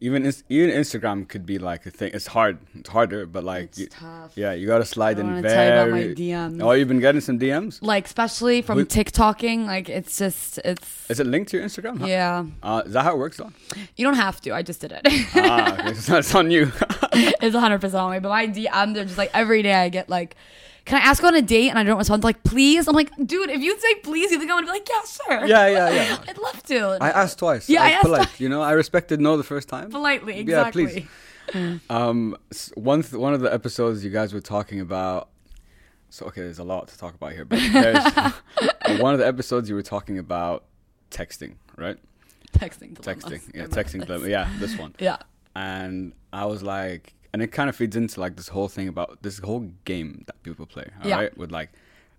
[0.00, 2.10] even even Instagram could be like a thing.
[2.14, 2.58] It's hard.
[2.74, 4.32] It's harder, but like It's you- tough.
[4.34, 5.54] yeah, you gotta slide I in very.
[5.54, 6.62] tell you about my DMs.
[6.62, 7.78] Oh, you've been getting some DMs.
[7.82, 8.88] Like especially from Wait.
[8.88, 11.98] TikToking, like it's just it's Is it linked to your Instagram?
[12.00, 12.06] Huh?
[12.06, 12.44] yeah.
[12.62, 13.52] Uh, is that how it works though?
[13.96, 14.52] You don't have to.
[14.54, 15.02] I just did it.
[15.36, 16.72] ah, okay, so it's on you.
[17.12, 18.18] it's 100 percent on me.
[18.20, 19.74] But my DM, they're just like every day.
[19.74, 20.34] I get like,
[20.90, 21.68] can I ask on a date?
[21.70, 22.24] And I don't respond.
[22.24, 22.88] Like, please.
[22.88, 25.46] I'm like, dude, if you say please, you think I'm gonna be like, yeah, sure.
[25.46, 26.18] yeah, yeah, yeah.
[26.28, 26.98] I'd love to.
[27.00, 27.68] I asked twice.
[27.68, 28.22] Yeah, I I asked polite.
[28.26, 28.40] twice.
[28.40, 29.88] You know, I respected no the first time.
[29.90, 30.34] politely.
[30.34, 30.86] Yeah, Exactly.
[30.86, 31.06] please.
[31.90, 32.36] Um,
[32.74, 35.30] one th- one of the episodes you guys were talking about.
[36.08, 39.68] So okay, there's a lot to talk about here, but there's one of the episodes
[39.68, 40.64] you were talking about
[41.10, 41.98] texting, right?
[42.52, 42.94] Texting.
[43.00, 43.24] dilemmas.
[43.24, 43.98] Texting, yeah, texting.
[43.98, 44.06] this.
[44.06, 44.28] dilemma.
[44.28, 44.94] Yeah, this one.
[44.98, 45.16] Yeah.
[45.56, 49.22] And I was like, and it kind of feeds into like this whole thing about
[49.22, 51.32] this whole game that people play, all right?
[51.32, 51.38] Yeah.
[51.38, 51.70] With like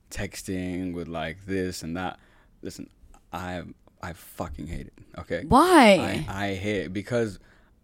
[0.09, 2.20] texting, with like this and that.
[2.62, 2.89] Listen,
[3.34, 3.64] I
[4.01, 4.93] I fucking hate it.
[5.20, 5.43] Okay.
[5.47, 6.26] Why?
[6.28, 7.39] I, I hate it because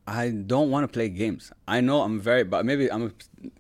[0.07, 1.51] I don't want to play games.
[1.67, 3.13] I know I'm very, but maybe I'm.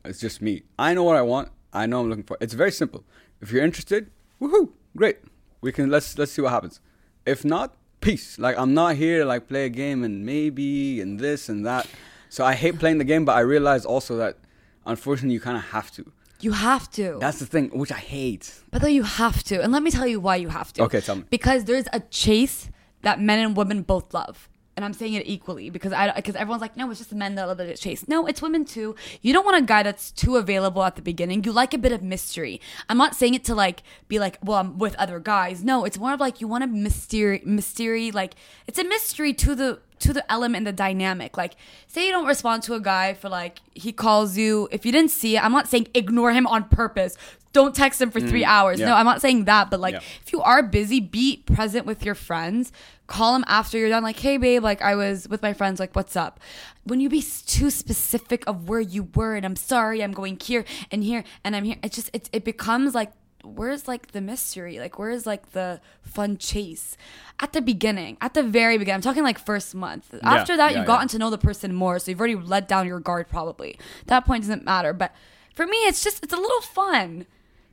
[0.05, 0.63] It's just me.
[0.79, 1.49] I know what I want.
[1.73, 2.37] I know I'm looking for.
[2.39, 3.03] It's very simple.
[3.41, 4.09] If you're interested,
[4.41, 5.17] woohoo, great.
[5.61, 6.79] We can let's let's see what happens.
[7.25, 8.39] If not, peace.
[8.39, 11.87] Like I'm not here to like play a game and maybe and this and that.
[12.29, 14.37] So I hate playing the game, but I realize also that
[14.85, 16.11] unfortunately you kind of have to.
[16.39, 17.17] you have to.
[17.19, 18.53] That's the thing, which I hate.
[18.71, 20.83] But though you have to, and let me tell you why you have to.
[20.83, 21.23] Okay, tell me.
[21.29, 22.69] Because there's a chase
[23.01, 24.49] that men and women both love.
[24.77, 27.45] And I'm saying it equally because I because everyone's like, no, it's just men that
[27.47, 28.07] love the chase.
[28.07, 28.95] No, it's women too.
[29.21, 31.43] You don't want a guy that's too available at the beginning.
[31.43, 32.61] You like a bit of mystery.
[32.87, 35.63] I'm not saying it to like be like, well, I'm with other guys.
[35.63, 38.11] No, it's more of like you want a mystery, mystery.
[38.11, 38.35] Like
[38.67, 41.37] it's a mystery to the to the element the dynamic.
[41.37, 41.55] Like,
[41.87, 44.67] say you don't respond to a guy for like he calls you.
[44.71, 47.17] If you didn't see it, I'm not saying ignore him on purpose.
[47.57, 48.77] Don't text them for three hours.
[48.77, 48.89] Mm, yeah.
[48.89, 49.71] No, I'm not saying that.
[49.71, 50.01] But like, Yeah.
[50.23, 52.71] if you are busy, be present with your friends.
[53.07, 54.03] Call them after you're done.
[54.03, 55.79] Like, hey, babe, like I was with my friends.
[55.79, 56.39] Like, what's up?
[56.83, 60.65] When you be too specific of where you were, and I'm sorry, I'm going here
[60.91, 61.77] and here and I'm here.
[61.81, 63.11] It just it it becomes like
[63.43, 64.77] where's like the mystery?
[64.77, 66.95] Like where's like the fun chase?
[67.39, 70.13] At the beginning, at the very beginning, I'm talking like first month.
[70.21, 70.93] After that, yeah, you've yeah.
[70.93, 73.29] gotten to know the person more, so you've already let down your guard.
[73.29, 74.93] Probably that point doesn't matter.
[74.93, 75.11] But
[75.55, 77.25] for me, it's just it's a little fun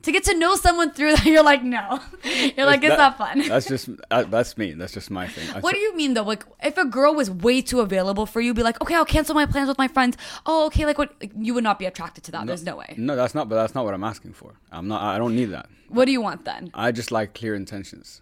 [0.05, 1.25] to get to know someone through that.
[1.33, 3.39] You're like, no, you're like, it's That- not fun.
[3.47, 4.73] That's just uh, that's me.
[4.73, 5.49] That's just my thing.
[5.55, 6.23] I What do you mean though?
[6.23, 9.35] Like, if a girl was way too available for you, be like, okay, I'll cancel
[9.35, 10.17] my plans with my friends.
[10.45, 11.13] Oh, okay, like what?
[11.21, 12.47] Like, you would not be attracted to that.
[12.47, 12.93] There's no way.
[12.97, 13.49] No, that's not.
[13.49, 14.53] But that's not what I'm asking for.
[14.71, 15.01] I'm not.
[15.01, 15.67] I don't need that.
[15.89, 16.71] What do you want then?
[16.73, 18.21] I just like clear intentions.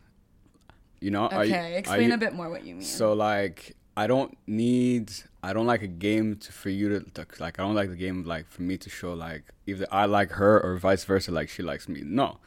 [1.00, 1.30] You know.
[1.32, 2.84] You- Okay, are explain you- a bit more what you mean.
[2.84, 5.12] So like, I don't need.
[5.44, 7.60] I don't like a game to, for you to, to like.
[7.60, 10.60] I don't like the game like for me to show like either I like her
[10.64, 11.32] or vice versa.
[11.32, 12.02] Like she likes me.
[12.04, 12.38] No.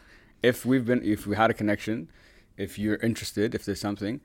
[0.43, 2.09] If we've been, if we had a connection,
[2.57, 4.21] if you're interested, if there's something,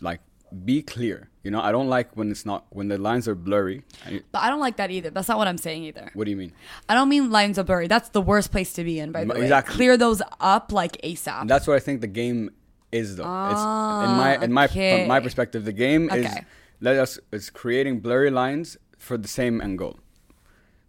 [0.00, 0.20] like
[0.64, 1.30] be clear.
[1.42, 3.82] You know, I don't like when it's not when the lines are blurry.
[4.06, 5.10] I- but I don't like that either.
[5.10, 6.10] That's not what I'm saying either.
[6.14, 6.52] What do you mean?
[6.88, 7.88] I don't mean lines are blurry.
[7.88, 9.62] That's the worst place to be in, by the way.
[9.66, 11.48] Clear those up like ASAP.
[11.48, 12.50] That's what I think the game
[12.92, 13.24] is, though.
[13.50, 16.44] it's in my in my from my perspective, the game is Okay.
[16.84, 19.96] Let us is creating blurry lines for the same end goal.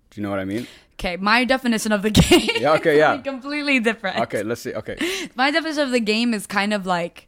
[0.10, 0.68] Do you know what I mean?
[0.94, 2.50] okay, my definition of the game.
[2.60, 3.18] Yeah, okay, is, yeah.
[3.18, 4.20] completely different.
[4.26, 4.74] Okay, let's see.
[4.74, 4.98] Okay,
[5.36, 7.28] My definition of the game is kind of like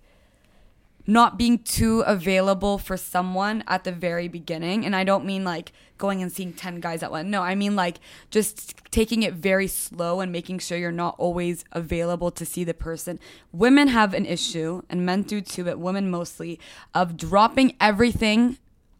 [1.07, 4.85] not being too available for someone at the very beginning.
[4.85, 7.29] And I don't mean like going and seeing 10 guys at one.
[7.29, 7.99] No, I mean like
[8.29, 12.73] just taking it very slow and making sure you're not always available to see the
[12.73, 13.19] person.
[13.51, 16.59] Women have an issue, and men do too, but women mostly,
[16.93, 18.57] of dropping everything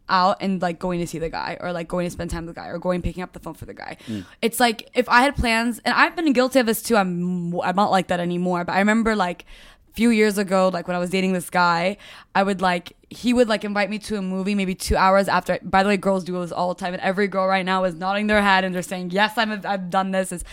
[0.08, 2.54] out and like going to see the guy or like going to spend time with
[2.54, 3.96] the guy or going picking up the phone for the guy.
[4.06, 4.24] Mm.
[4.40, 6.96] It's like if I had plans and I've been guilty of this too.
[6.96, 9.44] I'm I'm not like that anymore, but I remember like
[9.92, 11.96] few years ago like when I was dating this guy,
[12.34, 15.58] I would like he would like invite me to a movie maybe 2 hours after
[15.62, 17.94] by the way girls do this all the time and every girl right now is
[17.94, 20.44] nodding their head and they're saying yes I'm a, I've done this is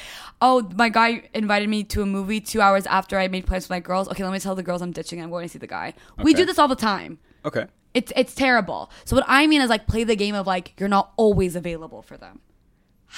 [0.41, 3.71] oh my guy invited me to a movie 2 hours after I made plans with
[3.71, 4.07] my girls.
[4.09, 5.93] Okay, let me tell the girls I'm ditching I'm going to see the guy.
[6.23, 7.19] We do this all the time.
[7.43, 7.65] Okay.
[7.93, 8.91] It's it's terrible.
[9.05, 12.01] So what I mean is like play the game of like you're not always available
[12.01, 12.41] for them.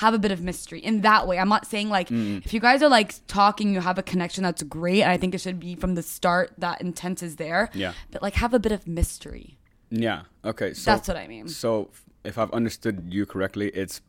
[0.03, 1.39] Have a bit of mystery in that way.
[1.39, 2.45] I'm not saying like Mm.
[2.45, 5.01] if you guys are like talking, you have a connection that's great.
[5.03, 7.69] And I think it should be from the start that intent is there.
[7.73, 7.93] Yeah.
[8.11, 9.57] But like have a bit of mystery.
[9.89, 10.23] Yeah.
[10.45, 10.73] Okay.
[10.73, 11.47] So That's what I mean.
[11.47, 11.89] So
[12.23, 14.01] if I've understood you correctly, it's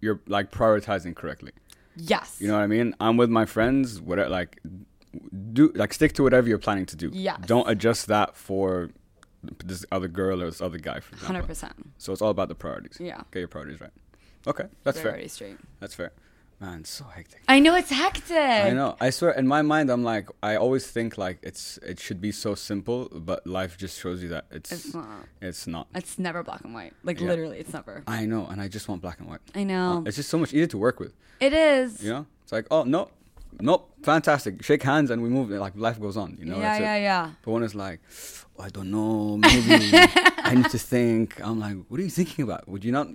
[0.00, 1.52] you're like prioritizing correctly.
[1.96, 2.36] Yes.
[2.40, 2.94] You know what I mean?
[3.00, 4.00] I'm with my friends.
[4.00, 4.60] Whatever, like,
[5.52, 7.10] do like stick to whatever you're planning to do.
[7.12, 7.40] Yes.
[7.46, 8.90] Don't adjust that for
[9.64, 11.00] this other girl or this other guy.
[11.00, 11.26] For example.
[11.26, 11.74] hundred percent.
[11.98, 12.96] So it's all about the priorities.
[13.00, 13.22] Yeah.
[13.32, 13.90] Get your priorities right.
[14.46, 15.12] Okay, that's fair.
[15.12, 15.56] Very straight.
[15.80, 16.12] That's fair.
[16.60, 17.42] Man, it's so hectic.
[17.48, 18.36] I know it's hectic.
[18.36, 18.96] I know.
[19.00, 22.30] I swear, in my mind, I'm like, I always think like it's it should be
[22.30, 25.06] so simple, but life just shows you that it's It's not.
[25.40, 25.88] It's not.
[25.94, 26.92] It's never black and white.
[27.02, 27.26] Like Yeah.
[27.28, 28.04] literally, it's never.
[28.06, 29.40] I know, and I just want black and white.
[29.56, 29.98] I know.
[29.98, 31.14] Uh, it's just so much easier to work with.
[31.40, 32.02] it is.
[32.04, 33.10] You know, it's like, oh no,
[33.60, 34.62] nope, fantastic.
[34.62, 35.50] Shake hands and we move.
[35.50, 36.36] Like life goes on.
[36.38, 36.56] You know.
[36.56, 36.82] yeah, that's it.
[36.84, 37.30] yeah, yeah.
[37.42, 37.98] But when it's like,
[38.56, 39.90] oh, I don't know, maybe
[40.44, 41.40] I need to think.
[41.44, 42.68] I'm like, what are you thinking about?
[42.68, 43.08] Would you not?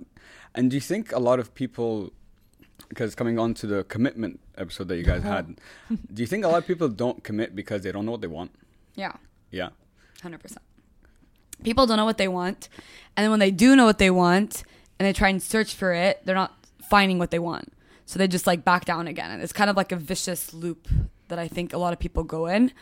[0.58, 2.12] And do you think a lot of people,
[2.88, 5.60] because coming on to the commitment episode that you guys had,
[6.12, 8.26] do you think a lot of people don't commit because they don't know what they
[8.26, 8.50] want?
[8.96, 9.12] Yeah.
[9.52, 9.68] Yeah.
[10.20, 10.62] Hundred percent.
[11.62, 12.68] People don't know what they want,
[13.16, 14.64] and then when they do know what they want,
[14.98, 16.54] and they try and search for it, they're not
[16.90, 17.72] finding what they want.
[18.06, 20.88] So they just like back down again, and it's kind of like a vicious loop
[21.28, 22.72] that I think a lot of people go in.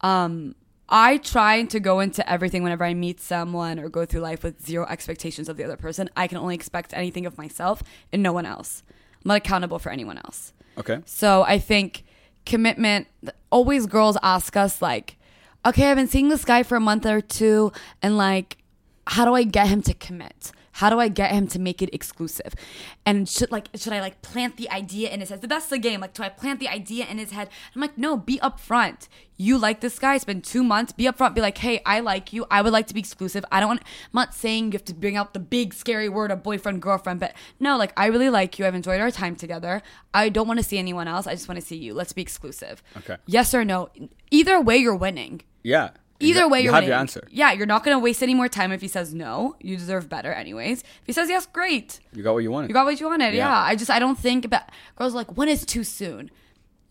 [0.00, 0.54] Um,
[0.88, 4.64] I try to go into everything whenever I meet someone or go through life with
[4.64, 6.08] zero expectations of the other person.
[6.16, 7.82] I can only expect anything of myself
[8.12, 8.82] and no one else.
[9.24, 10.52] I'm not accountable for anyone else.
[10.78, 11.00] Okay.
[11.04, 12.04] So I think
[12.44, 13.08] commitment,
[13.50, 15.16] always girls ask us, like,
[15.64, 18.56] okay, I've been seeing this guy for a month or two, and like,
[19.08, 20.52] how do I get him to commit?
[20.76, 22.54] How do I get him to make it exclusive?
[23.06, 25.40] And should like should I like plant the idea in his head?
[25.40, 26.00] That's the game.
[26.00, 27.48] Like, do I plant the idea in his head?
[27.74, 29.08] I'm like, no, be upfront.
[29.38, 30.16] You like this guy.
[30.16, 30.92] It's been two months.
[30.92, 31.34] Be upfront.
[31.34, 32.44] Be like, hey, I like you.
[32.50, 33.42] I would like to be exclusive.
[33.50, 33.80] I don't want.
[33.80, 37.20] I'm not saying you have to bring out the big scary word of boyfriend girlfriend,
[37.20, 38.66] but no, like I really like you.
[38.66, 39.80] I've enjoyed our time together.
[40.12, 41.26] I don't want to see anyone else.
[41.26, 41.94] I just want to see you.
[41.94, 42.82] Let's be exclusive.
[42.98, 43.16] Okay.
[43.24, 43.88] Yes or no.
[44.30, 45.40] Either way, you're winning.
[45.62, 45.92] Yeah.
[46.20, 46.88] Either way, you you're have winning.
[46.90, 47.28] your answer.
[47.30, 49.56] Yeah, you're not gonna waste any more time if he says no.
[49.60, 50.80] You deserve better, anyways.
[50.80, 52.00] If he says yes, great.
[52.14, 52.68] You got what you wanted.
[52.70, 53.34] You got what you wanted.
[53.34, 53.48] Yeah.
[53.48, 53.58] Yeah.
[53.58, 54.62] I just I don't think about
[54.96, 56.30] girls are like when is too soon.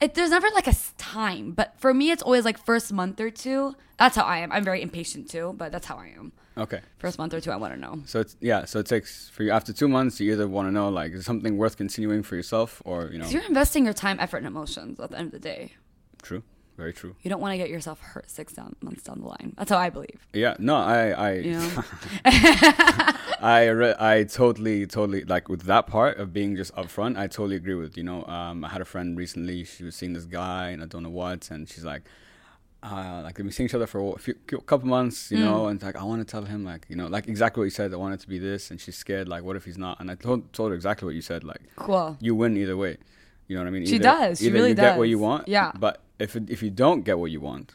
[0.02, 3.30] It, there's never like a time, but for me, it's always like first month or
[3.30, 3.76] two.
[3.98, 4.52] That's how I am.
[4.52, 6.34] I'm very impatient too, but that's how I am.
[6.58, 6.82] okay.
[7.00, 8.02] First month or two, I want to know.
[8.06, 8.66] So it's yeah.
[8.66, 10.20] So it takes for you after two months.
[10.20, 13.26] You either want to know like is something worth continuing for yourself or you know.
[13.28, 15.74] you're investing your time, effort, and emotions at the end of the day.
[16.22, 16.44] True.
[16.78, 17.16] Very true.
[17.24, 19.54] You don't want to get yourself hurt six down, months down the line.
[19.58, 20.28] That's how I believe.
[20.34, 20.56] Yeah.
[20.60, 20.76] No.
[20.76, 21.10] I.
[21.12, 21.32] I.
[21.36, 21.84] You know?
[23.42, 27.18] I re- I totally totally like with that part of being just upfront.
[27.18, 28.26] I totally agree with you know.
[28.26, 29.64] Um, I had a friend recently.
[29.64, 32.04] She was seeing this guy and I don't know what, and she's like,
[32.84, 34.34] uh, like they've been seeing each other for a few,
[34.66, 37.28] couple months, you know, and like I want to tell him like you know like
[37.28, 37.94] exactly what you said.
[37.94, 39.28] I want it to be this, and she's scared.
[39.28, 40.00] Like, what if he's not?
[40.00, 41.44] And I told told her exactly what you said.
[41.44, 42.18] Like, Cool.
[42.20, 42.98] you win either way.
[43.48, 43.86] You know what I mean?
[43.86, 44.40] She Either- does.
[44.40, 45.48] She really you get what you want.
[45.48, 45.72] Yeah.
[45.78, 47.74] But if if you don't get what you want,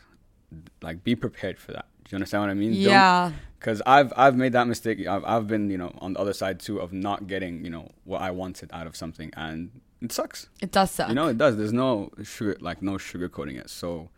[0.83, 1.87] like be prepared for that.
[2.05, 2.73] Do you understand what I mean?
[2.73, 3.33] Yeah.
[3.59, 5.07] because I've I've made that mistake.
[5.07, 7.91] I've I've been you know on the other side too of not getting you know
[8.05, 9.71] what I wanted out of something, and
[10.01, 10.49] it sucks.
[10.61, 11.09] It does suck.
[11.09, 11.57] You know, it does.
[11.57, 13.71] There's no sugar like no sugarcoating it.
[13.71, 14.09] So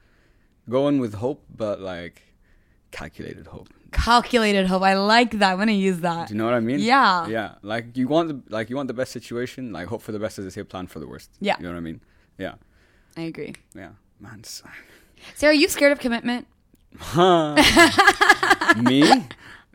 [0.68, 2.22] go in with hope, but like
[2.92, 3.68] calculated hope.
[3.90, 4.82] Calculated hope.
[4.82, 5.52] I like that.
[5.52, 6.28] I'm gonna use that.
[6.28, 6.78] Do you know what I mean?
[6.78, 7.26] Yeah.
[7.26, 7.54] Yeah.
[7.62, 9.72] Like you want the like you want the best situation.
[9.72, 11.30] Like hope for the best as they say, plan for the worst.
[11.40, 11.56] Yeah.
[11.58, 12.00] You know what I mean?
[12.38, 12.54] Yeah.
[13.16, 13.54] I agree.
[13.74, 13.90] Yeah.
[14.22, 14.44] Man.
[14.44, 16.46] Sarah, are you scared of commitment?
[16.98, 17.56] Huh.
[18.76, 19.24] Me?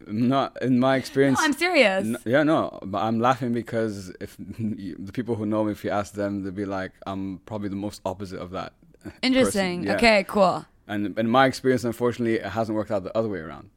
[0.08, 1.40] Not in my No, experience.
[1.42, 2.06] I'm serious.
[2.06, 5.90] N- yeah, no, but I'm laughing because if the people who know me, if you
[5.90, 8.74] ask them, they'll be like, I'm probably the most opposite of that.
[9.22, 9.84] Interesting.
[9.84, 9.96] Yeah.
[9.96, 10.66] Okay, cool.
[10.88, 13.70] And in my experience, unfortunately, it hasn't worked out the other way around.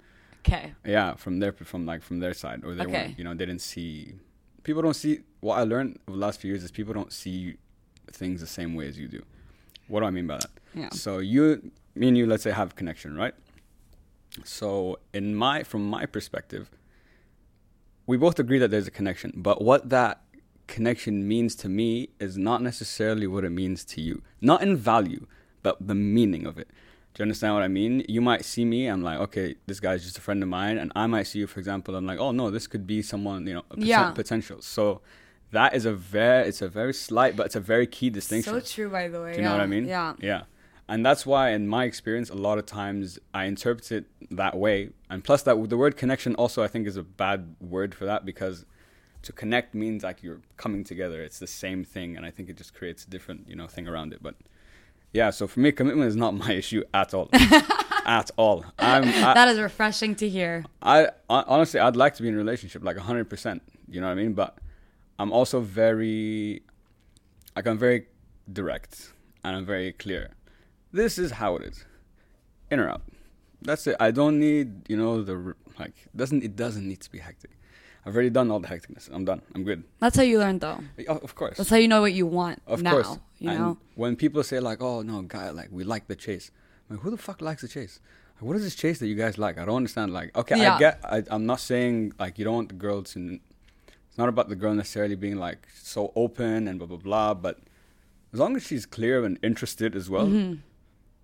[0.47, 0.73] Okay.
[0.87, 2.93] Yeah, from their from like from their side, or they Okay.
[2.93, 4.15] weren't, you know, they didn't see.
[4.63, 7.57] People don't see what I learned over the last few years is people don't see
[8.13, 9.23] things the same way as you do.
[9.91, 10.51] What do I mean by that?
[10.75, 10.89] Yeah.
[10.93, 13.35] So you, me and you, let's say have connection, right?
[14.45, 16.71] So in my from my perspective,
[18.07, 20.23] we both agree that there's a connection, but what that
[20.69, 24.23] connection means to me is not necessarily what it means to you.
[24.41, 25.27] Not in value,
[25.63, 26.69] but the meaning of it.
[27.13, 28.05] Do you understand what I mean?
[28.09, 30.93] You might see me, I'm like, okay, this guy's just a friend of mine, and
[30.95, 33.55] I might see you, for example, I'm like, oh no, this could be someone, you
[33.55, 34.13] know, a Yeah.
[34.13, 34.63] potential.
[34.63, 35.01] So
[35.53, 38.53] that is a very, it's a very slight, but it's a very key distinction.
[38.53, 39.33] So true, by the way.
[39.33, 39.87] Do you know what I mean?
[39.87, 40.15] Yeah.
[40.21, 40.43] Yeah.
[40.89, 44.91] And that's why, in my experience, a lot of times I interpret it that way.
[45.09, 48.25] And plus, that the word connection also, I think, is a bad word for that
[48.25, 48.67] because
[49.23, 51.23] to connect means like you're coming together.
[51.23, 53.87] It's the same thing, and I think it just creates a different, you know, thing
[53.87, 54.21] around it.
[54.21, 54.35] But
[55.13, 57.29] yeah, so for me, commitment is not my issue at all,
[58.05, 58.65] at all.
[58.79, 60.65] I'm, I, that is refreshing to hear.
[60.83, 63.63] I hon- honestly, I'd like to be in a relationship, like hundred percent.
[63.89, 64.33] You know what I mean?
[64.33, 64.59] But
[65.21, 66.63] I'm also very,
[67.55, 68.07] like, I'm very
[68.51, 69.13] direct
[69.45, 70.31] and I'm very clear.
[70.93, 71.85] This is how it is,
[72.71, 73.03] in or out.
[73.63, 73.97] That's it.
[74.01, 75.37] I don't need, you know, the
[75.79, 75.95] like.
[76.17, 77.51] Doesn't it doesn't need to be hectic.
[78.05, 79.05] I've already done all the hecticness.
[79.13, 79.43] I'm done.
[79.55, 79.85] I'm good.
[80.03, 80.79] That's how you learn, though.
[81.07, 81.59] Oh, Of course.
[81.59, 82.93] That's how you know what you want Of now.
[82.93, 83.19] course.
[83.39, 83.79] You And know.
[83.95, 86.51] when people say like, "Oh no, guy, like we like the chase,"
[86.89, 88.01] I'm like, who the fuck likes the chase?
[88.37, 89.59] Like, what is this chase that you guys like?
[89.59, 90.13] I don't understand.
[90.21, 90.77] Like, okay, Yeah.
[90.77, 90.95] I get.
[91.05, 93.39] I, I'm not saying like you don't want the girl to.
[94.11, 97.35] It's not about the girl necessarily being like so open and blah blah blah.
[97.35, 97.59] But
[98.33, 100.55] as long as she's clear and interested as well, Mm-hmm.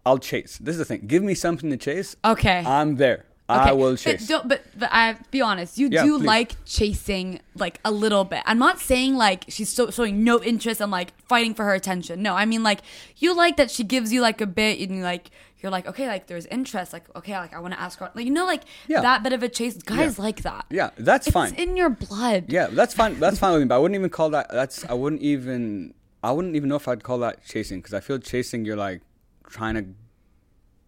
[0.06, 0.58] I'll chase.
[0.58, 1.02] This is the thing.
[1.08, 2.14] Give me something to chase.
[2.24, 2.62] Okay.
[2.64, 3.24] I'm there.
[3.48, 4.26] I will chase.
[4.26, 6.26] But, don't, but, but I be honest, you Yeah, do please.
[6.26, 8.42] like chasing like a little bit.
[8.44, 12.22] I'm not saying like she's so, showing no interest and like fighting for her attention.
[12.22, 12.80] No, I mean like
[13.18, 15.30] you like that she gives you like a bit and like
[15.60, 18.24] you're like okay like there's interest like okay like I want to ask her like
[18.26, 19.00] you know like Yeah.
[19.00, 19.76] that bit of a chase.
[19.82, 20.24] Guys Yeah.
[20.24, 20.66] like that.
[20.70, 21.48] yeah, that's fine.
[21.48, 21.68] it's fine.
[21.70, 22.44] in your blood.
[22.48, 23.18] Yeah, that's fine.
[23.18, 23.68] That's fine with me.
[23.68, 24.48] But I wouldn't even call that.
[24.50, 24.84] That's.
[24.84, 25.94] I wouldn't even.
[26.22, 28.64] I wouldn't even know if I'd call that chasing because I feel chasing.
[28.64, 29.00] You're like
[29.48, 29.84] trying to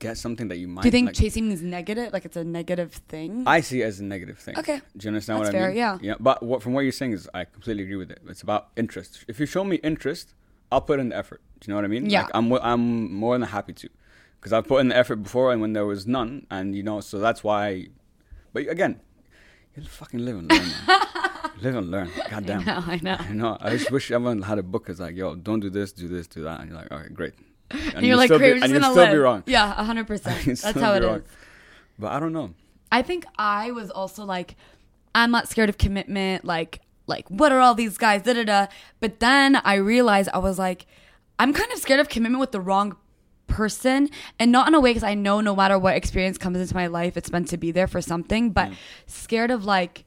[0.00, 0.82] get something that you might.
[0.82, 2.12] Do you think like, chasing is negative?
[2.12, 3.44] Like it's a negative thing?
[3.46, 4.58] I see it as a negative thing.
[4.58, 4.80] Okay.
[4.96, 5.76] Do you understand That's what I fair, mean?
[5.78, 5.98] yeah.
[6.00, 6.14] Yeah.
[6.20, 8.20] But what, from what you're saying is, I completely agree with it.
[8.28, 9.24] It's about interest.
[9.28, 10.34] If you show me interest,
[10.70, 11.40] I'll put in the effort.
[11.60, 12.08] Do you know what I mean?
[12.10, 12.22] Yeah.
[12.22, 12.52] Like, I'm.
[12.52, 13.88] I'm more than happy to,
[14.38, 17.00] because I've put in the effort before, and when there was none, and you know,
[17.00, 17.88] so that's why.
[18.52, 19.00] But again,
[19.76, 20.68] you fucking live and learn.
[21.60, 22.10] live and learn.
[22.30, 22.64] God damn.
[22.64, 23.16] know, I know.
[23.18, 23.58] I know.
[23.60, 26.26] I just wish everyone had a book It's like, yo, don't do this, do this,
[26.26, 26.60] do that.
[26.60, 27.34] And you're like, all right, great.
[27.70, 29.12] And, And you're like, great, be, and you'll still live.
[29.12, 29.42] be wrong.
[29.46, 30.44] Yeah, hundred percent.
[30.44, 31.08] That's how it is.
[31.08, 31.22] wrong.
[31.98, 32.54] But I don't know.
[32.90, 34.56] I think I was also like,
[35.14, 36.44] I'm not scared of commitment.
[36.44, 38.22] Like, like what are all these guys?
[38.22, 38.66] Da da da.
[39.00, 40.86] But then I realized I was like,
[41.38, 42.96] I'm kind of scared of commitment with the wrong
[43.48, 46.74] person, and not in a way because I know no matter what experience comes into
[46.74, 48.50] my life, it's meant to be there for something.
[48.50, 48.72] But
[49.06, 50.04] scared of like,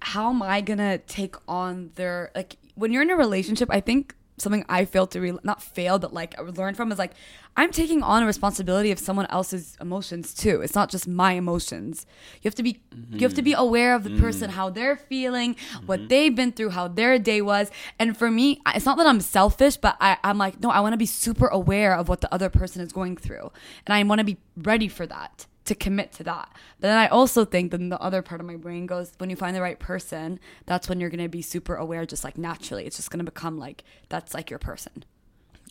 [0.00, 3.68] how am I gonna take on their like when you're in a relationship?
[3.70, 7.12] I think something I failed to re- not fail, but like learn from is like
[7.56, 10.62] I'm taking on a responsibility of someone else's emotions too.
[10.62, 12.06] It's not just my emotions.
[12.40, 12.80] You have to be
[13.10, 13.60] you have to be mm-hmm.
[13.60, 14.56] aware of the person, mm-hmm.
[14.56, 15.56] how they're feeling,
[15.86, 16.08] what mm-hmm.
[16.08, 17.70] they've been through, how their day was.
[17.98, 20.94] And for me, it's not that I'm selfish, but I, I'm like no, I want
[20.94, 23.52] to be super aware of what the other person is going through,
[23.86, 26.48] and I want to be ready for that to commit to that.
[26.80, 29.36] But then I also think then the other part of my brain goes when you
[29.36, 32.86] find the right person, that's when you're going to be super aware just like naturally.
[32.86, 35.04] It's just going to become like that's like your person.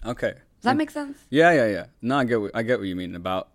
[0.05, 0.31] Okay.
[0.31, 0.79] Does that mm.
[0.79, 1.17] make sense?
[1.29, 1.85] Yeah, yeah, yeah.
[2.01, 3.49] No, I get what, I get what you mean about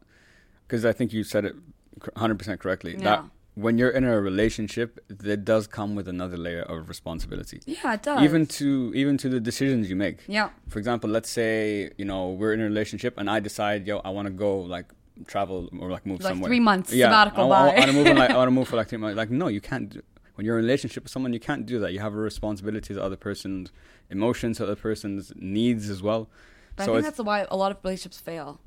[0.67, 1.55] because I think you said it
[2.01, 2.93] 100% correctly.
[2.93, 3.05] Yeah.
[3.05, 3.25] That
[3.55, 7.63] when you're in a relationship, that does come with another layer of responsibility.
[7.65, 8.23] Yeah, it does.
[8.23, 10.19] Even to even to the decisions you make.
[10.29, 10.51] Yeah.
[10.69, 14.11] For example, let's say you know we're in a relationship and I decide, yo, I
[14.11, 14.93] want to go like
[15.27, 16.49] travel or like move Like somewhere.
[16.49, 17.79] three months, Yeah, sabbatical, I, bye.
[17.79, 18.07] want to move.
[18.17, 19.17] like, I want to move for like three months.
[19.17, 19.89] Like, no, you can't.
[19.91, 20.03] Do,
[20.35, 21.93] when you're in a relationship with someone, you can't do that.
[21.95, 23.73] You have a responsibility to the other person's
[24.11, 26.29] emotions, to the other person's needs as well.
[26.77, 28.61] But so I think that's why a lot of relationships fail.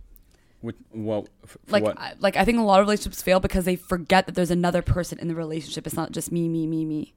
[0.64, 2.00] with, well, f- Like, what?
[2.00, 4.82] I, like I think a lot of relationships fail because they forget that there's another
[4.82, 5.86] person in the relationship.
[5.86, 7.14] It's not just me, me, me, me.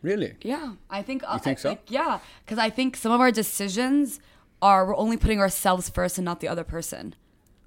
[0.00, 0.34] really?
[0.42, 1.24] Yeah, I think.
[1.24, 1.68] uh, You think I so?
[1.70, 4.20] think- yeah, because I think some of our decisions
[4.62, 7.14] are we're only putting ourselves first and not the other person.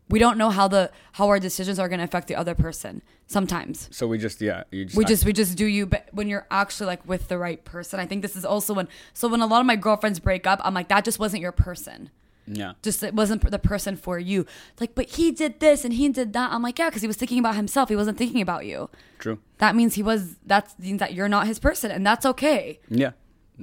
[0.10, 3.02] We don't know how the how our decisions are going to affect the other person.
[3.28, 6.28] Sometimes So we just yeah, you just we just we just do you, but when
[6.28, 8.90] you're actually like with the right person, I think this is also when.
[9.14, 11.54] So when a lot of my girlfriends break up, I'm like that just wasn't your
[11.54, 12.10] person.
[12.46, 12.74] yeah.
[12.82, 14.46] Just it wasn't the person for you.
[14.82, 16.52] Like, but he did this and he did that.
[16.52, 17.88] I'm like, yeah, because he was thinking about himself.
[17.88, 18.90] He wasn't thinking about you.
[19.20, 19.40] True.
[19.60, 20.36] That means he was.
[20.46, 23.12] That means that you're not his person, and that's okay Yeah.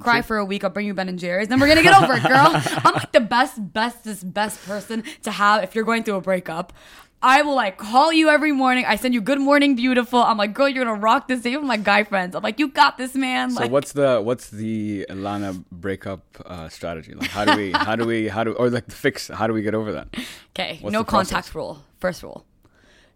[0.00, 0.64] Cry for a week.
[0.64, 1.48] I'll bring you Ben and Jerry's.
[1.48, 2.50] Then we're gonna get over it, girl.
[2.84, 6.72] I'm like the best, bestest, best person to have if you're going through a breakup.
[7.20, 8.84] I will like call you every morning.
[8.86, 10.22] I send you good morning, beautiful.
[10.22, 12.36] I'm like, girl, you're gonna rock this day with my guy friends.
[12.36, 13.50] I'm like, you got this, man.
[13.50, 17.14] So like, what's the what's the Lana breakup uh, strategy?
[17.14, 19.28] Like how do we how do we how do or like the fix?
[19.28, 20.08] How do we get over that?
[20.50, 20.78] okay?
[20.84, 21.32] No process?
[21.32, 21.82] contact rule.
[21.98, 22.44] First rule.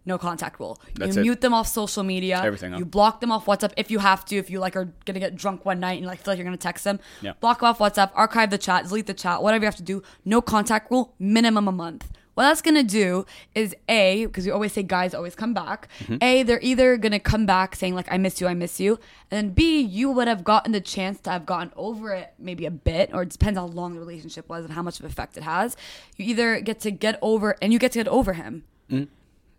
[0.05, 0.79] No contact rule.
[0.95, 1.23] That's you it.
[1.23, 2.41] mute them off social media.
[2.43, 2.79] Everything, huh?
[2.79, 4.35] You block them off WhatsApp if you have to.
[4.37, 6.57] If you like are gonna get drunk one night and like feel like you're gonna
[6.57, 7.33] text them, Yeah.
[7.39, 10.03] block them off WhatsApp, archive the chat, delete the chat, whatever you have to do.
[10.25, 12.11] No contact rule, minimum a month.
[12.35, 15.87] What that's gonna do is a because we always say guys always come back.
[15.99, 16.17] Mm-hmm.
[16.21, 18.93] A they're either gonna come back saying like I miss you, I miss you,
[19.29, 22.65] and then B you would have gotten the chance to have gotten over it maybe
[22.65, 25.37] a bit, or it depends how long the relationship was and how much of effect
[25.37, 25.77] it has.
[26.17, 28.63] You either get to get over and you get to get over him.
[28.89, 29.11] Mm-hmm.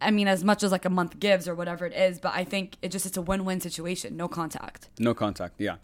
[0.05, 2.45] I mean, as much as like a month gives or whatever it is, but I
[2.45, 4.17] think it just it's a win-win situation.
[4.17, 5.55] No contact, No contact.
[5.59, 5.77] Yeah,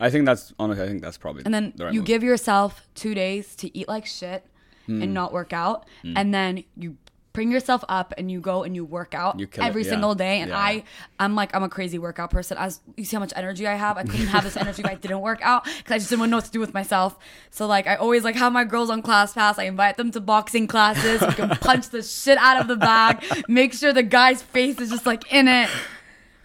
[0.00, 0.84] I think that's honestly.
[0.84, 2.06] I think that's probably and then the right you move.
[2.06, 4.44] give yourself two days to eat like shit
[4.86, 5.00] Hmm.
[5.02, 6.96] and not work out, and then you
[7.32, 9.90] bring yourself up and you go and you work out You it, every yeah.
[9.90, 10.40] single day.
[10.40, 10.58] And Yeah.
[10.58, 10.84] I,
[11.18, 12.58] I'm like I'm a crazy workout person.
[12.58, 14.94] As you see how much energy I have, I couldn't have this energy if I
[14.94, 17.18] didn't work out because I just didn't know what to do with myself.
[17.50, 19.58] So like I always like have my girls on ClassPass.
[19.58, 21.20] I invite them to boxing classes.
[21.20, 23.24] We can punch the shit out of the bag.
[23.48, 25.70] Make sure the guy's face is just like in it.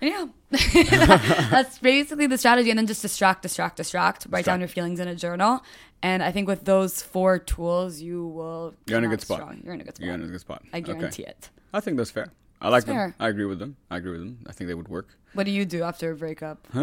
[0.02, 0.26] Yeah.
[0.52, 2.70] That's basically the strategy.
[2.70, 4.28] And then just distract, distract, distract.
[4.30, 5.64] Write down your feelings in a journal.
[6.04, 8.76] And I think with those four tools, you will.
[8.86, 9.40] You're in a good spot.
[9.40, 9.62] strong.
[9.64, 10.06] You're in a good spot.
[10.06, 10.64] You're in a good spot.
[10.72, 10.94] I Okay.
[10.94, 11.50] guarantee it.
[11.74, 12.32] I think that's fair.
[12.62, 13.14] I like them.
[13.20, 13.76] I agree with them.
[13.92, 14.40] I agree with them.
[14.48, 15.10] I think they would work.
[15.34, 16.66] What do you do after a breakup?
[16.74, 16.80] uh,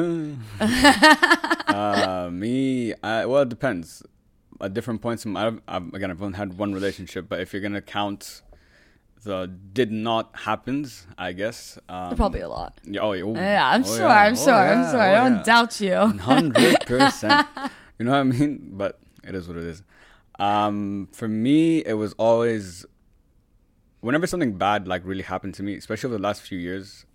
[2.33, 4.03] me, I, well, it depends.
[4.61, 7.53] At different points, in my, I've, I've, again, I've only had one relationship, but if
[7.53, 8.43] you're gonna count
[9.25, 11.79] the did not happens, I guess.
[11.89, 12.79] Um, Probably a lot.
[12.85, 13.99] Yeah, oh, yeah, oh, Yeah, I'm oh, sure.
[13.99, 14.55] yeah, I'm oh, sure.
[14.55, 15.01] I'm yeah, sure.
[15.01, 15.97] I oh, don't doubt you.
[15.97, 17.49] Hundred percent.
[17.97, 18.71] You know what I mean?
[18.73, 19.85] But it is what it is.
[20.41, 22.85] Um, for me, it was always
[24.01, 27.07] whenever something bad like really happened to me, especially over the last few years.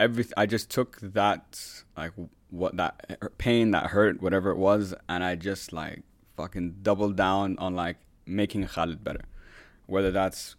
[0.00, 2.12] Every I just took that like
[2.50, 6.02] what that pain, that hurt, whatever it was, and I just like
[6.36, 9.24] fucking doubled down on like making Khalid better.
[9.86, 10.56] Whether that's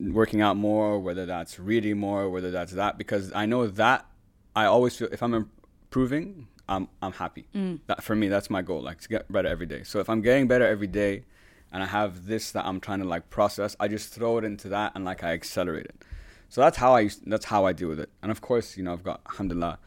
[0.00, 4.06] working out more, whether that's reading more, whether that's that, because I know that
[4.54, 7.46] I always feel if I'm improving, I'm I'm happy.
[7.54, 7.80] Mm.
[7.86, 9.82] That for me, that's my goal, like to get better every day.
[9.84, 11.24] So if I'm getting better every day,
[11.72, 14.68] and I have this that I'm trying to like process, I just throw it into
[14.70, 16.04] that and like I accelerate it.
[16.48, 18.10] So that's how I used, that's how I deal with it.
[18.22, 19.78] And of course, you know, I've got alhamdulillah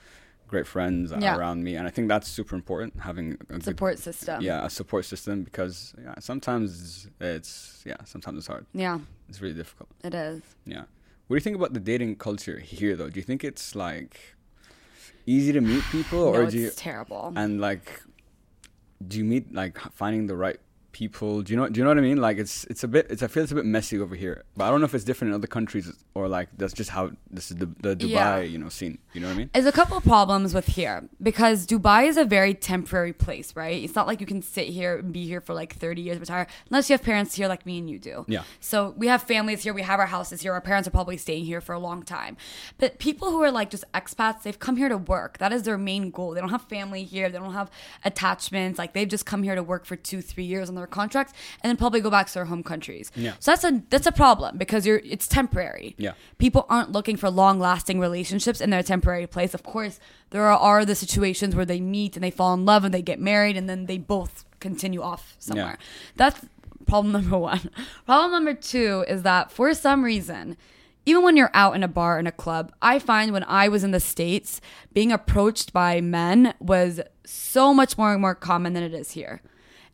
[0.47, 1.38] great friends Yeah.
[1.38, 4.41] around me, and I think that's super important having a good Support system.
[4.41, 8.65] yeah a support system because yeah, sometimes it's yeah sometimes it's hard.
[8.73, 8.99] Yeah,
[9.30, 9.89] It's really difficult.
[10.03, 10.41] it is.
[10.65, 10.84] Yeah.
[11.27, 13.09] What do you think about the dating culture here, though?
[13.09, 14.19] Do you think it's like
[15.27, 17.32] easy to meet people, no, or it's do you terrible.
[17.36, 18.01] and like
[19.07, 20.59] do you meet like finding the right
[20.92, 21.42] people?
[21.42, 21.70] Do you know?
[21.70, 22.18] Do you know what I mean?
[22.18, 23.08] Like it's it's a bit.
[23.10, 25.04] It's I feel it's a bit messy over here, but I don't know if it's
[25.04, 28.40] different in other countries or like that's just how this is the the Dubai Yeah.
[28.40, 28.98] you know scene.
[29.14, 29.50] You know what I mean?
[29.54, 33.84] There's a couple of problems with here because Dubai is a very temporary place, right?
[33.84, 36.48] It's not like you can sit here and be here for like 30 years, retire,
[36.70, 38.26] unless you have parents here like me and you do.
[38.28, 38.44] Yeah.
[38.60, 41.46] So we have families here, we have our houses here, our parents are probably staying
[41.46, 42.38] here for a long time.
[42.78, 45.38] But people who are like just expats, they've come here to work.
[45.40, 46.34] That is their main goal.
[46.34, 47.72] They don't have family here, they don't have
[48.06, 48.78] attachments.
[48.78, 51.69] Like they've just come here to work for two, three years on their contracts and
[51.69, 53.11] then probably go back to their home countries.
[53.15, 53.34] Yeah.
[53.39, 56.13] So that's a that's a problem because you're it's temporary Yeah.
[56.38, 59.53] people aren't looking for long lasting relationships in their temporary place.
[59.53, 59.99] Of course,
[60.32, 63.01] there are, are the situations where they meet and they fall in love and they
[63.01, 65.77] get married and then they both continue off somewhere.
[65.80, 65.86] Yeah.
[66.15, 66.45] That's
[66.88, 67.69] problem number one.
[68.05, 70.57] Problem number two is that for some reason,
[71.05, 73.84] even when you're out in a bar in a club, I find when I was
[73.84, 74.59] in the States,
[74.93, 79.41] being approached by men was so much more and more common than it is here.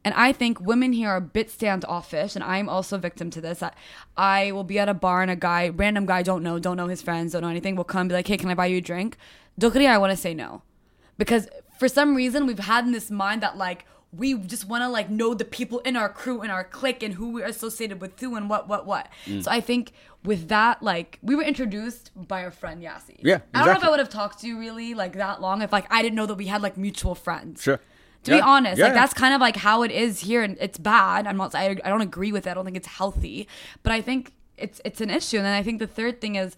[0.06, 3.42] And I think women here are a bit standoffish, and I'm also a victim to
[3.42, 3.64] this.
[3.64, 3.72] I,
[4.16, 6.88] I will be at a bar and a guy, random guy, don't know, don't know
[6.88, 8.82] his friends, don't know anything, will come be like, hey, can I buy you a
[8.82, 9.18] drink?
[9.60, 10.62] Dukri, I want to say no.
[11.18, 11.48] Because
[11.80, 15.10] for some reason, we've had in this mind that like, we just want to like
[15.10, 18.36] know the people in our crew, in our clique, and who we're associated with who
[18.36, 19.10] and what, what, what.
[19.26, 19.44] Mm.
[19.44, 19.92] So I think
[20.24, 23.18] with that, like, we were introduced by our friend Yassi.
[23.22, 23.84] Yeah, I don't know if.
[23.84, 26.28] I would have talked to you really like that long if like I didn't know
[26.28, 27.80] that we had like mutual friends Sure.
[28.26, 30.78] To be honest Yeah, like that's kind of like how it is here and it's
[30.78, 33.48] bad i'm not I, I don't agree with it i don't think it's healthy
[33.84, 36.56] but i think it's it's an issue and then i think the third thing is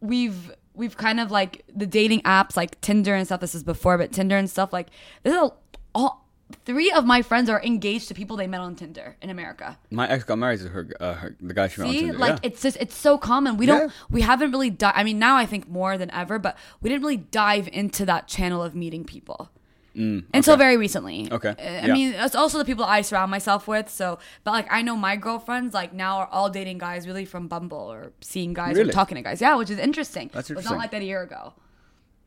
[0.00, 3.96] we've we've kind of like the dating apps like tinder and stuff this is before
[3.98, 4.88] but tinder and stuff like
[5.22, 5.52] this is a,
[5.94, 6.26] all
[6.66, 10.06] three of my friends are engaged to people they met on tinder in america My
[10.08, 12.18] ex got married to her, uh, her the guy she met on Tinder.
[12.18, 12.38] like yeah.
[12.48, 13.56] it's just it's so common.
[13.56, 13.94] We don't Yeah.
[14.10, 17.02] we haven't really di- I mean now I think more than ever, but we didn't
[17.02, 19.48] really dive into that channel of meeting people.
[19.94, 20.58] Until okay.
[20.58, 21.28] very recently.
[21.30, 21.92] Okay, Uh, I yeah.
[21.92, 23.88] mean, it's also the people I surround myself with.
[23.88, 27.46] So, but like, I know my girlfriends like now are all dating guys really from
[27.48, 29.40] Bumble or seeing guys or talking to guys.
[29.40, 30.30] Yeah, which is interesting.
[30.32, 30.72] That's interesting.
[30.72, 31.52] not like that a year ago.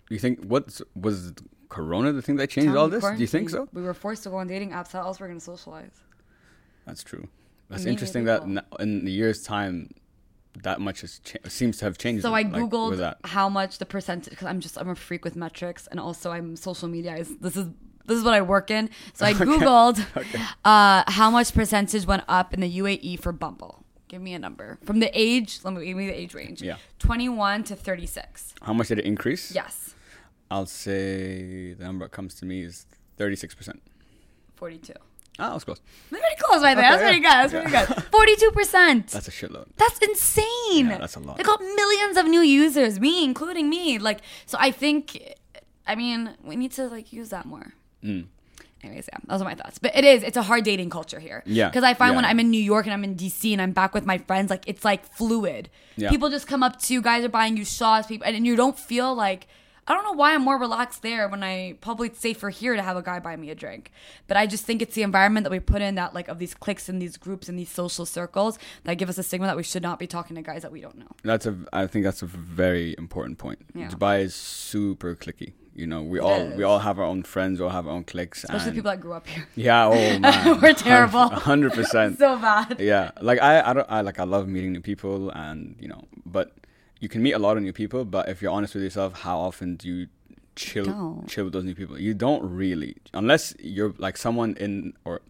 [0.10, 1.34] you think what was
[1.70, 3.04] Corona the thing that changed all this?
[3.04, 3.68] Do you think so?
[3.74, 4.92] We were forced to go on dating apps.
[4.94, 5.92] How else we're going to socialize?
[6.86, 7.28] That's true.
[7.70, 8.44] That's interesting that
[8.80, 9.90] in the year's time,
[10.64, 12.24] that much has cha- seems to have changed.
[12.24, 15.36] So I like, googled how much the percentage because I'm just I'm a freak with
[15.36, 17.68] metrics and also I'm social media is this is
[18.06, 18.90] this is what I work in.
[19.14, 20.00] So I googled
[20.66, 23.84] uh, how much percentage went up in the UAE for Bumble.
[24.08, 25.60] Give me a number from the age.
[25.64, 26.62] Let me give me the age range.
[26.62, 26.78] Yeah.
[27.00, 28.54] 21 to 36.
[28.62, 29.54] How much did it increase?
[29.54, 29.94] Yes.
[30.50, 32.86] I'll say the number that comes to me is
[33.18, 33.82] thirty six percent.
[34.56, 34.94] 42.
[35.40, 35.80] Ah, that was close.
[36.10, 36.86] Pretty close right there.
[36.94, 37.30] Okay, that's pretty good.
[37.30, 38.04] That's pretty good.
[38.12, 39.08] Forty-two percent.
[39.10, 39.68] That's a shitload.
[39.78, 40.88] That's insane.
[40.90, 41.38] Yeah, that's a lot.
[41.38, 44.00] They got millions of new users, me including me.
[44.00, 45.22] Like, so I think,
[45.86, 47.74] I mean, we need to like use that more.
[48.04, 48.26] Mm.
[48.84, 49.80] Anyways, yeah, those are my thoughts.
[49.80, 51.44] But it is, it's a hard dating culture here.
[51.46, 52.26] Yeah, Because I find when.
[52.26, 54.64] I'm in New York and I'm in DC and I'm back with my friends, like
[54.68, 55.70] it's like fluid.
[55.98, 56.10] Yeah.
[56.10, 58.56] People just come up to you, guys are buying you shots, people, and, and you
[58.56, 59.48] don't feel like.
[59.88, 62.82] I don't know why I'm more relaxed there when I probably it's safer here to
[62.82, 63.92] have a guy buy me a drink.
[64.28, 66.54] But I just think it's the environment that we put in that like of these
[66.54, 69.64] cliques and these groups and these social circles that give us a stigma that we
[69.64, 71.08] should not be talking to guys that we don't know.
[71.24, 71.56] That's a.
[71.72, 73.60] I think that's a very important point.
[73.74, 73.90] Yeah.
[73.90, 75.54] Dubai is super clicky.
[75.74, 77.60] You know, we all we all have our own friends.
[77.60, 78.44] We all have our own cliques.
[78.44, 79.48] Especially people that grew up here.
[79.56, 79.86] yeah.
[79.86, 81.30] Oh man, We're terrible.
[81.50, 82.18] Hundred percent.
[82.26, 82.78] so bad.
[82.80, 86.04] yeah like i i don't i like i love meeting new people and you know
[86.26, 86.52] but
[87.00, 89.38] you can meet a lot of new people but if you're honest with yourself how
[89.38, 90.08] often do you
[90.56, 91.28] chill don't.
[91.28, 95.22] chill with those new people you don't really unless you're like someone in or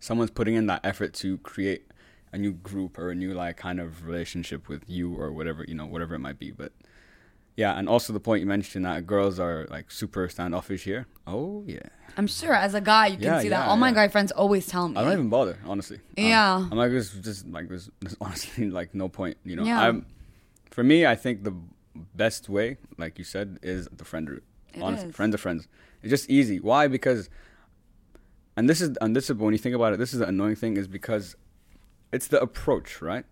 [0.00, 1.84] someone's putting in that effort to create
[2.32, 5.74] a new group or a new like kind of relationship with you or whatever you
[5.74, 6.70] know whatever it might be but
[7.56, 11.64] yeah and also the point you mentioned that girls are like super standoffish here oh
[11.66, 11.80] yeah
[12.16, 13.64] I'm sure as a guy you can Yeah, see that.
[13.64, 13.94] yeah, All my yeah.
[13.94, 14.96] guy friends always tell me.
[14.96, 15.98] I don't even bother, honestly.
[15.98, 16.56] Um, Yeah.
[16.56, 19.62] I'm like, there's just like, there's, there's honestly like no point, you know.
[19.62, 19.78] Yeah.
[19.80, 20.04] I'm,
[20.70, 21.54] for me, I think the
[22.14, 24.44] best way, like you said, is the friend route.
[24.74, 25.16] It honestly, is.
[25.16, 25.68] friends of friends.
[26.02, 26.60] It's just easy.
[26.60, 26.86] Why?
[26.88, 27.28] Because,
[28.56, 30.56] and this is, and this is when you think about it, this is the annoying
[30.56, 31.36] thing, is because
[32.12, 33.24] it's the approach, right?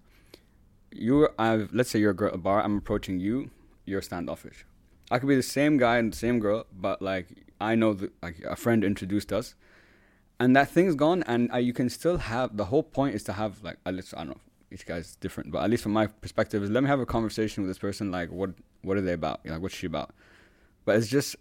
[0.91, 2.63] You're, I've, let's say you're a, girl, at a bar.
[2.63, 3.51] I'm approaching you.
[3.85, 4.65] You're standoffish.
[5.11, 7.29] I could be the same guy and the same girl, but like
[7.61, 9.55] I know that like a friend introduced us,
[10.41, 12.57] and that thing's gone, and uh, you can still have.
[12.57, 14.41] The whole point is to have like at least I don't know.
[14.71, 17.63] Each guy's different, but at least from my perspective, is let me have a conversation
[17.63, 18.11] with this person.
[18.11, 18.51] Like, what
[18.83, 19.41] what are they about?
[19.47, 20.11] Like, what's she about?
[20.85, 21.37] But it's just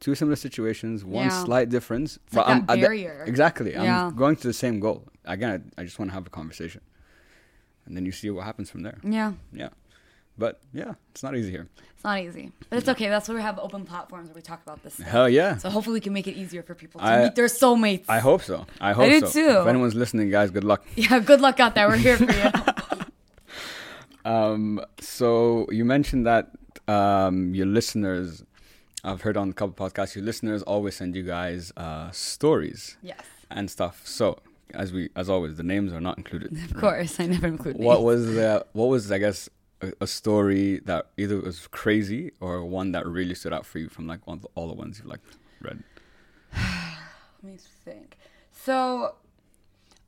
[0.00, 1.44] two similar situations, one Yeah.
[1.44, 2.16] slight difference.
[2.16, 3.24] It's but like I'm that the- barrier.
[3.26, 3.76] exactly.
[3.76, 4.10] I'm Yeah.
[4.14, 5.06] going to the same goal.
[5.24, 6.80] Again, I, I just want to have a conversation,
[7.86, 8.98] and then you see what happens from there.
[9.04, 9.34] Yeah.
[9.52, 9.68] Yeah,
[10.38, 11.68] but yeah, it's not easy here.
[11.94, 12.52] It's not easy.
[12.68, 13.08] But it's okay.
[13.08, 14.94] That's why we have open platforms where we talk about this.
[14.94, 15.06] stuff.
[15.06, 15.56] Hell yeah.
[15.56, 18.04] So hopefully we can make it easier for people to I- meet their soulmates.
[18.08, 18.66] I hope so.
[18.80, 19.30] I hope do so.
[19.30, 19.60] too.
[19.60, 20.84] If anyone's listening, guys, good luck.
[20.96, 21.88] yeah, good luck out there.
[21.88, 22.50] We're here for you.
[24.24, 26.50] Um, so you mentioned that
[26.88, 28.42] um, your listeners,
[29.04, 33.20] I've heard on a couple podcasts, your listeners always send you guys uh, stories yes.
[33.50, 34.00] and stuff.
[34.06, 34.38] So
[34.72, 36.52] as we, as always, the names are not included.
[36.70, 37.20] Of course.
[37.20, 38.04] I never include What names.
[38.04, 39.48] was the, what was I guess
[39.80, 43.88] a, a story that either was crazy or one that really stood out for you
[43.88, 45.20] from like one of the, all the ones you've like
[45.60, 45.82] read?
[46.54, 48.16] Let me think.
[48.52, 49.14] So,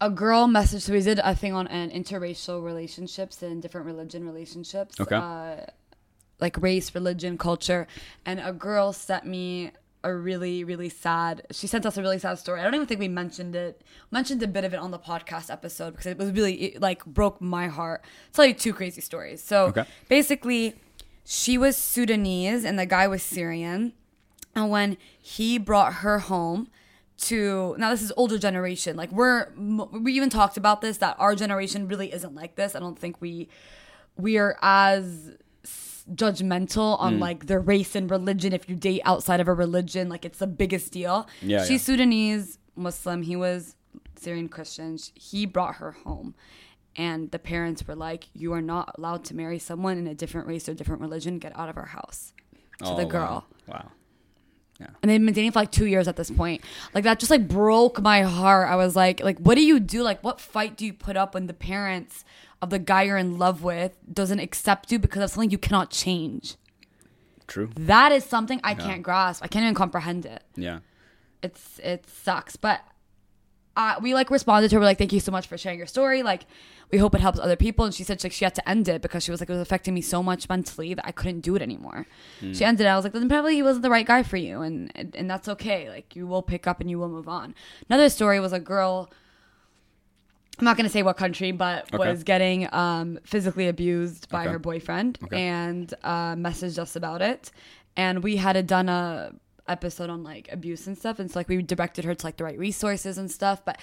[0.01, 0.83] a girl messaged.
[0.83, 5.01] So we did a thing on an interracial relationships and different religion relationships.
[5.01, 5.17] Okay.
[5.17, 5.67] Uh,
[6.41, 7.87] like race, religion, culture,
[8.27, 9.73] and a girl sent me
[10.07, 11.43] a really, really sad.
[11.51, 12.61] She sent us a really sad story.
[12.61, 13.83] I don't even think we mentioned it.
[14.11, 17.05] Mentioned a bit of it on the podcast episode because it was really it, like
[17.05, 18.03] broke my heart.
[18.05, 19.43] I'll tell you two crazy stories.
[19.43, 19.85] So Okay.
[20.09, 20.75] basically,
[21.25, 23.93] she was Sudanese and the guy was Syrian.
[24.55, 26.69] And when he brought her home
[27.19, 28.97] to now, this is older generation.
[28.97, 32.75] Like we're we even talked about this that our generation really isn't like this.
[32.75, 33.49] I don't think we
[34.17, 35.33] we are as
[36.15, 37.01] judgmental Mm.
[37.01, 38.53] on like their race and religion.
[38.53, 41.27] If you date outside of a religion, like it's the biggest deal.
[41.43, 43.23] Yeah, she's Sudanese Muslim.
[43.23, 43.75] He was
[44.17, 44.99] Syrian Christian.
[45.15, 46.35] He brought her home.
[46.99, 50.47] And the parents were like, "You are not allowed to marry someone in a different
[50.47, 51.39] race or different religion.
[51.39, 52.33] Get out of our house."
[52.79, 53.11] To Oh, the wow.
[53.11, 53.91] girl Wow.
[54.81, 54.89] Yeah.
[55.03, 56.63] And they've been dating for like two years at this point.
[56.95, 58.69] Like that just like broke my heart.
[58.69, 60.03] I was like, like what do you do?
[60.03, 62.25] Like what fight do you put up when the parents
[62.63, 65.91] of the guy you're in love with doesn't accept you because of something you cannot
[65.91, 66.57] change?
[67.47, 67.71] True.
[67.77, 69.45] That is something I can't grasp.
[69.45, 70.43] I can't even comprehend it.
[70.57, 70.81] Yeah.
[71.43, 72.57] It's it sucks.
[72.57, 72.81] But
[73.77, 74.81] uh, we like responded to her.
[74.81, 76.23] We're like, thank you so much for sharing your story.
[76.23, 76.47] Like,
[76.91, 77.85] we hope it helps other people.
[77.85, 79.61] And she said like she had to end it because she was like it was
[79.61, 82.07] affecting me so much mentally that I couldn't do it anymore.
[82.53, 82.89] She ended it.
[82.89, 85.31] I was like, then probably he wasn't the right guy for you, and, and and
[85.31, 85.89] that's okay.
[85.89, 87.55] Like you will pick up and you will move on.
[87.89, 89.11] Another story was a girl.
[90.59, 92.11] I'm not gonna say what country, but Okay.
[92.11, 94.53] was getting um, physically abused by Okay.
[94.53, 95.43] her boyfriend Okay.
[95.43, 97.51] and uh, messaged us about it.
[97.97, 99.33] And we had done a
[99.69, 102.45] episode on like abuse and stuff, and so like we directed her to like the
[102.45, 103.65] right resources and stuff.
[103.65, 103.78] But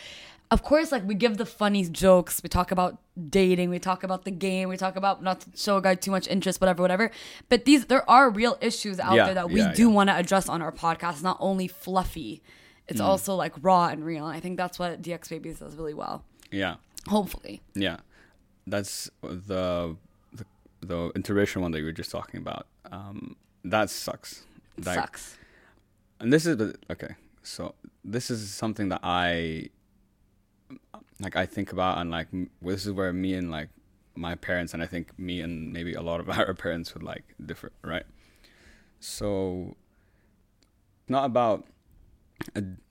[0.49, 2.41] of course, like we give the funny jokes.
[2.41, 3.69] We talk about dating.
[3.69, 4.69] We talk about the game.
[4.69, 7.11] We talk about not to show a guy too much interest, whatever, whatever.
[7.49, 9.93] But these there are real issues out Yeah, there that we yeah, do yeah.
[9.93, 11.21] want to address on our podcast.
[11.21, 12.41] Not only fluffy,
[12.87, 13.05] it's Mm.
[13.05, 14.25] also like raw and real.
[14.27, 16.23] And I think that's what DXB Babies does really well.
[16.53, 16.75] Yeah.
[17.07, 17.97] Hopefully, Yeah,
[18.65, 19.97] that's the
[20.31, 20.45] the,
[20.81, 22.67] the interracial one that you were just talking about.
[22.91, 23.35] Um,
[23.65, 24.45] that sucks.
[24.77, 25.37] Like, sucks.
[26.19, 27.15] And this is okay.
[27.41, 27.75] So
[28.05, 29.69] this is something that I
[31.19, 31.35] like.
[31.35, 32.27] I think about and like
[32.61, 33.69] this is where me and like
[34.15, 37.23] my parents and I think me and maybe a lot of our parents would like
[37.45, 38.05] differ, right?
[38.99, 39.75] So
[41.09, 41.65] not about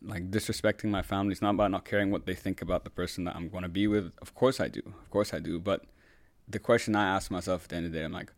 [0.02, 1.32] like disrespecting my family.
[1.32, 3.68] It's not about not caring what they think about the person that I'm going to
[3.68, 4.12] be with.
[4.20, 4.82] Of course I do.
[4.86, 5.58] Of course I do.
[5.58, 5.84] But
[6.48, 8.32] the question I ask myself at the end of the day, I'm like,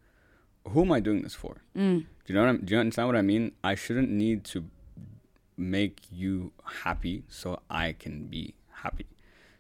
[0.69, 1.63] who am I doing this for?
[1.77, 2.01] Mm.
[2.01, 3.53] Do you know what I'm, Do you understand what I mean?
[3.63, 4.65] I shouldn't need to
[5.57, 9.07] make you happy so I can be happy.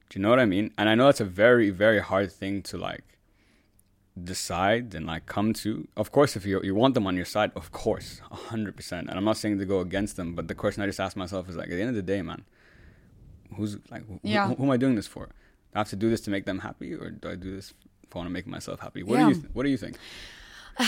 [0.08, 0.72] Do you know what I mean?
[0.76, 3.13] And I know it's a very very hard thing to like
[4.22, 5.88] decide and like come to.
[5.96, 9.08] Of course, if you you want them on your side, of course, hundred percent.
[9.08, 11.48] And I'm not saying to go against them, but the question I just ask myself
[11.48, 12.44] is like, at the end of the day, man,
[13.56, 14.48] who's like, who, Yeah.
[14.48, 15.26] who, who am I doing this for?
[15.26, 15.32] Do
[15.74, 17.74] I have to do this to make them happy, or do I do this
[18.04, 19.02] if I want to make myself happy?
[19.02, 19.24] What Yeah.
[19.24, 19.96] do you th- What do you think?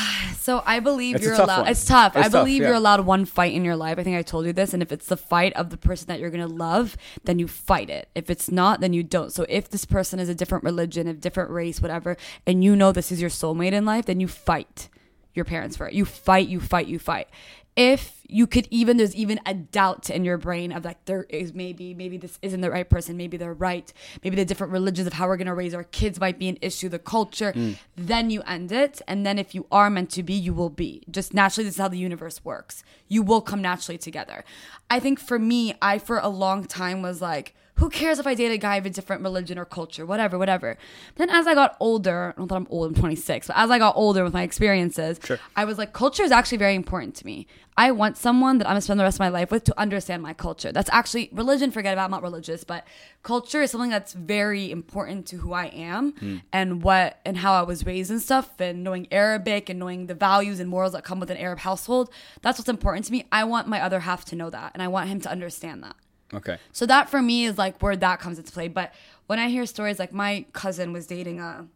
[0.47, 1.63] So I believe It's you're allowed.
[1.63, 1.71] one.
[1.71, 2.15] It's tough.
[2.15, 2.69] It's I tough, believe yeah.
[2.69, 3.99] you're allowed one fight in your life.
[3.99, 4.73] I think I told you this.
[4.73, 7.91] And if it's the fight of the person that you're gonna love, then you fight
[7.91, 8.09] it.
[8.15, 9.33] If it's not, then you don't.
[9.33, 12.93] So if this person is a different religion, a different race, whatever, and you know
[12.93, 14.89] this is your soulmate in life, then you fight
[15.35, 15.95] your parents for it.
[15.95, 16.47] You fight.
[16.49, 16.87] You fight.
[16.87, 17.29] You fight.
[17.77, 21.55] If you could even there's even a doubt in your brain of like there is
[21.55, 23.93] maybe maybe this isn't the right person maybe they're right
[24.25, 26.59] maybe the different religions of how we're going to raise our kids might be an
[26.61, 27.53] issue the culture.
[27.53, 27.77] Mm.
[27.97, 31.03] Then you end it and then if you are meant to be you will be.
[31.11, 32.83] Just naturally this is how the universe works.
[33.09, 34.45] You will come naturally together.
[34.91, 38.35] I think for me i for a long time was like who cares if I
[38.35, 40.79] date a guy of a different religion or culture, whatever, whatever.
[41.17, 43.97] Then as I got older, not that I'm old, I'm 26, but as I got
[43.97, 45.39] older with my experiences, Sure.
[45.55, 47.47] I was like, culture is actually very important to me.
[47.77, 50.23] I want someone that I'm gonna spend the rest of my life with to understand
[50.23, 50.73] my culture.
[50.73, 52.87] That's actually religion, forget about, I'm not religious, but
[53.23, 56.37] culture is something that's very important to who I am hmm.
[56.55, 60.15] and what and how I was raised and stuff, and knowing Arabic and knowing the
[60.15, 62.11] values and morals that come with an Arab household.
[62.41, 63.27] That's what's important to me.
[63.31, 65.97] I want my other half to know that, and I want him to understand that.
[66.35, 66.59] Okay.
[66.73, 68.69] So that for me is like where that comes into play.
[68.69, 68.93] But
[69.27, 71.67] when I hear stories like my cousin was dating a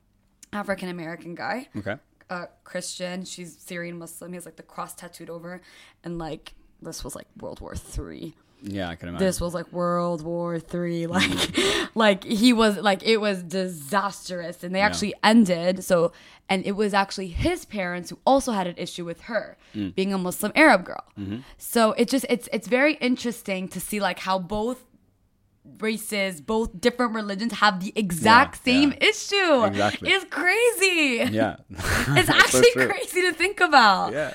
[0.53, 1.97] African American guy, Okay.
[2.29, 4.33] a Christian, she's Syrian Muslim.
[4.33, 5.61] He has like the cross tattooed over,
[6.05, 8.35] and like this was like World War Three.
[8.63, 9.27] Yeah, I can imagine.
[9.27, 11.07] This was like World War Three.
[11.07, 11.13] Mm-hmm.
[11.13, 15.85] Like, like he was like it was disastrous, and they actually ended.
[15.85, 16.13] So,
[16.49, 19.95] and it was actually his parents who also had an issue with her mm.
[19.95, 21.05] being a Muslim Arab girl.
[21.19, 21.39] Mm-hmm.
[21.59, 24.85] So it just it's it's very interesting to see like how both
[25.79, 29.09] races, both different religions have the exact Yeah, same yeah.
[29.09, 29.65] issue.
[29.65, 30.11] Exactly.
[30.11, 31.33] It's crazy.
[31.33, 31.57] yeah.
[32.19, 32.89] It's actually true.
[32.89, 34.13] crazy to think about.
[34.13, 34.35] Yeah.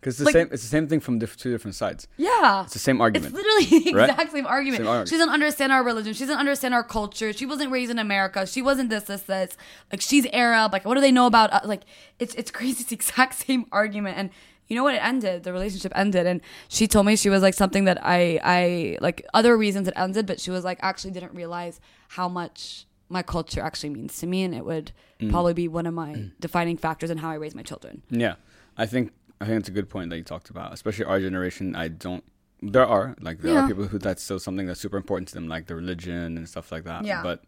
[0.00, 2.06] Because the Like- same, it's the same thing from diff- two different sides.
[2.16, 2.64] Yeah.
[2.64, 3.34] It's the same argument.
[3.34, 4.10] It's literally the Right?
[4.10, 4.78] exact same argument.
[4.80, 5.08] Same argument.
[5.08, 6.12] She doesn't understand our religion.
[6.14, 7.32] She doesn't understand our culture.
[7.32, 8.46] She wasn't raised in America.
[8.46, 9.56] She wasn't this, this, this.
[9.90, 10.72] Like she's Arab.
[10.72, 11.52] Like what do they know about?
[11.52, 11.64] us?
[11.66, 11.82] Like
[12.18, 12.80] it's it's crazy.
[12.80, 14.16] It's the exact same argument.
[14.18, 14.30] And
[14.68, 14.94] you know what?
[14.94, 15.44] It ended.
[15.44, 16.26] The relationship ended.
[16.26, 19.94] And she told me she was like something that I I like other reasons it
[19.96, 24.26] ended, but she was like actually didn't realize how much my culture actually means to
[24.26, 25.30] me, and it would Mm.
[25.30, 28.02] probably be one of my defining factors in how I raise my children.
[28.10, 28.34] Yeah,
[28.76, 31.76] I think I think it's a good point that you talked about, especially our generation.
[31.76, 32.24] I don't.
[32.62, 33.64] There are like there Yeah.
[33.64, 36.48] are people who that's still something that's super important to them, like the religion and
[36.48, 37.04] stuff like that.
[37.04, 37.22] Yeah.
[37.22, 37.44] But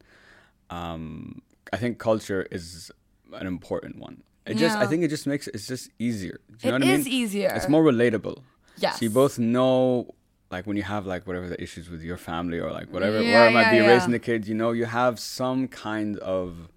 [0.71, 1.41] um,
[1.73, 2.91] I think culture is
[3.33, 4.23] an important one.
[4.47, 6.41] It just I think it just makes it's just easier.
[6.59, 7.15] Do you It know what I is mean?
[7.15, 7.53] easier.
[7.55, 8.43] It's more relatable.
[8.77, 8.99] Yes.
[8.99, 10.15] So you both know.
[10.51, 13.33] Like when you have like whatever the issues with your family or like whatever, Yeah,
[13.41, 13.87] where it might yeah, be yeah.
[13.93, 16.71] raising the kids, you know, you have some kind of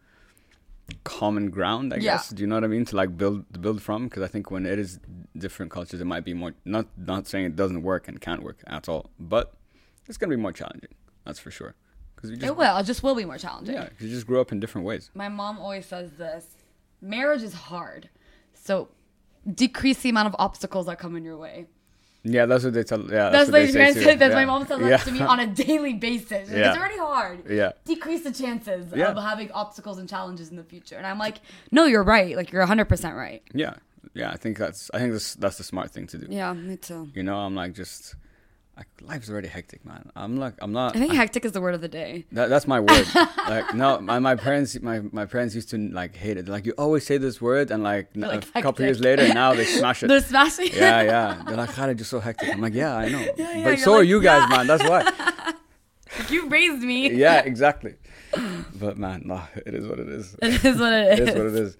[1.03, 2.03] common ground, I Yeah.
[2.17, 2.29] guess.
[2.29, 2.85] Do you know what I mean?
[2.85, 4.99] To like build build from, because I think when it is
[5.37, 6.53] different cultures, it might be more.
[6.65, 9.53] Not not saying it doesn't work and can't work at all, but
[10.07, 10.91] it's gonna be more challenging.
[11.25, 11.75] That's for sure.
[12.15, 12.77] Because It will.
[12.77, 13.73] It just will be more challenging.
[13.75, 15.09] yeah, 'cause you just grew up in different ways.
[15.15, 16.55] my mom always says this
[17.01, 18.09] marriage is hard
[18.53, 18.89] so
[19.51, 21.65] decrease the amount of obstacles that come in your way
[22.23, 23.01] Yeah, that's what they tell.
[23.01, 24.35] Yeah, that's, what they say that's yeah.
[24.35, 24.97] my mom that yeah.
[24.97, 26.69] to me on a daily basis like, Yeah.
[26.69, 27.71] it's already hard Yeah.
[27.85, 29.07] decrease the chances Yeah.
[29.07, 31.37] of having obstacles and challenges in the future and i'm like
[31.71, 33.73] no you're right like you're 100% right Yeah,
[34.13, 34.29] yeah.
[34.29, 34.91] I think that's.
[34.93, 36.27] I think that's that's the smart thing to do.
[36.29, 38.15] yeah me too You know, I'm like just.
[38.81, 40.09] Like, life's already hectic, man.
[40.15, 40.95] I'm like, I'm not.
[40.95, 42.25] I think I- hectic is the word of the day.
[42.31, 43.05] that, that's my word.
[43.47, 46.47] like no, my, my parents my, my parents used to like hate it.
[46.47, 49.53] Like you always say this word, and like, n- Like, a couple years later, now
[49.53, 50.07] they smash it.
[50.07, 50.69] They're smashing.
[50.73, 51.43] yeah, yeah.
[51.45, 52.49] They're like, Khaled, you're so hectic.
[52.49, 53.19] I'm like, yeah, I know.
[53.37, 54.55] Yeah, yeah, but so are you guys, yeah.
[54.57, 54.65] man.
[54.67, 55.01] That's why.
[56.29, 57.11] you raised me.
[57.11, 57.95] yeah, exactly.
[58.83, 60.35] But man, nah, it is what it is.
[60.41, 61.29] It is what it It is.
[61.29, 61.77] is what it is.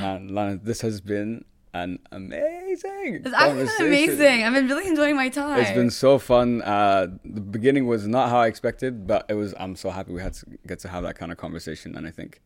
[0.00, 1.44] Man, Lana, this has been
[1.84, 3.22] an amazing.
[3.24, 4.44] It's actually amazing.
[4.44, 5.60] I've been really enjoying my time.
[5.60, 6.62] It's been so fun.
[6.62, 9.54] Uh, the beginning was not how I expected, but it was.
[9.58, 12.10] I'm so happy we had to get to have that kind of conversation, and I
[12.10, 12.40] think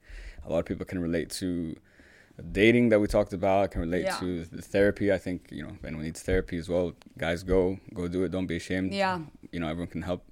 [0.46, 1.76] a lot of people can relate to
[2.52, 3.70] dating that we talked about.
[3.72, 4.16] Can relate Yeah.
[4.20, 5.12] to the therapy.
[5.12, 6.92] I think you know if anyone needs therapy as well.
[7.18, 8.30] Guys, go go do it.
[8.30, 8.92] Don't be ashamed.
[8.94, 9.20] Yeah.
[9.52, 10.22] you know everyone can help.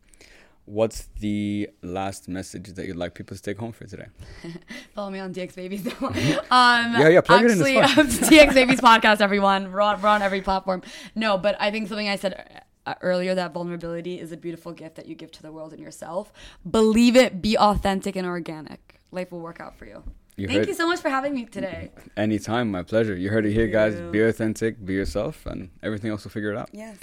[0.68, 4.08] What's the last message that you'd like people to take home for today?
[4.94, 5.86] Follow me on DXB Babies.
[6.02, 6.12] um,
[6.50, 8.06] Yeah, yeah, plug it in, actually, fine.
[8.30, 9.72] DXB Babies podcast, everyone.
[9.72, 10.82] We're on, we're on every platform.
[11.14, 14.96] No, but I think something I said uh, earlier that vulnerability is a beautiful gift
[14.96, 16.34] that you give to the world and yourself.
[16.70, 19.00] Believe it, be authentic and organic.
[19.10, 20.02] Life will work out for you.
[20.36, 21.92] You Thank heard- you so much for having me today.
[22.14, 23.16] Anytime, my pleasure.
[23.16, 23.98] You heard it here, guys.
[24.12, 26.68] Be authentic, be yourself, and everything else will figure it out.
[26.72, 26.98] Yes.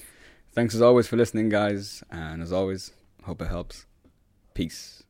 [0.54, 2.04] Thanks as always for listening, guys.
[2.12, 2.92] And as always,
[3.26, 3.88] hope it helps.
[4.54, 5.05] Peace.